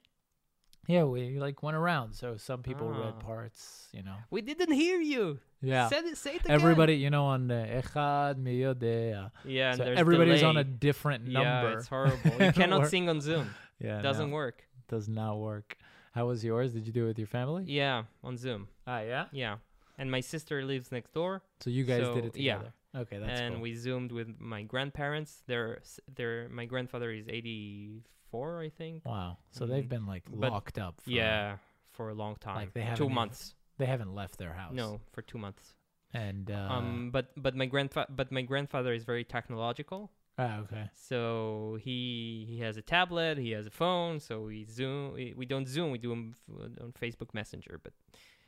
yeah, 0.87 1.03
we 1.03 1.39
like 1.39 1.63
went 1.63 1.77
around. 1.77 2.13
So 2.13 2.37
some 2.37 2.61
people 2.61 2.89
read 2.89 3.15
Ah. 3.17 3.21
parts, 3.25 3.87
you 3.91 4.03
know. 4.03 4.17
We 4.29 4.41
didn't 4.41 4.71
hear 4.73 4.99
you. 4.99 5.39
Yeah. 5.65 5.87
Say 5.89 5.97
it, 5.97 6.17
say 6.17 6.35
it 6.35 6.41
again. 6.45 6.51
Everybody, 6.51 6.95
you 6.95 7.09
know, 7.09 7.25
on 7.25 7.47
the 7.47 7.55
Echad 7.81 8.35
Miyodea. 8.35 9.31
Yeah. 9.43 9.69
And 9.69 9.77
So 9.77 9.83
there's 9.85 9.99
everybody's 9.99 10.43
on 10.43 10.57
a 10.57 10.63
different 10.63 11.25
number. 11.27 11.69
Yeah, 11.69 11.77
it's 11.77 11.87
horrible. 11.87 12.31
You 12.45 12.51
cannot 12.59 12.87
sing 12.87 13.09
on 13.09 13.21
Zoom. 13.21 13.53
Yeah, 13.79 13.99
It 13.99 14.03
Doesn't 14.03 14.29
no, 14.29 14.35
work. 14.35 14.63
does 14.87 15.09
not 15.09 15.35
work. 15.37 15.75
How 16.13 16.27
was 16.27 16.45
yours? 16.45 16.71
Did 16.71 16.87
you 16.87 16.93
do 16.93 17.03
it 17.03 17.07
with 17.07 17.17
your 17.19 17.27
family? 17.27 17.65
Yeah, 17.67 18.03
on 18.23 18.37
Zoom. 18.37 18.69
Ah, 18.87 19.01
yeah. 19.01 19.25
Yeah. 19.33 19.57
And 19.97 20.09
my 20.09 20.21
sister 20.21 20.63
lives 20.63 20.93
next 20.93 21.11
door, 21.13 21.41
So 21.59 21.69
you 21.69 21.83
guys 21.83 21.99
did 21.99 22.23
So, 22.23 22.27
it 22.29 22.37
yeah. 22.37 22.53
together. 22.55 22.73
Okay, 22.95 23.17
that's 23.17 23.39
and 23.41 23.55
cool. 23.55 23.61
we 23.63 23.73
zoomed 23.75 24.13
with 24.13 24.29
my 24.39 24.63
grandparents. 24.63 25.43
They're 25.47 25.81
they're 26.15 26.47
my 26.47 26.63
grandfather 26.65 27.11
is 27.11 27.27
84, 27.27 28.61
I 28.61 28.69
think. 28.69 29.05
wow. 29.05 29.37
So 29.51 29.65
they've 29.65 29.83
Mm, 29.83 29.89
been 29.89 30.05
like 30.05 30.23
but- 30.33 30.51
locked 30.51 30.77
up. 30.79 31.01
For, 31.01 31.09
Yeah, 31.09 31.57
for 31.91 32.09
a 32.09 32.13
long 32.13 32.35
time. 32.37 32.55
Like 32.55 32.73
they 32.73 32.81
haven't 32.81 32.97
two 32.97 33.03
even- 33.05 33.15
months. 33.15 33.53
They 33.77 33.85
haven't 33.85 34.15
left 34.15 34.37
their 34.37 34.53
house. 34.53 34.73
No, 34.73 35.01
for 35.11 35.21
two 35.21 35.37
months. 35.37 35.73
And 36.13 36.49
uh, 36.49 36.67
um, 36.71 37.09
but 37.11 37.31
but 37.35 37.55
my 37.55 37.67
grandfa- 37.67 38.07
but 38.09 38.31
my 38.31 38.41
grandfather 38.41 38.93
is 38.93 39.03
very 39.03 39.25
technological. 39.25 40.11
ah, 40.37 40.59
okay. 40.59 40.89
So 40.93 41.77
he 41.81 42.45
he 42.47 42.59
has 42.59 42.77
a 42.77 42.81
tablet, 42.81 43.37
he 43.37 43.51
has 43.51 43.65
a 43.67 43.71
phone. 43.71 44.19
So 44.19 44.43
we 44.43 44.63
zoom. 44.65 45.13
We, 45.13 45.33
we 45.35 45.45
don't 45.45 45.67
zoom. 45.67 45.91
We 45.91 45.97
do 45.97 46.09
them 46.09 46.35
on 46.81 46.93
Facebook 46.93 47.33
Messenger. 47.33 47.81
But 47.83 47.93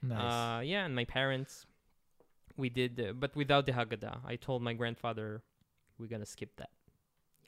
Nice. 0.01 0.33
uh, 0.33 0.61
yeah, 0.61 0.85
and 0.85 0.95
my 0.95 1.05
parents, 1.05 1.65
we 2.55 2.69
did, 2.69 2.99
uh, 2.99 3.13
but 3.13 3.35
without 3.35 3.65
the 3.65 3.73
Haggadah. 3.73 4.19
I 4.25 4.35
told 4.37 4.61
my 4.61 4.73
grandfather, 4.73 5.41
we're 5.97 6.07
gonna 6.07 6.25
skip 6.25 6.55
that. 6.57 6.69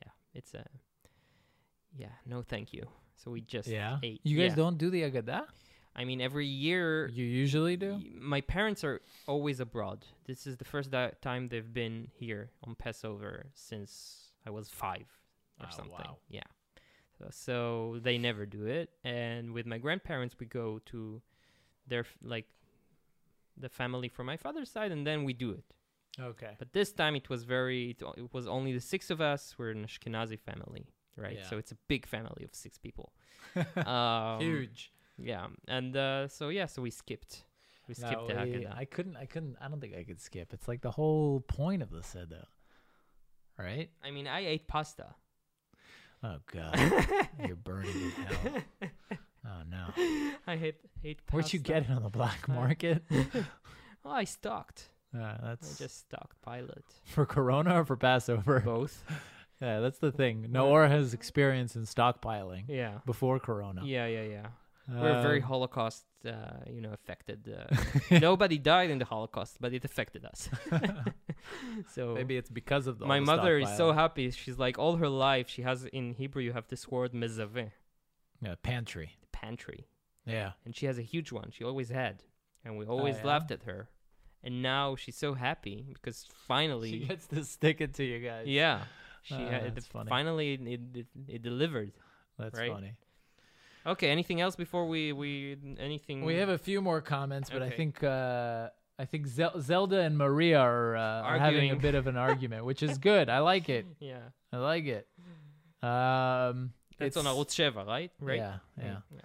Yeah, 0.01 0.11
it's 0.34 0.53
a. 0.53 0.65
Yeah, 1.95 2.15
no, 2.25 2.41
thank 2.41 2.73
you. 2.73 2.88
So 3.15 3.32
we 3.32 3.41
just 3.41 3.67
yeah. 3.69 3.99
ate. 4.03 4.21
You 4.23 4.38
guys 4.38 4.51
yeah. 4.51 4.55
don't 4.55 4.77
do 4.77 4.89
the 4.89 5.03
Agadah? 5.03 5.45
I 5.99 6.05
mean, 6.05 6.21
every 6.21 6.45
year 6.47 7.09
You 7.09 7.25
usually 7.25 7.75
do. 7.77 8.01
My 8.19 8.41
parents 8.41 8.83
are 8.83 9.01
always 9.27 9.59
abroad. 9.59 10.05
This 10.25 10.47
is 10.47 10.55
the 10.57 10.65
first 10.65 10.91
di- 10.91 11.11
time 11.21 11.49
they've 11.49 11.73
been 11.73 12.07
here 12.13 12.49
on 12.63 12.75
Passover 12.75 13.47
since 13.53 14.31
I 14.47 14.49
was 14.49 14.69
five 14.69 15.07
or 15.59 15.67
Oh, 15.69 15.75
something. 15.75 15.93
wow. 16.05 16.17
Yeah. 16.29 16.43
So, 17.17 17.25
so 17.31 17.99
they 18.01 18.17
never 18.17 18.45
do 18.45 18.65
it. 18.65 18.89
And 19.03 19.51
with 19.51 19.65
my 19.65 19.77
grandparents, 19.77 20.33
we 20.39 20.45
go 20.45 20.79
to 20.91 21.21
their, 21.87 22.05
like, 22.23 22.47
the 23.57 23.67
family 23.69 24.07
from 24.07 24.25
my 24.25 24.37
father's 24.37 24.71
side, 24.71 24.91
and 24.93 25.05
then 25.05 25.25
we 25.25 25.33
do 25.33 25.51
it. 25.51 25.65
Okay. 26.17 26.53
But 26.57 26.71
this 26.71 26.93
time 26.93 27.15
it 27.17 27.29
was 27.29 27.43
very, 27.43 27.91
it, 27.91 28.01
it 28.17 28.33
was 28.33 28.47
only 28.47 28.71
the 28.73 28.79
six 28.93 29.09
of 29.09 29.19
us. 29.19 29.55
We're 29.57 29.71
an 29.71 29.85
Ashkenazi 29.85 30.39
family, 30.39 30.85
right? 31.17 31.37
Yeah. 31.39 31.49
So 31.49 31.57
it's 31.57 31.71
a 31.73 31.77
big 31.87 32.05
family 32.07 32.43
of 32.45 32.55
six 32.55 32.77
people. 32.77 33.11
um, 33.85 34.39
Huge. 34.39 34.91
Yeah. 35.22 35.47
And 35.67 35.95
uh, 35.95 36.28
so, 36.28 36.49
yeah, 36.49 36.65
so 36.65 36.82
we 36.82 36.89
skipped. 36.91 37.43
We 37.88 37.95
No, 37.99 38.07
skipped 38.07 38.28
the 38.28 38.34
we- 38.36 38.39
Haggadah. 38.39 38.78
I 38.78 38.86
couldn't. 38.86 39.17
I 39.17 39.26
couldn't. 39.26 39.57
I 39.61 39.67
don't 39.67 39.80
think 39.82 39.95
I 39.95 40.03
could 40.03 40.22
skip. 40.22 40.53
It's 40.53 40.67
like 40.67 40.82
the 40.82 40.91
whole 40.91 41.41
point 41.41 41.82
of 41.82 41.89
the 41.89 42.03
Seder, 42.03 42.45
right? 43.57 43.89
I 44.03 44.11
mean, 44.11 44.28
I 44.28 44.45
ate 44.45 44.67
pasta. 44.67 45.15
Oh 46.24 46.36
God, 46.51 46.76
you're 47.47 47.55
burning 47.55 47.95
in 47.95 48.11
hell. 48.11 48.89
Oh 49.45 49.61
no. 49.70 49.86
I 50.45 50.55
hate 50.57 50.76
hate 51.01 51.26
pasta. 51.26 51.36
Where'd 51.36 51.53
you 51.53 51.59
get 51.59 51.84
it 51.84 51.89
on 51.91 52.03
the 52.03 52.09
black 52.09 52.47
Uh, 52.49 52.53
market? 52.53 53.03
Oh, 54.05 54.11
I 54.11 54.24
stocked. 54.24 54.89
Uh, 55.13 55.22
I 55.24 55.38
that's 55.41 55.78
just 55.78 55.99
stocked 55.99 56.41
pilot. 56.41 56.84
for 57.03 57.26
Corona 57.26 57.82
or 57.82 57.86
for 57.86 57.97
Passover. 57.97 58.61
Both. 58.61 59.03
Yeah, 59.61 59.82
that's 59.82 59.99
the 59.99 60.11
thing. 60.11 60.47
Naor 60.51 60.88
has 60.89 61.13
experience 61.13 61.76
in 61.76 61.82
stockpiling 61.84 62.63
Yeah. 62.70 62.99
before 63.05 63.39
Corona. 63.39 63.82
Yeah, 63.84 64.05
yeah, 64.05 64.24
yeah. 64.24 64.45
We're 64.91 65.21
very 65.21 65.41
Um, 65.41 65.47
Holocaust, 65.47 66.05
uh, 66.25 66.31
you 66.67 66.81
know, 66.81 66.91
affected. 66.93 67.47
Uh, 67.47 68.19
nobody 68.19 68.57
died 68.57 68.89
in 68.89 68.97
the 68.97 69.05
Holocaust, 69.05 69.57
but 69.61 69.73
it 69.73 69.85
affected 69.85 70.25
us. 70.25 70.49
so 71.93 72.13
Maybe 72.15 72.37
it's 72.37 72.49
because 72.49 72.87
of 72.87 72.99
the 72.99 73.05
my 73.05 73.19
mother 73.19 73.57
is 73.59 73.69
so 73.77 73.91
happy. 73.91 74.31
She's 74.31 74.57
like, 74.57 74.77
all 74.79 74.95
her 74.97 75.09
life, 75.09 75.47
she 75.49 75.61
has 75.61 75.85
in 75.85 76.13
Hebrew, 76.13 76.41
you 76.41 76.53
have 76.53 76.67
this 76.67 76.87
word 76.89 77.13
mezaveh, 77.13 77.71
yeah, 78.41 78.55
pantry. 78.63 79.17
The 79.21 79.27
pantry, 79.31 79.87
Yeah. 80.25 80.51
and 80.65 80.75
she 80.75 80.85
has 80.87 80.97
a 80.97 81.03
huge 81.13 81.31
one. 81.31 81.51
She 81.51 81.63
always 81.63 81.89
had, 81.89 82.23
and 82.63 82.77
we 82.77 82.85
always 82.85 83.17
yeah? 83.17 83.27
laughed 83.27 83.51
at 83.51 83.63
her. 83.63 83.89
And 84.41 84.61
now 84.61 84.95
she's 84.95 85.17
so 85.17 85.33
happy 85.33 85.85
because 85.93 86.25
finally, 86.47 86.91
She 86.91 86.99
gets 86.99 87.27
to 87.27 87.43
stick 87.43 87.81
it 87.81 87.93
to 87.95 88.03
you 88.05 88.19
guys. 88.19 88.47
Yeah, 88.47 88.83
she 89.23 89.35
Ah, 89.35 89.49
had 89.49 89.75
that's 89.75 89.87
funny. 89.87 90.09
finally 90.09 90.53
it, 90.53 90.61
it, 90.95 91.07
it 91.27 91.41
delivered. 91.41 91.91
That's 92.37 92.57
right? 92.57 92.71
funny. 92.71 92.93
Okay, 93.89 94.09
anything 94.09 94.39
else 94.41 94.55
before 94.55 94.87
we 94.87 95.11
we 95.13 95.57
anything? 95.79 96.23
We 96.23 96.35
have 96.35 96.49
a 96.49 96.57
few 96.57 96.81
more 96.81 97.01
comments, 97.01 97.49
but 97.49 97.61
I 97.61 97.69
think 97.69 98.03
uh, 98.03 98.69
I 98.97 99.05
think 99.05 99.27
Zel- 99.27 99.59
Zelda 99.61 99.99
and 100.01 100.17
Maria 100.17 100.59
are, 100.59 100.95
uh, 100.95 101.01
are 101.21 101.39
having 101.39 101.71
a 101.71 101.75
bit 101.75 101.95
of 101.95 102.07
an 102.07 102.17
argument, 102.27 102.65
which 102.65 102.83
is 102.83 102.97
good. 102.97 103.29
I 103.29 103.39
like 103.39 103.69
it. 103.69 103.85
yeah. 103.99 104.19
I 104.53 104.57
like 104.57 104.85
it. 104.85 105.07
Um, 105.81 106.73
That's 106.97 107.15
on 107.17 107.25
it's- 107.25 107.35
Arutz 107.35 107.53
Sheva, 107.55 107.85
right? 107.87 108.11
Right. 108.19 108.37
Yeah, 108.37 108.57
Mm, 108.79 109.01
yeah. 109.11 109.19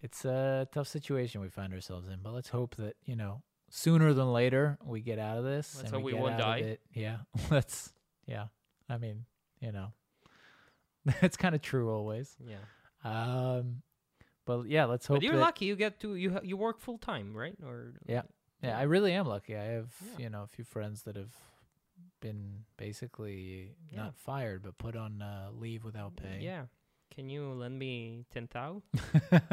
It's 0.00 0.24
a 0.24 0.68
tough 0.72 0.86
situation 0.88 1.40
we 1.40 1.48
find 1.48 1.74
ourselves 1.74 2.08
in, 2.08 2.20
but 2.22 2.32
let's 2.32 2.48
hope 2.48 2.76
that 2.76 2.96
you 3.04 3.16
know 3.16 3.42
sooner 3.68 4.12
than 4.14 4.32
later 4.32 4.78
we 4.84 5.00
get 5.00 5.18
out 5.18 5.36
of 5.38 5.44
this. 5.44 5.76
Let's 5.76 5.90
hope 5.90 6.02
we 6.04 6.12
get 6.12 6.20
won't 6.22 6.38
die. 6.38 6.78
Yeah, 6.94 7.18
let's. 7.50 7.92
Yeah, 8.26 8.46
I 8.88 8.96
mean, 8.98 9.24
you 9.60 9.72
know, 9.72 9.92
it's 11.22 11.36
kind 11.36 11.54
of 11.54 11.62
true 11.62 11.90
always. 11.90 12.36
Yeah. 12.40 12.56
Um, 13.04 13.82
but 14.48 14.66
yeah, 14.66 14.86
let's 14.86 15.06
hope. 15.06 15.18
But 15.18 15.24
you're 15.24 15.36
that, 15.36 15.40
lucky. 15.52 15.66
You 15.66 15.76
get 15.76 16.00
to 16.00 16.16
you 16.16 16.40
you 16.42 16.56
work 16.56 16.80
full 16.80 16.96
time, 16.96 17.36
right? 17.36 17.54
Or 17.62 17.92
Yeah. 18.06 18.22
Yeah, 18.62 18.76
I 18.76 18.82
really 18.88 19.12
am 19.12 19.26
lucky. 19.28 19.54
I 19.54 19.64
have 19.78 19.92
Yeah. 20.00 20.24
you 20.24 20.30
know 20.30 20.42
a 20.42 20.46
few 20.48 20.64
friends 20.64 21.02
that 21.02 21.16
have 21.16 21.36
been 22.20 22.64
basically 22.78 23.76
Yeah. 23.92 24.04
not 24.04 24.16
fired 24.16 24.62
but 24.62 24.78
put 24.78 24.96
on 24.96 25.20
uh, 25.22 25.50
leave 25.52 25.84
without 25.84 26.16
pay. 26.16 26.40
Yeah. 26.40 26.64
Can 27.14 27.28
you 27.28 27.52
lend 27.52 27.78
me 27.78 28.24
ten 28.32 28.48
thou? 28.50 28.82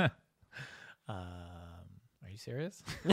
um, 1.09 1.85
are 2.23 2.31
you 2.31 2.37
serious? 2.37 2.81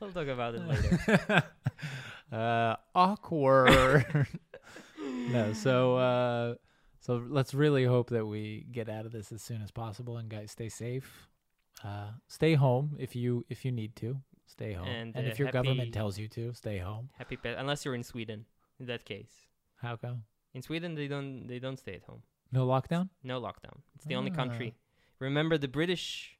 we'll 0.00 0.12
talk 0.12 0.28
about 0.28 0.54
it 0.54 0.62
later. 0.68 1.42
uh, 2.32 2.76
awkward. 2.94 4.28
no, 5.32 5.52
so 5.54 5.96
uh, 5.96 6.54
so 7.04 7.10
let's 7.38 7.52
really 7.64 7.84
hope 7.94 8.08
that 8.16 8.24
we 8.34 8.64
get 8.78 8.88
out 8.88 9.04
of 9.06 9.12
this 9.12 9.28
as 9.36 9.42
soon 9.42 9.60
as 9.66 9.70
possible, 9.70 10.14
and 10.20 10.28
guys, 10.36 10.50
stay 10.58 10.68
safe. 10.70 11.08
Uh, 11.84 12.10
stay 12.28 12.54
home 12.54 12.86
if 12.98 13.10
you 13.20 13.44
if 13.48 13.58
you 13.64 13.72
need 13.72 13.92
to. 14.02 14.10
Stay 14.46 14.72
home, 14.74 14.86
And, 14.88 15.16
and, 15.16 15.26
uh, 15.26 15.30
if 15.30 15.38
your 15.40 15.50
government 15.50 15.90
tells 15.94 16.14
you 16.20 16.28
to, 16.36 16.52
stay 16.52 16.78
home. 16.78 17.08
Happy 17.16 17.36
pet, 17.42 17.54
unless 17.62 17.84
you're 17.84 17.94
in 18.00 18.02
Sweden. 18.12 18.44
In 18.80 18.86
that 18.86 19.04
case, 19.04 19.32
How 19.84 19.96
come? 19.96 20.18
in 20.54 20.60
Sweden 20.62 20.94
they 20.94 21.08
don't 21.14 21.46
they 21.50 21.58
don't 21.64 21.78
stay 21.84 21.94
at 22.00 22.04
home. 22.10 22.22
No 22.58 22.62
lockdown? 22.66 23.08
No 23.22 23.40
lockdown. 23.40 23.76
It's 23.94 24.04
the 24.04 24.16
only 24.20 24.30
Ah. 24.32 24.40
country. 24.42 24.74
Remember 25.18 25.56
the 25.56 25.68
British 25.78 26.36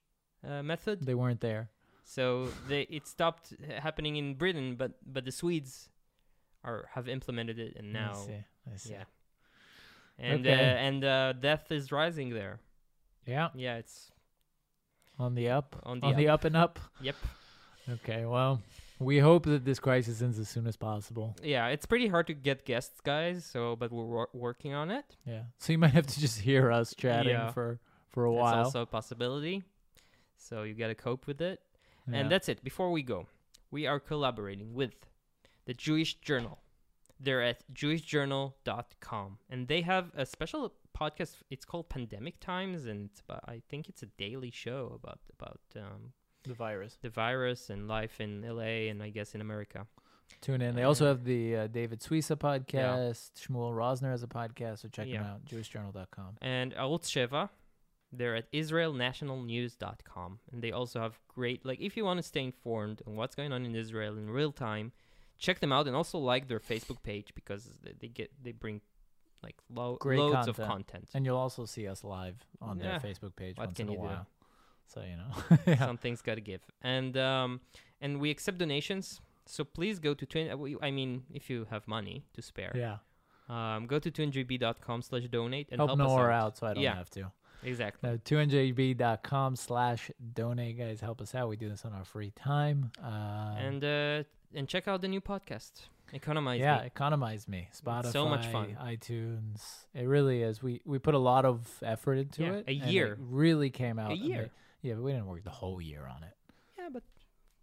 uh, 0.49 0.63
method? 0.63 0.97
They 1.07 1.15
weren't 1.23 1.41
there. 1.41 1.65
So 2.05 2.49
they 2.69 2.83
it 2.99 3.07
stopped 3.07 3.55
happening 3.87 4.15
in 4.23 4.35
Britain, 4.43 4.77
but 4.77 4.93
but 5.15 5.25
the 5.25 5.33
Swedes 5.41 5.89
are 6.69 6.81
have 6.95 7.07
implemented 7.09 7.59
it, 7.59 7.73
and 7.79 7.93
now 7.93 8.13
I 8.13 8.27
see. 8.27 8.41
I 8.73 8.77
see. 8.77 8.93
yeah, 8.93 9.05
and 10.23 10.47
Okay. 10.47 10.55
uh, 10.55 10.87
and 10.89 11.05
uh, 11.05 11.33
death 11.35 11.71
is 11.73 11.91
rising 11.93 12.31
there. 12.31 12.61
Yeah, 13.27 13.51
Yeah, 13.55 13.77
it's 13.77 14.11
on 15.19 15.35
the 15.35 15.49
up, 15.51 15.77
on 15.85 16.01
the 16.01 16.07
on 16.07 16.13
up. 16.13 16.19
the 16.19 16.29
up 16.29 16.45
and 16.45 16.57
up. 16.57 16.79
Yep. 17.01 17.17
Okay, 17.91 18.25
well, 18.27 18.61
we 18.99 19.19
hope 19.19 19.45
that 19.47 19.65
this 19.65 19.79
crisis 19.81 20.23
ends 20.23 20.39
as 20.39 20.49
soon 20.49 20.67
as 20.67 20.77
possible. 20.77 21.37
Yeah, 21.43 21.67
it's 21.69 21.87
pretty 21.87 22.07
hard 22.09 22.27
to 22.29 22.35
get 22.35 22.65
guests, 22.65 23.01
guys. 23.01 23.45
So, 23.45 23.77
but 23.77 23.91
we're 23.93 24.05
wor- 24.05 24.29
working 24.33 24.73
on 24.75 24.91
it. 24.91 25.05
Yeah. 25.27 25.43
So 25.59 25.73
you 25.73 25.79
might 25.79 25.93
have 25.93 26.07
to 26.07 26.21
just 26.21 26.41
hear 26.41 26.71
us 26.71 26.95
chatting 26.95 27.33
Yeah. 27.33 27.51
for 27.51 27.81
for 28.11 28.27
a 28.27 28.31
That's 28.33 28.41
while. 28.41 28.65
also 28.65 28.83
a 28.83 28.87
possibility. 28.87 29.63
So 30.37 30.63
you 30.65 30.75
got 30.75 30.89
to 30.89 30.95
cope 30.95 31.27
with 31.27 31.41
it. 31.41 31.61
Yeah. 32.09 32.19
And 32.19 32.31
that's 32.31 32.49
it. 32.49 32.63
Before 32.65 32.91
we 32.91 33.03
go, 33.03 33.27
we 33.71 33.87
are 33.87 33.99
collaborating 34.01 34.75
with 34.75 34.95
the 35.67 35.75
Jewish 35.75 36.15
Journal. 36.21 36.59
They're 37.25 37.43
at 37.43 37.63
jewishjournal.com 37.73 39.39
and 39.49 39.69
they 39.69 39.83
have 39.83 40.11
a 40.17 40.27
special 40.27 40.73
podcast. 40.99 41.37
It's 41.51 41.65
called 41.65 41.89
Pandemic 41.89 42.41
Times 42.41 42.87
and 42.87 43.09
it's 43.11 43.21
about, 43.21 43.45
I 43.47 43.63
think 43.69 43.89
it's 43.89 44.03
a 44.03 44.07
daily 44.07 44.51
show 44.51 44.99
about 45.01 45.21
about 45.39 45.61
um, 45.77 46.13
the 46.45 46.55
virus. 46.55 46.99
the 47.01 47.11
virus 47.11 47.71
and 47.71 47.87
life 47.87 48.21
in 48.21 48.43
LA 48.43 48.89
and 48.91 49.03
I 49.03 49.11
guess 49.11 49.35
in 49.37 49.41
America. 49.41 49.87
Tune 50.41 50.63
in. 50.63 50.75
They 50.75 50.83
also 50.83 51.07
have 51.07 51.23
the 51.25 51.57
uh, 51.57 51.67
David 51.69 52.01
Suissa 52.01 52.35
podcast. 52.37 53.31
Shmuel 53.41 53.73
Rosner 53.73 54.11
has 54.11 54.23
a 54.25 54.27
podcast, 54.27 54.79
so 54.81 54.89
check 54.89 55.07
them 55.07 55.15
Yeah. 55.15 55.33
out. 55.35 55.45
JewishJournal.com. 55.45 56.39
And 56.41 56.75
Arutz 56.75 57.07
Sheva, 57.15 57.51
they're 58.13 58.35
at 58.35 58.51
israelnationalnews.com. 58.53 60.39
And 60.51 60.63
they 60.63 60.73
also 60.73 61.01
have 61.01 61.19
great, 61.29 61.65
like, 61.65 61.81
if 61.81 61.97
you 61.97 62.05
want 62.05 62.19
to 62.19 62.23
stay 62.23 62.43
informed 62.45 63.03
on 63.07 63.15
what's 63.15 63.35
going 63.35 63.53
on 63.53 63.65
in 63.65 63.75
Israel 63.77 64.17
in 64.19 64.31
real 64.31 64.53
time, 64.53 64.93
check 65.47 65.57
them 65.61 65.73
out 65.77 65.85
and 65.89 65.95
also 66.01 66.19
like 66.33 66.45
their 66.53 66.61
Facebook 66.73 67.01
page 67.11 67.29
because 67.35 67.63
they, 67.85 67.95
they 68.01 68.09
get, 68.19 68.29
they 68.45 68.53
bring 68.53 68.81
like 69.47 69.57
lo- 69.79 69.97
Great 70.01 70.21
loads 70.21 70.47
of 70.49 70.57
content. 70.57 70.69
content. 70.87 71.09
And 71.15 71.21
you'll 71.27 71.43
also 71.47 71.63
see 71.75 71.85
us 71.93 72.01
live 72.05 72.37
on 72.61 72.75
Yeah. 72.79 72.85
their 72.85 73.01
Facebook 73.07 73.35
page 73.43 73.57
What 73.59 73.67
once 73.69 73.77
can 73.79 73.89
in 73.89 73.95
a 73.95 73.97
you 73.97 73.99
do? 73.99 74.05
while. 74.05 74.27
So 74.93 74.99
you 75.11 75.17
know. 75.21 75.59
yeah. 75.67 75.79
Something's 75.91 76.23
got 76.29 76.37
to 76.37 76.41
give. 76.53 76.63
And, 76.95 77.17
um, 77.17 77.61
and 78.01 78.21
we 78.23 78.29
accept 78.31 78.59
donations. 78.59 79.21
So 79.47 79.65
please 79.65 79.99
go 79.99 80.13
to 80.15 80.25
twin. 80.33 80.47
uh, 80.51 80.57
I 80.89 80.91
mean, 80.93 81.25
if 81.39 81.51
you 81.51 81.67
have 81.71 81.89
money 81.89 82.17
to 82.35 82.41
spare, 82.43 82.73
yeah. 82.85 82.97
um, 83.49 83.87
go 83.93 83.99
to 83.99 84.11
2njb.com 84.11 85.03
slash 85.03 85.25
donate 85.29 85.69
and 85.73 85.81
Help, 85.81 85.89
help, 85.91 85.99
Noah 85.99 86.15
us 86.15 86.21
out. 86.21 86.31
out. 86.45 86.53
so 86.59 86.67
I 86.69 86.75
don't 86.75 86.83
Yeah. 86.85 86.95
have 86.95 87.11
to. 87.19 87.33
Exactly. 87.63 88.11
No, 88.11 88.17
2njb.com 88.19 89.57
slash 89.57 90.11
donate, 90.35 90.79
guys. 90.79 91.01
Help 91.01 91.21
us 91.21 91.35
out. 91.35 91.49
We 91.49 91.57
do 91.57 91.69
this 91.69 91.85
on 91.85 91.93
our 91.93 92.05
free 92.05 92.33
time. 92.35 92.91
Um, 93.03 93.13
and 93.59 93.85
uh, 93.85 94.23
and 94.55 94.69
check 94.69 94.89
out 94.89 95.01
the 95.01 95.09
new 95.09 95.21
podcast, 95.21 95.73
Economize 96.13 96.61
yeah, 96.61 96.81
Me. 96.81 96.87
economize 96.87 97.49
me. 97.49 97.69
Spotify, 97.75 98.13
so 98.13 98.29
much 98.29 98.47
fun. 98.49 98.77
iTunes. 98.83 99.63
It 99.95 100.05
really 100.07 100.43
is. 100.43 100.63
We 100.63 100.81
we 100.85 100.99
put 100.99 101.15
a 101.15 101.19
lot 101.19 101.45
of 101.45 101.69
effort 101.83 102.15
into 102.15 102.43
Yeah, 102.43 102.53
it. 102.55 102.65
a 102.69 102.71
and 102.73 102.83
it 102.83 102.93
year. 102.93 103.17
really 103.21 103.71
came 103.71 103.99
out. 103.99 104.13
A 104.13 104.17
year. 104.17 104.51
Yeah, 104.83 104.95
but 104.95 105.03
we 105.05 105.13
didn't 105.13 105.27
work 105.27 105.45
the 105.45 105.51
whole 105.51 105.81
year 105.81 106.07
on 106.07 106.23
it. 106.25 106.35
Yeah, 106.79 106.89
but 106.93 107.03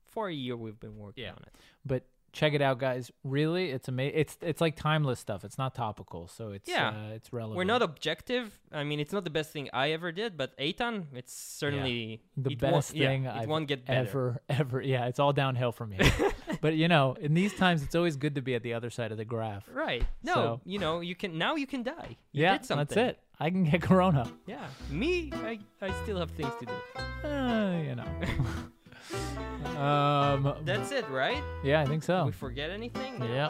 for 0.05 0.29
a 0.29 0.33
year 0.33 0.55
we've 0.55 0.79
been 0.79 0.97
working 0.97 1.25
Yeah. 1.25 1.31
on 1.31 1.43
it. 1.43 1.53
But 1.85 2.03
check 2.31 2.53
it 2.53 2.61
out, 2.61 2.79
guys. 2.79 3.11
Really, 3.23 3.71
it's 3.71 3.87
amazing. 3.87 4.19
It's 4.19 4.37
it's 4.41 4.61
like 4.61 4.75
timeless 4.75 5.19
stuff. 5.19 5.43
It's 5.43 5.57
not 5.57 5.75
topical, 5.75 6.27
so 6.27 6.49
it's 6.49 6.69
Yeah. 6.69 6.89
uh, 6.89 7.13
it's 7.15 7.31
relevant. 7.33 7.57
We're 7.57 7.63
not 7.63 7.81
objective. 7.81 8.59
I 8.71 8.83
mean, 8.83 8.99
it's 8.99 9.11
not 9.13 9.23
the 9.23 9.29
best 9.29 9.51
thing 9.51 9.69
I 9.73 9.91
ever 9.91 10.11
did, 10.11 10.37
but 10.37 10.57
Eitan, 10.57 11.05
it's 11.13 11.33
certainly 11.33 12.21
the 12.37 12.51
it 12.51 12.59
best 12.59 12.95
yeah, 12.95 13.07
thing 13.07 13.25
it 13.25 13.33
I've 13.35 13.47
won't 13.49 13.67
get 13.67 13.85
better. 13.85 13.99
ever 14.09 14.41
ever. 14.49 14.81
Yeah, 14.81 15.05
it's 15.07 15.19
all 15.19 15.33
downhill 15.33 15.71
from 15.71 15.91
here. 15.91 16.11
but 16.61 16.75
you 16.75 16.87
know, 16.87 17.15
in 17.19 17.33
these 17.33 17.53
times, 17.55 17.83
it's 17.83 17.95
always 17.95 18.15
good 18.15 18.35
to 18.35 18.41
be 18.41 18.55
at 18.55 18.63
the 18.63 18.73
other 18.73 18.89
side 18.89 19.11
of 19.11 19.17
the 19.17 19.25
graph. 19.25 19.67
Right? 19.73 20.03
No, 20.23 20.33
So- 20.33 20.61
you 20.65 20.79
know, 20.79 21.01
you 21.01 21.15
can 21.15 21.37
now 21.37 21.55
you 21.55 21.67
can 21.67 21.83
die. 21.83 22.17
You 22.31 22.43
yeah, 22.43 22.57
did 22.57 22.65
something. 22.65 22.85
that's 22.87 22.97
it. 22.97 23.19
I 23.41 23.49
can 23.49 23.63
get 23.63 23.81
corona. 23.81 24.29
Yeah, 24.47 24.65
me, 24.89 25.31
I, 25.33 25.59
I 25.81 25.93
still 26.03 26.19
have 26.19 26.31
things 26.31 26.51
to 26.59 26.65
do. 26.65 27.27
Uh, 27.27 27.81
you 27.87 27.95
know. 27.95 28.05
um. 29.77 30.53
That's 30.63 30.91
it, 30.91 31.07
right? 31.09 31.41
Yeah, 31.63 31.81
I 31.81 31.85
think 31.85 32.01
Did 32.01 32.07
so. 32.07 32.25
we 32.25 32.31
forget 32.31 32.69
anything? 32.69 33.21
Yeah. 33.23 33.49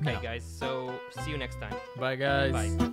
Okay, 0.00 0.14
No. 0.14 0.20
guys. 0.20 0.44
So 0.44 0.94
see 1.22 1.30
you 1.30 1.38
next 1.38 1.60
time. 1.60 1.74
Bye, 1.98 2.16
guys. 2.16 2.52
Bye. 2.52 2.90